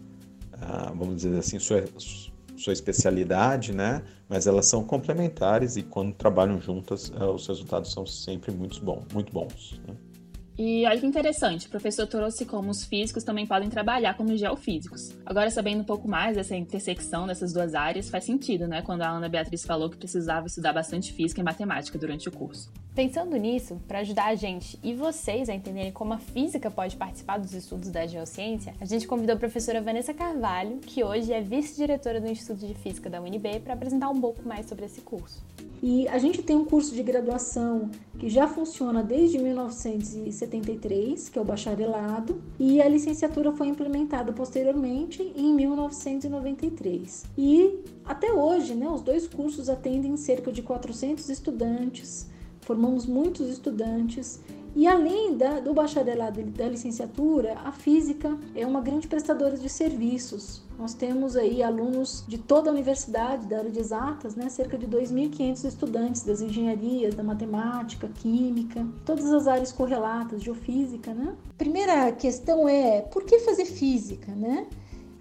vamos 0.96 1.18
dizer 1.18 1.38
assim, 1.38 1.60
sua 1.60 1.84
sua 2.64 2.74
especialidade, 2.74 3.74
né? 3.74 4.02
Mas 4.30 4.48
elas 4.48 4.66
são 4.66 4.84
complementares 4.84 5.76
e 5.76 5.84
quando 5.84 6.14
trabalham 6.14 6.60
juntas, 6.62 7.12
eh, 7.20 7.26
os 7.26 7.46
resultados 7.48 7.92
são 7.92 8.06
sempre 8.06 8.52
muito 8.52 8.84
bons, 8.84 9.04
muito 9.14 9.34
bons. 9.34 9.80
Né? 9.88 9.96
E 10.58 10.86
olha 10.86 11.00
que 11.00 11.06
interessante, 11.06 11.66
o 11.66 11.70
professor 11.70 12.06
trouxe 12.06 12.46
como 12.46 12.70
os 12.70 12.86
físicos 12.86 13.24
também 13.24 13.48
podem 13.48 13.70
trabalhar 13.70 14.16
como 14.16 14.38
geofísicos. 14.38 15.12
Agora, 15.26 15.50
sabendo 15.50 15.82
um 15.82 15.86
pouco 15.86 16.08
mais 16.08 16.36
dessa 16.36 16.56
intersecção 16.56 17.26
dessas 17.26 17.52
duas 17.52 17.74
áreas, 17.74 18.10
faz 18.10 18.24
sentido, 18.24 18.68
né? 18.68 18.84
Quando 18.84 19.02
a 19.02 19.10
Ana 19.10 19.28
Beatriz 19.28 19.64
falou 19.64 19.90
que 19.90 19.98
precisava 19.98 20.46
estudar 20.46 20.72
bastante 20.72 21.12
física 21.12 21.42
e 21.42 21.44
matemática 21.44 21.98
durante 21.98 22.30
o 22.30 22.32
curso. 22.32 22.72
Pensando 22.94 23.36
nisso, 23.36 23.82
para 23.88 24.00
ajudar 24.00 24.26
a 24.26 24.36
gente 24.36 24.78
e 24.84 24.94
vocês 24.94 25.50
a 25.50 25.56
entenderem 25.56 25.92
como 25.92 26.14
a 26.14 26.20
física 26.20 26.70
pode 26.70 26.96
participar 26.96 27.40
dos 27.40 27.52
estudos 27.52 27.90
da 27.90 28.06
geociência, 28.06 28.76
a 28.80 28.86
gente 28.86 29.08
convidou 29.08 29.36
a 29.36 29.40
professora 29.40 29.82
Vanessa 29.82 30.14
Carvalho, 30.14 30.78
que 30.78 31.04
hoje 31.04 31.34
é 31.34 31.42
vice-diretora 31.42 32.22
do 32.22 32.28
Instituto 32.28 32.68
de 32.68 32.76
Física 32.76 33.10
da 33.10 33.20
UNB, 33.20 33.62
para 33.64 33.74
apresentar 33.74 34.12
um 34.12 34.22
pouco 34.22 34.48
mais 34.48 34.68
sobre 34.68 34.86
esse 34.86 35.02
curso. 35.02 35.44
E 35.82 36.08
a 36.08 36.18
gente 36.18 36.42
tem 36.44 36.56
um 36.56 36.64
curso 36.64 36.96
de 36.96 37.02
graduação 37.04 37.90
que 38.18 38.30
já 38.30 38.48
funciona 38.48 39.04
desde 39.04 39.38
1973, 40.46 41.30
que 41.30 41.40
é 41.40 41.42
o 41.42 41.46
bacharelado, 41.46 42.42
e 42.60 42.82
a 42.82 42.88
licenciatura 42.88 43.52
foi 43.52 43.68
implementada 43.68 44.32
posteriormente 44.34 45.22
em 45.36 45.54
1993. 45.54 47.26
E 47.38 47.80
até 48.06 48.32
hoje, 48.32 48.76
né, 48.76 48.88
os 48.90 49.02
dois 49.02 49.28
cursos 49.28 49.70
atendem 49.70 50.16
cerca 50.18 50.52
de 50.52 50.62
400 50.62 51.30
estudantes 51.30 52.32
formamos 52.64 53.06
muitos 53.06 53.48
estudantes 53.50 54.40
e 54.76 54.88
além 54.88 55.38
da, 55.38 55.60
do 55.60 55.74
bacharelado 55.74 56.42
e 56.42 56.44
da 56.46 56.68
licenciatura, 56.68 57.56
a 57.64 57.72
física 57.72 58.36
é 58.56 58.66
uma 58.66 58.82
grande 58.82 59.08
prestadora 59.08 59.56
de 59.56 59.70
serviços. 59.70 60.64
Nós 60.80 60.96
temos 60.96 61.36
aí 61.36 61.62
alunos 61.62 62.26
de 62.28 62.40
toda 62.40 62.70
a 62.70 62.74
universidade, 62.74 63.46
da 63.46 63.60
área 63.60 63.70
de 63.70 63.80
exatas, 63.80 64.36
né? 64.36 64.50
cerca 64.50 64.76
de 64.76 64.88
2.500 64.88 65.66
estudantes 65.66 66.24
das 66.24 66.42
engenharias, 66.42 67.14
da 67.14 67.24
matemática, 67.24 68.08
química, 68.08 68.86
todas 69.06 69.32
as 69.32 69.48
áreas 69.48 69.72
correlatas, 69.72 70.42
geofísica. 70.42 71.14
Né? 71.14 71.36
Primeira 71.58 72.12
questão 72.12 72.68
é, 72.68 73.02
por 73.02 73.24
que 73.24 73.40
fazer 73.40 73.66
física? 73.66 74.32
Né? 74.32 74.66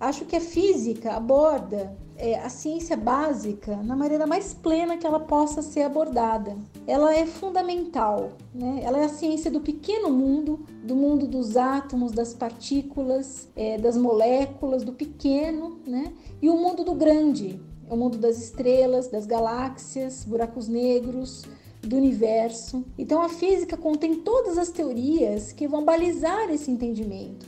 Acho 0.01 0.25
que 0.25 0.35
a 0.35 0.41
física 0.41 1.13
aborda 1.13 1.95
é, 2.17 2.39
a 2.39 2.49
ciência 2.49 2.97
básica 2.97 3.77
na 3.77 3.97
maneira 3.97 4.27
mais 4.27 4.55
plena 4.55 4.97
que 4.97 5.07
ela 5.07 5.21
possa 5.21 5.63
ser 5.63 5.83
abordada. 5.83 6.57
Ela 6.87 7.15
é 7.15 7.27
fundamental, 7.27 8.33
né? 8.55 8.81
ela 8.83 8.99
é 8.99 9.05
a 9.05 9.09
ciência 9.09 9.51
do 9.51 9.61
pequeno 9.61 10.11
mundo, 10.11 10.61
do 10.85 10.95
mundo 10.95 11.27
dos 11.27 11.57
átomos, 11.57 12.13
das 12.13 12.35
partículas, 12.35 13.49
é, 13.57 13.79
das 13.79 13.97
moléculas, 13.97 14.85
do 14.85 14.93
pequeno, 14.93 15.81
né? 15.87 16.13
e 16.41 16.49
o 16.49 16.57
mundo 16.57 16.85
do 16.85 16.95
grande, 16.95 17.61
é 17.89 17.95
o 17.95 17.97
mundo 17.97 18.19
das 18.19 18.39
estrelas, 18.39 19.09
das 19.09 19.27
galáxias, 19.27 20.25
buracos 20.25 20.69
negros, 20.69 21.45
do 21.83 21.97
universo. 21.97 22.85
Então 22.97 23.21
a 23.21 23.29
física 23.29 23.77
contém 23.77 24.17
todas 24.17 24.57
as 24.57 24.71
teorias 24.71 25.53
que 25.53 25.67
vão 25.67 25.85
balizar 25.85 26.51
esse 26.51 26.71
entendimento, 26.71 27.47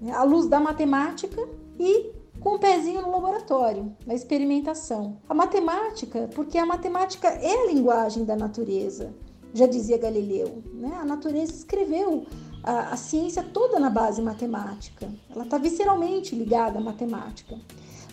né? 0.00 0.12
à 0.12 0.22
luz 0.24 0.46
da 0.48 0.58
matemática 0.58 1.46
e 1.78 2.13
com 2.44 2.56
um 2.56 2.58
pezinho 2.58 3.00
no 3.00 3.10
laboratório, 3.10 3.96
na 4.06 4.12
experimentação. 4.12 5.16
A 5.26 5.32
matemática, 5.32 6.28
porque 6.34 6.58
a 6.58 6.66
matemática 6.66 7.26
é 7.26 7.62
a 7.62 7.66
linguagem 7.66 8.22
da 8.26 8.36
natureza, 8.36 9.14
já 9.54 9.66
dizia 9.66 9.96
Galileu. 9.96 10.62
Né? 10.74 10.94
A 11.00 11.06
natureza 11.06 11.54
escreveu 11.54 12.26
a, 12.62 12.92
a 12.92 12.96
ciência 12.98 13.42
toda 13.42 13.80
na 13.80 13.88
base 13.88 14.20
matemática. 14.20 15.08
Ela 15.34 15.44
está 15.44 15.56
visceralmente 15.56 16.34
ligada 16.34 16.78
à 16.78 16.82
matemática. 16.82 17.58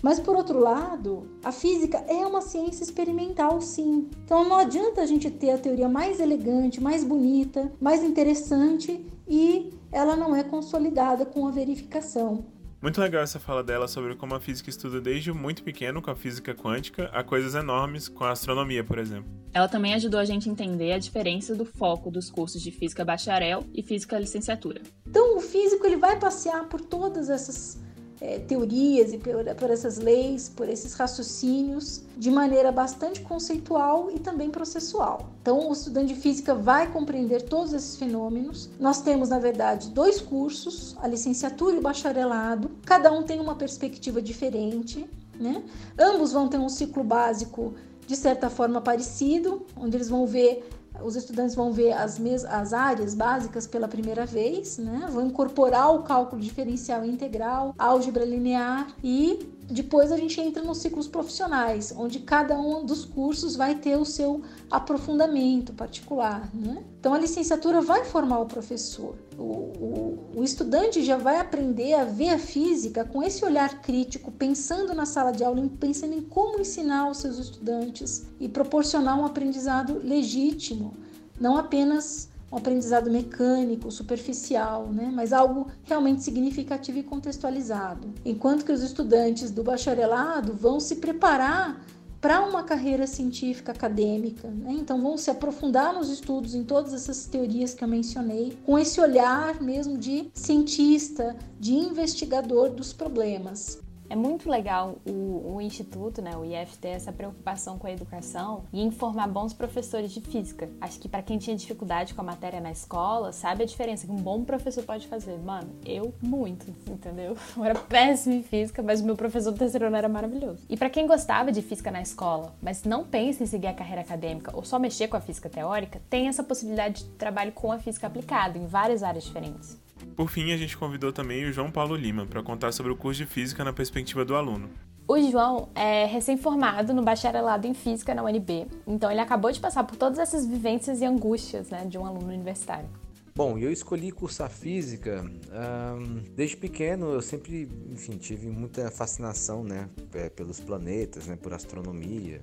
Mas 0.02 0.18
por 0.18 0.34
outro 0.38 0.60
lado, 0.60 1.30
a 1.44 1.52
física 1.52 1.98
é 2.08 2.26
uma 2.26 2.42
ciência 2.42 2.84
experimental, 2.86 3.60
sim. 3.60 4.10
Então 4.24 4.48
não 4.48 4.56
adianta 4.56 5.02
a 5.02 5.06
gente 5.06 5.30
ter 5.30 5.52
a 5.52 5.58
teoria 5.58 5.90
mais 5.90 6.22
elegante, 6.22 6.82
mais 6.82 7.04
bonita, 7.04 7.70
mais 7.82 8.02
interessante 8.02 9.06
e 9.28 9.74
ela 9.92 10.16
não 10.16 10.34
é 10.34 10.42
consolidada 10.42 11.26
com 11.26 11.46
a 11.48 11.52
verificação. 11.52 12.46
Muito 12.82 13.00
legal 13.00 13.22
essa 13.22 13.40
fala 13.40 13.64
dela 13.64 13.88
sobre 13.88 14.16
como 14.16 14.34
a 14.34 14.40
física 14.40 14.68
estuda 14.68 15.00
desde 15.00 15.32
muito 15.32 15.62
pequeno 15.62 16.02
com 16.02 16.10
a 16.10 16.16
física 16.16 16.56
quântica 16.56 17.12
a 17.14 17.24
coisas 17.24 17.54
enormes 17.54 18.08
com 18.10 18.24
a 18.24 18.32
astronomia, 18.32 18.84
por 18.84 18.98
exemplo. 18.98 19.30
Ela 19.54 19.68
também 19.68 19.94
ajudou 19.94 20.20
a 20.20 20.26
gente 20.26 20.50
a 20.50 20.52
entender 20.52 20.92
a 20.92 20.98
diferença 20.98 21.54
do 21.54 21.64
foco 21.64 22.10
dos 22.10 22.32
cursos 22.32 22.60
de 22.60 22.72
física 22.72 23.06
bacharel 23.06 23.66
e 23.72 23.84
física 23.84 24.18
licenciatura. 24.18 24.82
Então, 25.06 25.38
o 25.38 25.42
físico 25.42 25.86
ele 25.86 25.98
vai 25.98 26.20
passear 26.20 26.68
por 26.70 26.82
todas 26.82 27.30
essas 27.30 27.80
é, 28.22 28.38
teorias 28.38 29.12
e 29.12 29.18
por, 29.18 29.44
por, 29.56 29.72
essas 29.72 29.98
leis, 29.98 30.48
por 30.48 30.70
esses 30.70 30.94
raciocínios, 30.94 32.04
de 32.16 32.30
maneira 32.30 32.72
bastante 32.72 33.22
conceitual 33.22 34.12
e 34.12 34.20
também 34.20 34.52
processual. 34.52 35.32
Então, 35.42 35.68
o 35.68 35.74
estudante 35.74 36.14
de 36.14 36.20
física 36.22 36.54
vai 36.54 36.92
compreender 36.92 37.42
todos 37.42 37.74
esses 37.74 37.98
fenômenos. 37.98 38.70
Nós 38.80 39.02
temos, 39.02 39.30
na 39.30 39.40
verdade, 39.40 39.90
dois 39.90 40.22
cursos, 40.22 40.96
a 41.02 41.08
licenciatura 41.08 41.76
e 41.76 41.80
o 41.80 41.82
bacharelado. 41.82 42.70
Cada 42.86 43.12
um 43.12 43.24
tem 43.24 43.40
uma 43.40 43.56
perspectiva 43.56 44.22
diferente. 44.22 45.10
Né? 45.40 45.64
Ambos 45.98 46.32
vão 46.32 46.48
ter 46.48 46.60
um 46.60 46.70
ciclo 46.70 47.04
básico 47.04 47.74
de 48.06 48.16
certa 48.16 48.50
forma 48.50 48.82
parecido, 48.82 49.66
onde 49.76 49.98
eles 49.98 50.10
vão 50.10 50.28
ver 50.28 50.70
os 51.04 51.16
estudantes 51.16 51.56
vão 51.56 51.72
ver 51.72 51.94
as, 51.94 52.18
mes 52.20 52.46
as 52.46 52.74
áreas 52.74 53.14
básicas 53.14 53.68
pela 53.68 53.88
primeira 53.88 54.26
vez, 54.26 54.78
né? 54.78 55.08
vão 55.12 55.28
incorporar 55.28 55.94
o 55.94 56.04
cálculo 56.04 56.42
diferencial 56.42 57.06
integral, 57.06 57.74
álgebra 57.78 58.26
linear 58.26 58.88
e 59.04 59.40
depois 59.72 60.12
a 60.12 60.18
gente 60.18 60.40
entra 60.40 60.62
nos 60.64 60.80
ciclos 60.80 61.08
profissionais, 61.08 61.94
onde 61.96 62.20
cada 62.20 62.60
um 62.60 62.86
dos 62.86 63.06
cursos 63.06 63.56
vai 63.56 63.76
ter 63.76 63.96
o 63.96 64.06
seu 64.06 64.42
aprofundamento 64.70 65.74
particular. 65.74 66.50
Né? 66.54 66.84
Então 67.00 67.14
a 67.14 67.18
licenciatura 67.18 67.82
vai 67.82 68.06
formar 68.06 68.40
o 68.40 68.46
professor. 68.46 69.16
O, 69.38 69.44
o, 69.44 70.20
o, 70.36 70.44
estudante 70.44 71.04
já 71.04 71.18
vai 71.18 71.38
aprender 71.38 71.94
a 71.94 72.04
ver 72.04 72.30
a 72.30 72.40
física 72.40 73.06
com 73.06 73.24
esse 73.24 73.44
olhar 73.46 73.82
crítico, 73.82 74.32
pensando 74.32 74.94
na 74.94 75.06
sala 75.06 75.32
de 75.32 75.44
aula, 75.44 75.68
pensando 75.80 76.14
em 76.14 76.22
como 76.22 76.60
ensinar 76.60 77.10
os 77.10 77.18
seus 77.18 77.38
estudantes 77.38 78.26
e 78.40 78.48
proporcionar 78.48 79.20
um 79.20 79.26
aprendizado 79.26 80.02
legítimo, 80.04 80.94
não 81.40 81.58
apenas 81.58 82.31
um 82.52 82.58
aprendizado 82.58 83.10
mecânico, 83.10 83.90
superficial, 83.90 84.88
né? 84.88 85.10
mas 85.14 85.32
algo 85.32 85.68
realmente 85.84 86.24
significativo 86.24 87.00
e 87.00 87.04
contextualizado. 87.04 88.14
Enquanto 88.26 88.66
que 88.66 88.72
os 88.72 88.84
estudantes 88.84 89.52
do 89.52 89.64
bacharelado 89.64 90.54
vão 90.54 90.80
se 90.80 90.98
preparar 90.98 91.82
para 92.20 92.42
uma 92.42 92.64
carreira 92.64 93.08
científica 93.08 93.72
acadêmica, 93.72 94.48
né? 94.48 94.74
então 94.74 95.02
vão 95.02 95.18
se 95.18 95.32
aprofundar 95.32 95.92
nos 95.94 96.10
estudos 96.10 96.54
em 96.54 96.64
todas 96.64 96.94
essas 96.94 97.26
teorias 97.26 97.74
que 97.74 97.84
eu 97.84 97.88
mencionei, 97.88 98.56
com 98.64 98.78
esse 98.78 99.02
olhar 99.02 99.60
mesmo 99.60 99.98
de 99.98 100.30
cientista, 100.34 101.36
de 101.60 101.74
investigador 101.74 102.70
dos 102.70 102.94
problemas. 102.94 103.80
É 104.12 104.16
muito 104.16 104.50
legal 104.50 104.98
o, 105.08 105.54
o, 105.56 105.62
Instituto, 105.62 106.22
né, 106.22 106.36
o 106.36 106.44
IF, 106.44 106.78
ter 106.80 106.90
essa 106.90 107.14
preocupação 107.14 107.80
com 107.80 107.88
a 107.88 107.92
educação 107.94 108.66
e 108.74 108.82
informar 108.82 109.26
bons 109.26 109.54
professores 109.54 110.12
de 110.12 110.20
física. 110.20 110.70
Acho 110.82 111.00
que 111.00 111.08
para 111.08 111.22
quem 111.22 111.38
tinha 111.38 111.56
dificuldade 111.56 112.14
com 112.14 112.20
a 112.20 112.24
matéria 112.26 112.60
na 112.60 112.74
escola, 112.74 113.32
sabe 113.32 113.64
a 113.64 113.66
diferença 113.66 114.06
que 114.06 114.12
um 114.12 114.18
bom 114.18 114.44
professor 114.44 114.84
pode 114.84 115.08
fazer. 115.08 115.40
Mano, 115.40 115.70
eu 115.86 116.14
muito, 116.22 116.66
entendeu? 116.90 117.38
Eu 117.56 117.64
era 117.64 117.76
péssimo 117.76 118.36
em 118.36 118.44
física, 118.44 118.84
mas 118.84 119.00
o 119.00 119.06
meu 119.06 119.16
professor 119.16 119.54
do 119.54 119.58
terceiro 119.58 119.86
ano 119.86 119.96
era 119.96 120.10
maravilhoso. 120.10 120.66
E 120.70 120.76
para 120.76 120.90
quem 120.90 121.08
gostava 121.08 121.50
de 121.50 121.62
física 121.62 121.90
na 121.90 122.02
escola, 122.02 122.54
mas 122.62 122.84
não 122.84 123.06
pensa 123.06 123.44
em 123.44 123.46
seguir 123.46 123.68
a 123.68 123.74
carreira 123.74 124.02
acadêmica 124.02 124.54
ou 124.54 124.66
só 124.66 124.78
mexer 124.78 125.08
com 125.08 125.16
a 125.16 125.22
física 125.22 125.48
teórica, 125.48 126.02
tem 126.10 126.28
essa 126.28 126.44
possibilidade 126.44 127.06
de 127.06 127.10
trabalho 127.12 127.54
com 127.54 127.72
a 127.72 127.80
física 127.80 128.08
aplicada 128.08 128.58
em 128.58 128.66
várias 128.68 129.04
áreas 129.04 129.24
diferentes. 129.24 129.80
Por 130.16 130.30
fim, 130.30 130.52
a 130.52 130.58
gente 130.58 130.78
convidou 130.78 131.12
também 131.12 131.46
o 131.46 131.54
João 131.54 131.72
Paulo 131.72 131.96
Lima 131.96 132.26
para 132.26 132.42
contar 132.44 132.72
sobre 132.72 132.92
o 132.92 132.96
curso 132.96 133.22
de 133.22 133.26
Física 133.26 133.64
na 133.64 133.74
perspectiva 133.74 134.24
do 134.26 134.36
aluno. 134.36 134.70
O 135.08 135.20
João 135.30 135.70
é 135.76 136.06
recém-formado 136.06 136.94
no 136.94 137.02
bacharelado 137.02 137.68
em 137.68 137.74
Física 137.74 138.16
na 138.16 138.24
UNB, 138.24 138.68
então 138.88 139.12
ele 139.12 139.20
acabou 139.20 139.52
de 139.52 139.60
passar 139.60 139.84
por 139.84 139.96
todas 139.96 140.20
essas 140.20 140.46
vivências 140.46 141.02
e 141.02 141.06
angústias 141.06 141.70
né, 141.70 141.86
de 141.86 141.98
um 141.98 142.06
aluno 142.06 142.28
universitário. 142.28 142.88
Bom, 143.34 143.58
eu 143.58 143.72
escolhi 143.72 144.12
cursar 144.12 144.50
física 144.50 145.24
um, 145.24 146.22
desde 146.36 146.58
pequeno. 146.58 147.14
Eu 147.14 147.22
sempre, 147.22 147.68
enfim, 147.90 148.18
tive 148.18 148.50
muita 148.50 148.92
fascinação, 148.92 149.64
né, 149.64 149.90
pelos 150.36 150.60
planetas, 150.60 151.28
né, 151.28 151.38
por 151.42 151.54
astronomia. 151.54 152.42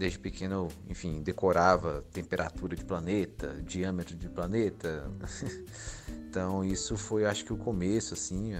Desde 0.00 0.18
pequeno, 0.18 0.66
enfim, 0.88 1.20
decorava 1.20 2.02
temperatura 2.10 2.74
de 2.74 2.82
planeta, 2.82 3.60
diâmetro 3.62 4.16
de 4.16 4.30
planeta. 4.30 5.10
Então 6.30 6.64
isso 6.64 6.96
foi, 6.96 7.24
acho 7.24 7.44
que 7.44 7.52
o 7.52 7.56
começo, 7.56 8.14
assim. 8.14 8.52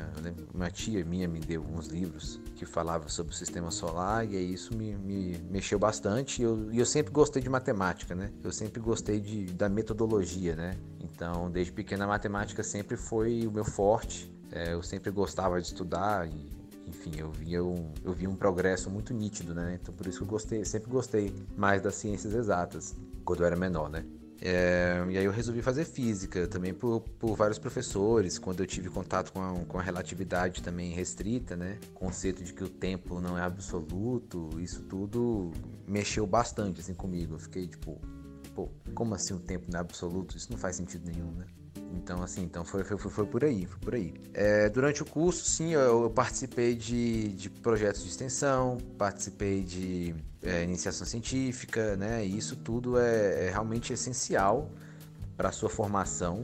Uma 0.52 0.68
tia 0.72 1.04
minha 1.04 1.28
me 1.28 1.38
deu 1.38 1.62
uns 1.62 1.86
livros 1.86 2.40
que 2.56 2.66
falavam 2.66 3.08
sobre 3.08 3.32
o 3.32 3.36
sistema 3.36 3.70
solar 3.70 4.28
e 4.28 4.36
aí 4.36 4.52
isso 4.52 4.76
me, 4.76 4.96
me 4.96 5.38
mexeu 5.48 5.78
bastante. 5.78 6.42
E 6.42 6.44
eu, 6.44 6.68
eu 6.72 6.84
sempre 6.84 7.12
gostei 7.12 7.40
de 7.40 7.48
matemática, 7.48 8.12
né? 8.12 8.32
Eu 8.42 8.50
sempre 8.50 8.80
gostei 8.80 9.20
de, 9.20 9.44
da 9.52 9.68
metodologia, 9.68 10.56
né? 10.56 10.76
Então, 10.98 11.48
desde 11.48 11.70
pequena 11.70 12.06
a 12.06 12.08
matemática 12.08 12.64
sempre 12.64 12.96
foi 12.96 13.46
o 13.46 13.52
meu 13.52 13.64
forte. 13.64 14.34
É, 14.50 14.72
eu 14.72 14.82
sempre 14.82 15.12
gostava 15.12 15.60
de 15.60 15.68
estudar 15.68 16.26
e 16.26 16.59
enfim, 16.90 17.12
eu 17.16 17.30
via 17.30 17.62
um, 17.64 17.92
eu 18.04 18.12
via 18.12 18.28
um 18.28 18.34
progresso 18.34 18.90
muito 18.90 19.14
nítido, 19.14 19.54
né? 19.54 19.78
Então 19.80 19.94
por 19.94 20.06
isso 20.06 20.18
que 20.18 20.24
eu 20.24 20.28
gostei, 20.28 20.64
sempre 20.64 20.90
gostei 20.90 21.32
mais 21.56 21.80
das 21.80 21.94
ciências 21.94 22.34
exatas 22.34 22.94
quando 23.24 23.40
eu 23.40 23.46
era 23.46 23.56
menor, 23.56 23.88
né? 23.88 24.04
É, 24.42 25.04
e 25.10 25.18
aí 25.18 25.24
eu 25.24 25.30
resolvi 25.30 25.60
fazer 25.60 25.84
física, 25.84 26.48
também 26.48 26.72
por, 26.72 27.00
por 27.18 27.36
vários 27.36 27.58
professores, 27.58 28.38
quando 28.38 28.60
eu 28.60 28.66
tive 28.66 28.88
contato 28.88 29.32
com 29.32 29.40
a, 29.40 29.64
com 29.66 29.78
a 29.78 29.82
relatividade 29.82 30.62
também 30.62 30.92
restrita, 30.92 31.56
né? 31.56 31.78
Conceito 31.94 32.42
de 32.42 32.54
que 32.54 32.64
o 32.64 32.68
tempo 32.68 33.20
não 33.20 33.36
é 33.38 33.42
absoluto, 33.42 34.48
isso 34.58 34.82
tudo 34.82 35.52
mexeu 35.86 36.26
bastante 36.26 36.80
assim 36.80 36.94
comigo. 36.94 37.34
Eu 37.34 37.38
fiquei 37.38 37.68
tipo, 37.68 38.00
pô, 38.54 38.68
como 38.94 39.14
assim 39.14 39.34
o 39.34 39.38
tempo 39.38 39.66
não 39.70 39.78
é 39.78 39.80
absoluto? 39.80 40.36
Isso 40.36 40.50
não 40.50 40.58
faz 40.58 40.76
sentido 40.76 41.04
nenhum, 41.06 41.30
né? 41.32 41.44
Então, 41.92 42.22
assim, 42.22 42.42
então 42.42 42.64
foi, 42.64 42.84
foi, 42.84 42.96
foi 42.98 43.26
por 43.26 43.44
aí, 43.44 43.66
foi 43.66 43.78
por 43.80 43.94
aí. 43.94 44.14
É, 44.32 44.68
durante 44.68 45.02
o 45.02 45.06
curso, 45.06 45.44
sim, 45.44 45.72
eu, 45.72 46.02
eu 46.02 46.10
participei 46.10 46.74
de, 46.74 47.28
de, 47.28 47.50
projetos 47.50 48.02
de 48.02 48.08
extensão, 48.08 48.78
participei 48.96 49.62
de 49.62 50.14
é, 50.42 50.62
iniciação 50.62 51.06
científica, 51.06 51.96
né? 51.96 52.24
E 52.24 52.36
isso 52.36 52.56
tudo 52.56 52.98
é, 52.98 53.46
é 53.46 53.50
realmente 53.50 53.92
essencial 53.92 54.70
para 55.36 55.48
a 55.48 55.52
sua 55.52 55.68
formação. 55.68 56.42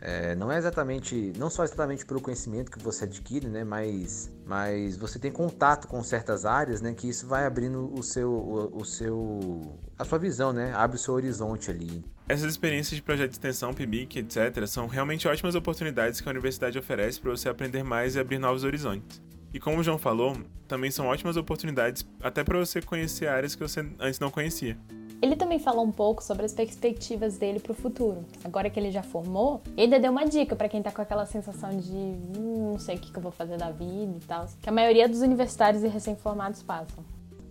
É, 0.00 0.34
não 0.34 0.52
é 0.52 0.58
exatamente, 0.58 1.32
não 1.38 1.48
só 1.48 1.64
exatamente 1.64 2.04
pelo 2.04 2.20
conhecimento 2.20 2.70
que 2.70 2.78
você 2.78 3.04
adquire, 3.04 3.48
né, 3.48 3.64
mas, 3.64 4.30
mas 4.44 4.98
você 4.98 5.18
tem 5.18 5.32
contato 5.32 5.88
com 5.88 6.02
certas 6.02 6.44
áreas, 6.44 6.82
né, 6.82 6.92
que 6.92 7.08
isso 7.08 7.26
vai 7.26 7.46
abrindo 7.46 7.90
o 7.90 8.02
seu, 8.02 8.30
o, 8.30 8.80
o 8.82 8.84
seu, 8.84 9.78
a 9.98 10.04
sua 10.04 10.18
visão, 10.18 10.52
né, 10.52 10.74
abre 10.74 10.96
o 10.96 11.00
seu 11.00 11.14
horizonte 11.14 11.70
ali. 11.70 12.04
Essas 12.26 12.52
experiências 12.52 12.96
de 12.96 13.02
projeto 13.02 13.28
de 13.28 13.34
extensão, 13.34 13.74
PIBIC, 13.74 14.20
etc., 14.20 14.66
são 14.66 14.86
realmente 14.86 15.28
ótimas 15.28 15.54
oportunidades 15.54 16.22
que 16.22 16.28
a 16.28 16.32
universidade 16.32 16.78
oferece 16.78 17.20
para 17.20 17.30
você 17.30 17.50
aprender 17.50 17.82
mais 17.82 18.16
e 18.16 18.18
abrir 18.18 18.38
novos 18.38 18.64
horizontes. 18.64 19.20
E 19.52 19.60
como 19.60 19.78
o 19.78 19.82
João 19.82 19.98
falou, 19.98 20.34
também 20.66 20.90
são 20.90 21.06
ótimas 21.06 21.36
oportunidades 21.36 22.06
até 22.22 22.42
para 22.42 22.58
você 22.58 22.80
conhecer 22.80 23.28
áreas 23.28 23.54
que 23.54 23.62
você 23.62 23.86
antes 24.00 24.18
não 24.18 24.30
conhecia. 24.30 24.78
Ele 25.20 25.36
também 25.36 25.58
falou 25.58 25.84
um 25.84 25.92
pouco 25.92 26.24
sobre 26.24 26.46
as 26.46 26.54
perspectivas 26.54 27.36
dele 27.36 27.60
para 27.60 27.72
o 27.72 27.74
futuro. 27.74 28.24
Agora 28.42 28.70
que 28.70 28.80
ele 28.80 28.90
já 28.90 29.02
formou, 29.02 29.62
ele 29.76 29.98
deu 29.98 30.10
uma 30.10 30.24
dica 30.24 30.56
para 30.56 30.68
quem 30.68 30.82
tá 30.82 30.90
com 30.90 31.02
aquela 31.02 31.26
sensação 31.26 31.76
de 31.76 31.92
hum, 31.92 32.70
não 32.72 32.78
sei 32.78 32.96
o 32.96 32.98
que, 32.98 33.12
que 33.12 33.18
eu 33.18 33.22
vou 33.22 33.32
fazer 33.32 33.58
da 33.58 33.70
vida 33.70 34.16
e 34.16 34.20
tal, 34.26 34.46
que 34.62 34.68
a 34.68 34.72
maioria 34.72 35.06
dos 35.06 35.20
universitários 35.20 35.84
e 35.84 35.88
recém-formados 35.88 36.62
passam. 36.62 37.04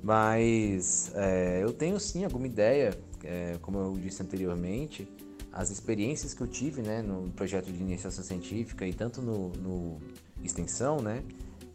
Mas 0.04 1.14
é, 1.16 1.64
eu 1.64 1.72
tenho 1.72 1.98
sim 2.00 2.26
alguma 2.26 2.46
ideia, 2.46 2.92
é, 3.24 3.58
como 3.62 3.78
eu 3.80 3.98
disse 3.98 4.22
anteriormente, 4.22 5.08
as 5.52 5.70
experiências 5.70 6.34
que 6.34 6.42
eu 6.42 6.48
tive 6.48 6.82
né, 6.82 7.02
no 7.02 7.30
projeto 7.32 7.72
de 7.72 7.80
iniciação 7.80 8.24
científica 8.24 8.86
e 8.88 8.94
tanto 8.94 9.22
no, 9.22 9.50
no 9.50 10.02
extensão, 10.44 11.00
né, 11.00 11.24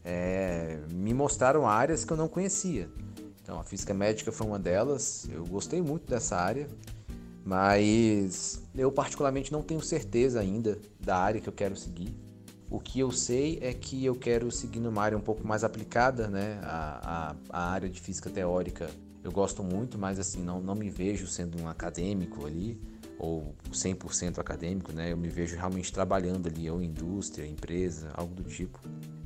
é, 0.05 0.79
me 0.93 1.15
mostraram 1.15 1.67
áreas 1.67 2.05
que 2.05 2.13
eu 2.13 2.17
não 2.17 2.29
conhecia. 2.29 2.89
Então, 3.43 3.59
a 3.59 3.65
física 3.65 3.95
médica 3.95 4.31
foi 4.31 4.47
uma 4.47 4.59
delas, 4.59 5.29
eu 5.33 5.45
gostei 5.47 5.81
muito 5.81 6.07
dessa 6.09 6.37
área, 6.37 6.69
mas 7.45 8.61
eu 8.75 8.93
particularmente 8.93 9.51
não 9.53 9.63
tenho 9.63 9.81
certeza 9.81 10.41
ainda 10.41 10.79
da 11.01 11.17
área 11.17 11.41
que 11.41 11.49
eu 11.49 11.53
quero 11.53 11.77
seguir. 11.77 12.15
O 12.71 12.79
que 12.79 13.01
eu 13.01 13.11
sei 13.11 13.59
é 13.63 13.73
que 13.73 14.05
eu 14.05 14.15
quero 14.15 14.51
seguir 14.51 14.81
numa 14.81 15.03
área 15.03 15.17
um 15.17 15.23
pouco 15.23 15.47
mais 15.47 15.65
aplicada, 15.65 16.29
né? 16.29 16.61
A, 16.63 17.35
a, 17.51 17.59
a 17.59 17.71
área 17.71 17.89
de 17.89 17.99
física 17.99 18.29
teórica 18.29 18.91
eu 19.29 19.33
gosto 19.33 19.63
muito, 19.63 19.99
mas 19.99 20.19
assim, 20.19 20.43
não, 20.43 20.59
não 20.59 20.75
me 20.75 20.89
vejo 20.89 21.27
sendo 21.27 21.63
um 21.63 21.69
acadêmico 21.69 22.47
ali, 22.47 22.81
ou 23.19 23.55
100% 23.71 24.39
acadêmico, 24.39 24.91
né? 24.91 25.13
Eu 25.13 25.19
me 25.19 25.29
vejo 25.29 25.55
realmente 25.55 25.93
trabalhando 25.93 26.49
ali, 26.49 26.71
ou 26.71 26.83
indústria, 26.83 27.47
empresa, 27.47 28.09
algo 28.15 28.35
do 28.35 28.45
tipo. 28.45 28.81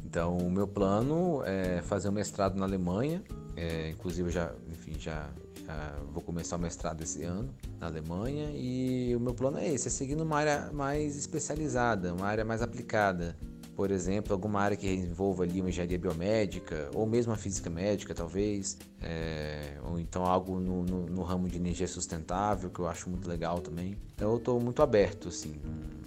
Então, 0.05 0.37
o 0.39 0.51
meu 0.51 0.67
plano 0.67 1.43
é 1.45 1.81
fazer 1.83 2.09
um 2.09 2.13
mestrado 2.13 2.57
na 2.57 2.65
Alemanha, 2.65 3.23
é, 3.57 3.91
inclusive 3.91 4.29
eu 4.29 4.33
já, 4.33 4.53
enfim, 4.71 4.99
já, 4.99 5.31
já, 5.65 5.97
vou 6.13 6.23
começar 6.23 6.57
o 6.57 6.59
mestrado 6.59 7.03
esse 7.03 7.23
ano 7.23 7.55
na 7.79 7.87
Alemanha 7.87 8.51
e 8.55 9.15
o 9.15 9.21
meu 9.21 9.35
plano 9.35 9.59
é 9.59 9.69
esse, 9.69 9.87
é 9.87 9.91
seguir 9.91 10.17
numa 10.17 10.37
área 10.37 10.73
mais 10.73 11.17
especializada, 11.17 12.13
uma 12.13 12.27
área 12.27 12.45
mais 12.45 12.61
aplicada. 12.61 13.37
Por 13.75 13.91
exemplo, 13.91 14.35
alguma 14.35 14.61
área 14.61 14.77
que 14.77 14.87
envolva 14.87 15.45
ali 15.45 15.61
uma 15.61 15.71
engenharia 15.71 15.99
biomédica 15.99 16.91
ou 16.95 17.07
mesmo 17.07 17.33
a 17.33 17.37
física 17.37 17.71
médica, 17.71 18.15
talvez, 18.15 18.77
é, 19.01 19.79
ou 19.83 19.99
então 19.99 20.27
algo 20.27 20.61
no, 20.61 20.85
no, 20.85 21.07
no, 21.07 21.23
ramo 21.23 21.49
de 21.49 21.57
energia 21.57 21.89
sustentável 21.89 22.69
que 22.69 22.81
eu 22.81 22.87
acho 22.87 23.09
muito 23.09 23.27
legal 23.27 23.61
também. 23.61 23.97
Então 24.15 24.31
eu 24.31 24.37
estou 24.37 24.61
muito 24.61 24.83
aberto, 24.83 25.29
assim, 25.29 25.55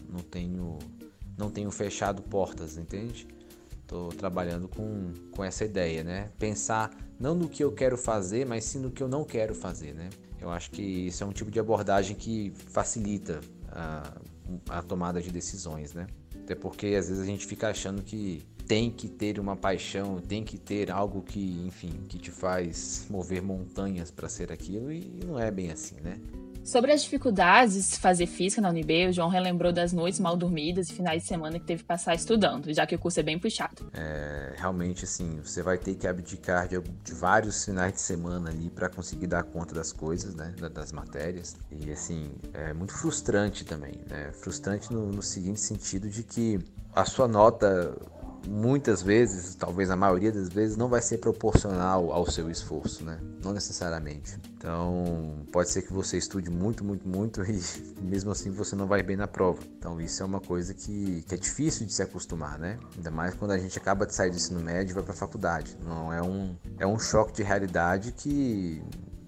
não, 0.09 0.19
tenho 0.19 0.77
não 1.37 1.49
tenho 1.49 1.71
fechado 1.71 2.21
portas, 2.21 2.77
entende? 2.77 3.27
Estou 3.81 4.09
trabalhando 4.09 4.67
com, 4.67 5.13
com 5.31 5.43
essa 5.43 5.65
ideia, 5.65 6.03
né? 6.03 6.29
Pensar 6.37 6.95
não 7.19 7.33
no 7.33 7.49
que 7.49 7.63
eu 7.63 7.71
quero 7.71 7.97
fazer, 7.97 8.45
mas 8.45 8.63
sim 8.65 8.79
no 8.79 8.91
que 8.91 9.01
eu 9.01 9.07
não 9.07 9.23
quero 9.23 9.55
fazer, 9.55 9.93
né? 9.93 10.09
Eu 10.39 10.51
acho 10.51 10.69
que 10.69 10.81
isso 10.81 11.23
é 11.23 11.27
um 11.27 11.31
tipo 11.31 11.49
de 11.49 11.59
abordagem 11.59 12.15
que 12.15 12.51
facilita 12.55 13.41
a, 13.71 14.13
a 14.69 14.81
tomada 14.83 15.21
de 15.21 15.31
decisões, 15.31 15.93
né? 15.93 16.05
Até 16.45 16.53
porque 16.53 16.87
às 16.87 17.09
vezes 17.09 17.19
a 17.19 17.25
gente 17.25 17.43
fica 17.47 17.69
achando 17.69 18.03
que 18.03 18.45
tem 18.67 18.91
que 18.91 19.07
ter 19.07 19.39
uma 19.39 19.55
paixão, 19.55 20.21
tem 20.21 20.43
que 20.43 20.59
ter 20.59 20.91
algo 20.91 21.23
que, 21.23 21.59
enfim, 21.65 21.91
que 22.07 22.19
te 22.19 22.29
faz 22.29 23.07
mover 23.09 23.41
montanhas 23.41 24.11
para 24.11 24.29
ser 24.29 24.51
aquilo 24.51 24.91
e 24.91 25.19
não 25.25 25.39
é 25.39 25.49
bem 25.49 25.71
assim, 25.71 25.95
né? 26.01 26.19
Sobre 26.65 26.91
as 26.91 27.03
dificuldades 27.03 27.91
de 27.91 27.99
fazer 27.99 28.25
física 28.25 28.59
na 28.59 28.69
UNB, 28.69 29.09
o 29.09 29.13
João 29.13 29.29
relembrou 29.29 29.71
das 29.71 29.93
noites 29.93 30.19
mal 30.19 30.35
dormidas 30.35 30.89
e 30.89 30.93
finais 30.93 31.21
de 31.21 31.27
semana 31.27 31.59
que 31.59 31.65
teve 31.65 31.83
que 31.83 31.87
passar 31.87 32.15
estudando, 32.15 32.73
já 32.73 32.87
que 32.87 32.95
o 32.95 32.97
curso 32.97 33.19
é 33.19 33.23
bem 33.23 33.37
puxado. 33.37 33.87
É, 33.93 34.55
realmente, 34.57 35.05
assim, 35.05 35.39
você 35.43 35.61
vai 35.61 35.77
ter 35.77 35.93
que 35.93 36.07
abdicar 36.07 36.67
de, 36.67 36.79
de 36.79 37.13
vários 37.13 37.63
finais 37.63 37.93
de 37.93 38.01
semana 38.01 38.49
ali 38.49 38.71
para 38.71 38.89
conseguir 38.89 39.27
dar 39.27 39.43
conta 39.43 39.75
das 39.75 39.93
coisas, 39.93 40.33
né, 40.33 40.55
das 40.73 40.91
matérias. 40.91 41.55
E, 41.69 41.91
assim, 41.91 42.31
é 42.51 42.73
muito 42.73 42.93
frustrante 42.93 43.63
também, 43.63 44.01
né? 44.09 44.31
Frustrante 44.33 44.91
no, 44.91 45.11
no 45.11 45.21
seguinte 45.21 45.59
sentido 45.59 46.09
de 46.09 46.23
que 46.23 46.59
a 46.95 47.05
sua 47.05 47.27
nota 47.27 47.95
muitas 48.47 49.01
vezes, 49.01 49.55
talvez 49.55 49.89
a 49.89 49.95
maioria 49.95 50.31
das 50.31 50.49
vezes, 50.49 50.77
não 50.77 50.87
vai 50.87 51.01
ser 51.01 51.17
proporcional 51.17 52.11
ao 52.11 52.29
seu 52.29 52.49
esforço, 52.49 53.03
né? 53.03 53.19
Não 53.43 53.53
necessariamente. 53.53 54.37
Então, 54.57 55.45
pode 55.51 55.69
ser 55.69 55.81
que 55.81 55.93
você 55.93 56.17
estude 56.17 56.49
muito, 56.49 56.83
muito, 56.83 57.07
muito 57.07 57.41
e 57.45 57.59
mesmo 58.01 58.31
assim 58.31 58.51
você 58.51 58.75
não 58.75 58.87
vai 58.87 59.03
bem 59.03 59.15
na 59.15 59.27
prova. 59.27 59.61
Então, 59.77 59.99
isso 59.99 60.21
é 60.21 60.25
uma 60.25 60.39
coisa 60.39 60.73
que, 60.73 61.23
que 61.27 61.35
é 61.35 61.37
difícil 61.37 61.85
de 61.85 61.93
se 61.93 62.01
acostumar, 62.01 62.57
né? 62.57 62.79
Ainda 62.95 63.11
mais 63.11 63.35
quando 63.35 63.51
a 63.51 63.57
gente 63.57 63.77
acaba 63.77 64.05
de 64.05 64.13
sair 64.13 64.29
do 64.29 64.35
ensino 64.35 64.59
médio 64.59 64.93
e 64.93 64.95
vai 64.95 65.03
para 65.03 65.13
a 65.13 65.17
faculdade. 65.17 65.77
Não 65.83 66.11
é 66.11 66.21
um 66.21 66.55
é 66.77 66.87
um 66.87 66.99
choque 66.99 67.33
de 67.33 67.43
realidade 67.43 68.11
que, 68.11 68.81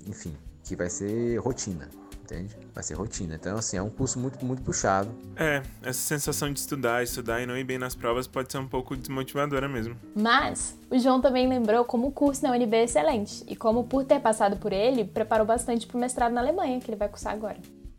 enfim, 0.05 0.35
que 0.63 0.75
vai 0.75 0.89
ser 0.89 1.37
rotina 1.37 1.87
entende? 2.27 2.57
Vai 2.73 2.83
ser 2.83 2.95
rotina. 2.95 3.35
Então, 3.35 3.57
assim, 3.57 3.77
é 3.77 3.81
um 3.81 3.89
curso 3.89 4.19
muito, 4.19 4.45
muito 4.45 4.61
puxado. 4.61 5.09
É, 5.35 5.63
essa 5.81 5.99
sensação 5.99 6.51
de 6.51 6.59
estudar, 6.59 7.01
estudar 7.01 7.41
e 7.41 7.45
não 7.45 7.57
ir 7.57 7.63
bem 7.63 7.77
nas 7.77 7.95
provas 7.95 8.27
pode 8.27 8.51
ser 8.51 8.57
um 8.57 8.67
pouco 8.67 8.95
desmotivadora 8.95 9.69
mesmo. 9.69 9.95
Mas, 10.13 10.75
o 10.91 10.99
João 10.99 11.21
também 11.21 11.47
lembrou 11.47 11.85
como 11.85 12.07
o 12.07 12.11
curso 12.11 12.43
na 12.43 12.51
UNB 12.51 12.75
é 12.75 12.83
excelente 12.83 13.43
e 13.47 13.55
como, 13.55 13.85
por 13.85 14.03
ter 14.03 14.19
passado 14.19 14.57
por 14.57 14.73
ele, 14.73 15.05
preparou 15.05 15.45
bastante 15.45 15.87
para 15.87 15.97
o 15.97 15.99
mestrado 15.99 16.33
na 16.33 16.41
Alemanha, 16.41 16.79
que 16.79 16.89
ele 16.89 16.97
vai 16.97 17.07
cursar 17.07 17.33
agora. 17.33 17.57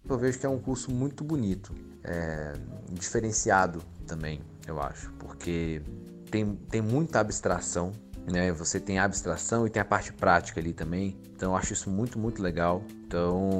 Eu 0.09 0.19
vejo 0.19 0.39
que 0.39 0.47
é 0.47 0.49
um 0.49 0.59
curso 0.59 0.91
muito 0.91 1.25
bonito, 1.25 1.75
é, 2.05 2.55
diferenciado 2.91 3.83
também, 4.07 4.41
eu 4.67 4.81
acho, 4.81 5.11
porque 5.19 5.83
tem, 6.31 6.55
tem 6.71 6.81
muita 6.81 7.21
abstração, 7.21 7.93
né? 8.31 8.53
Você 8.53 8.79
tem 8.79 8.99
a 8.99 9.05
abstração 9.05 9.67
e 9.67 9.71
tem 9.71 9.81
a 9.81 9.85
parte 9.85 10.13
prática 10.13 10.61
ali 10.61 10.73
também. 10.73 11.17
Então 11.35 11.53
eu 11.53 11.57
acho 11.57 11.73
isso 11.73 11.91
muito, 11.91 12.19
muito 12.19 12.43
legal. 12.43 12.83
Então 13.07 13.51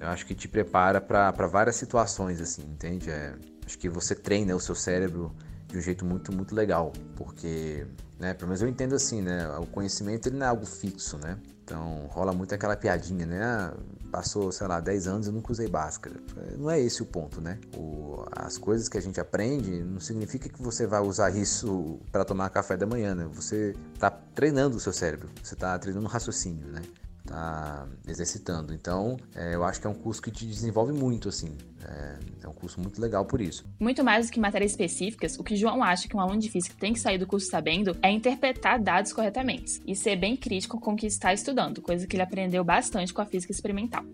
eu 0.00 0.08
acho 0.08 0.26
que 0.26 0.34
te 0.34 0.48
prepara 0.48 1.00
para 1.00 1.46
várias 1.46 1.76
situações, 1.76 2.40
assim, 2.40 2.62
entende? 2.62 3.10
É, 3.10 3.34
acho 3.64 3.78
que 3.78 3.88
você 3.88 4.14
treina 4.14 4.54
o 4.54 4.60
seu 4.60 4.74
cérebro 4.74 5.34
de 5.68 5.78
um 5.78 5.80
jeito 5.80 6.04
muito, 6.04 6.32
muito 6.32 6.54
legal, 6.54 6.92
porque, 7.16 7.86
né, 8.18 8.34
pelo 8.34 8.48
menos 8.48 8.62
eu 8.62 8.68
entendo 8.68 8.94
assim, 8.94 9.22
né, 9.22 9.48
o 9.58 9.66
conhecimento 9.66 10.28
ele 10.28 10.36
não 10.36 10.46
é 10.46 10.48
algo 10.48 10.66
fixo, 10.66 11.18
né? 11.18 11.36
Então 11.64 12.06
rola 12.10 12.32
muito 12.32 12.54
aquela 12.54 12.76
piadinha, 12.76 13.24
né? 13.24 13.42
Ah, 13.42 13.74
passou, 14.12 14.52
sei 14.52 14.66
lá, 14.66 14.78
10 14.80 15.08
anos 15.08 15.26
e 15.26 15.32
nunca 15.32 15.50
usei 15.50 15.66
Bhaskara. 15.66 16.16
Não 16.58 16.70
é 16.70 16.78
esse 16.78 17.02
o 17.02 17.06
ponto, 17.06 17.40
né? 17.40 17.58
O, 17.76 18.24
as 18.30 18.58
coisas 18.58 18.88
que 18.88 18.98
a 18.98 19.00
gente 19.00 19.18
aprende 19.18 19.82
não 19.82 19.98
significa 19.98 20.48
que 20.48 20.62
você 20.62 20.86
vai 20.86 21.00
usar 21.00 21.30
isso 21.30 21.98
para 22.12 22.24
tomar 22.24 22.50
café 22.50 22.76
da 22.76 22.86
manhã, 22.86 23.14
né? 23.14 23.26
Você 23.32 23.74
está 23.94 24.10
treinando 24.10 24.76
o 24.76 24.80
seu 24.80 24.92
cérebro, 24.92 25.30
você 25.42 25.54
está 25.54 25.76
treinando 25.78 26.06
o 26.06 26.10
raciocínio, 26.10 26.66
né? 26.68 26.82
Tá 27.24 27.88
exercitando. 28.06 28.72
Então, 28.72 29.16
é, 29.34 29.54
eu 29.54 29.64
acho 29.64 29.80
que 29.80 29.86
é 29.86 29.90
um 29.90 29.94
curso 29.94 30.20
que 30.20 30.30
te 30.30 30.46
desenvolve 30.46 30.92
muito, 30.92 31.28
assim. 31.28 31.56
É, 31.82 32.18
é, 32.42 32.48
um 32.48 32.52
curso 32.52 32.80
muito 32.80 33.00
legal 33.00 33.24
por 33.24 33.40
isso. 33.40 33.64
Muito 33.80 34.04
mais 34.04 34.26
do 34.26 34.32
que 34.32 34.40
matérias 34.40 34.72
específicas, 34.72 35.38
o 35.38 35.44
que 35.44 35.56
João 35.56 35.82
acha 35.82 36.08
que 36.08 36.16
um 36.16 36.20
aluno 36.20 36.38
de 36.38 36.50
física 36.50 36.74
tem 36.78 36.92
que 36.92 37.00
sair 37.00 37.18
do 37.18 37.26
curso 37.26 37.48
sabendo 37.48 37.96
é 38.02 38.10
interpretar 38.10 38.80
dados 38.80 39.12
corretamente 39.12 39.80
e 39.86 39.96
ser 39.96 40.16
bem 40.16 40.36
crítico 40.36 40.78
com 40.80 40.92
o 40.92 40.96
que 40.96 41.06
está 41.06 41.32
estudando, 41.32 41.82
coisa 41.82 42.06
que 42.06 42.16
ele 42.16 42.22
aprendeu 42.22 42.62
bastante 42.62 43.12
com 43.12 43.22
a 43.22 43.26
física 43.26 43.52
experimental. 43.52 44.04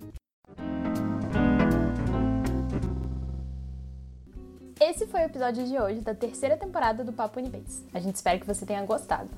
Esse 4.80 5.06
foi 5.06 5.20
o 5.20 5.24
episódio 5.24 5.66
de 5.66 5.78
hoje 5.78 6.00
da 6.00 6.14
terceira 6.14 6.56
temporada 6.56 7.04
do 7.04 7.12
Papo 7.12 7.38
Unibase. 7.38 7.84
A 7.92 8.00
gente 8.00 8.14
espera 8.14 8.38
que 8.38 8.46
você 8.46 8.64
tenha 8.64 8.82
gostado. 8.84 9.28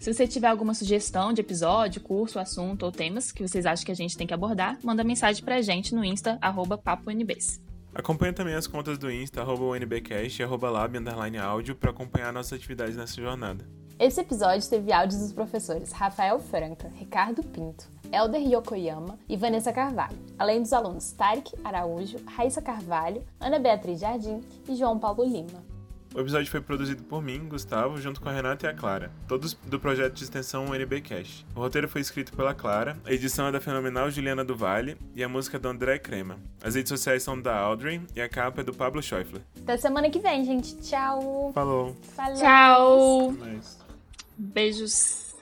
Se 0.00 0.14
você 0.14 0.26
tiver 0.26 0.48
alguma 0.48 0.72
sugestão 0.72 1.30
de 1.30 1.42
episódio, 1.42 2.00
curso, 2.00 2.38
assunto 2.38 2.84
ou 2.84 2.90
temas 2.90 3.30
que 3.30 3.46
vocês 3.46 3.66
acham 3.66 3.84
que 3.84 3.92
a 3.92 3.94
gente 3.94 4.16
tem 4.16 4.26
que 4.26 4.32
abordar, 4.32 4.78
manda 4.82 5.04
mensagem 5.04 5.44
pra 5.44 5.60
gente 5.60 5.94
no 5.94 6.02
Insta, 6.02 6.38
arroba 6.40 6.78
PapoNBs. 6.78 7.60
Acompanhe 7.94 8.32
também 8.32 8.54
as 8.54 8.66
contas 8.66 8.96
do 8.96 9.12
Insta, 9.12 9.42
arroba 9.42 9.62
UNBcast 9.62 10.40
e 10.40 10.42
arroba 10.42 10.70
lab, 10.70 10.96
underline 10.96 11.36
áudio, 11.36 11.76
para 11.76 11.90
acompanhar 11.90 12.32
nossas 12.32 12.54
atividades 12.54 12.96
nessa 12.96 13.20
jornada. 13.20 13.62
Esse 13.98 14.22
episódio 14.22 14.66
teve 14.70 14.90
áudios 14.90 15.20
dos 15.20 15.34
professores 15.34 15.92
Rafael 15.92 16.40
Franca, 16.40 16.90
Ricardo 16.94 17.42
Pinto, 17.42 17.86
Elder 18.10 18.40
Yokoyama 18.40 19.18
e 19.28 19.36
Vanessa 19.36 19.70
Carvalho, 19.70 20.16
além 20.38 20.62
dos 20.62 20.72
alunos 20.72 21.12
Tarek 21.12 21.52
Araújo, 21.62 22.16
Raíssa 22.24 22.62
Carvalho, 22.62 23.22
Ana 23.38 23.58
Beatriz 23.58 24.00
Jardim 24.00 24.40
e 24.66 24.74
João 24.74 24.98
Paulo 24.98 25.22
Lima. 25.22 25.69
O 26.14 26.20
episódio 26.20 26.50
foi 26.50 26.60
produzido 26.60 27.04
por 27.04 27.22
mim, 27.22 27.46
Gustavo, 27.48 28.00
junto 28.00 28.20
com 28.20 28.28
a 28.28 28.32
Renata 28.32 28.66
e 28.66 28.68
a 28.68 28.74
Clara, 28.74 29.12
todos 29.28 29.54
do 29.54 29.78
projeto 29.78 30.14
de 30.14 30.24
extensão 30.24 30.66
UNB 30.66 31.00
Cash. 31.00 31.46
O 31.54 31.60
roteiro 31.60 31.88
foi 31.88 32.00
escrito 32.00 32.32
pela 32.32 32.52
Clara, 32.52 32.96
a 33.04 33.12
edição 33.12 33.46
é 33.46 33.52
da 33.52 33.60
fenomenal 33.60 34.10
Juliana 34.10 34.44
do 34.44 34.56
Vale 34.56 34.96
e 35.14 35.22
a 35.22 35.28
música 35.28 35.56
é 35.56 35.60
do 35.60 35.68
André 35.68 35.98
Crema. 35.98 36.36
As 36.62 36.74
redes 36.74 36.88
sociais 36.88 37.22
são 37.22 37.40
da 37.40 37.56
Audrey 37.56 38.00
e 38.14 38.20
a 38.20 38.28
capa 38.28 38.60
é 38.60 38.64
do 38.64 38.74
Pablo 38.74 39.00
Schäufler. 39.00 39.42
Até 39.62 39.76
semana 39.76 40.10
que 40.10 40.18
vem, 40.18 40.44
gente. 40.44 40.76
Tchau. 40.80 41.52
Falou. 41.54 41.96
Falou. 42.16 42.36
Tchau. 42.36 43.34
Beijos. 44.36 45.34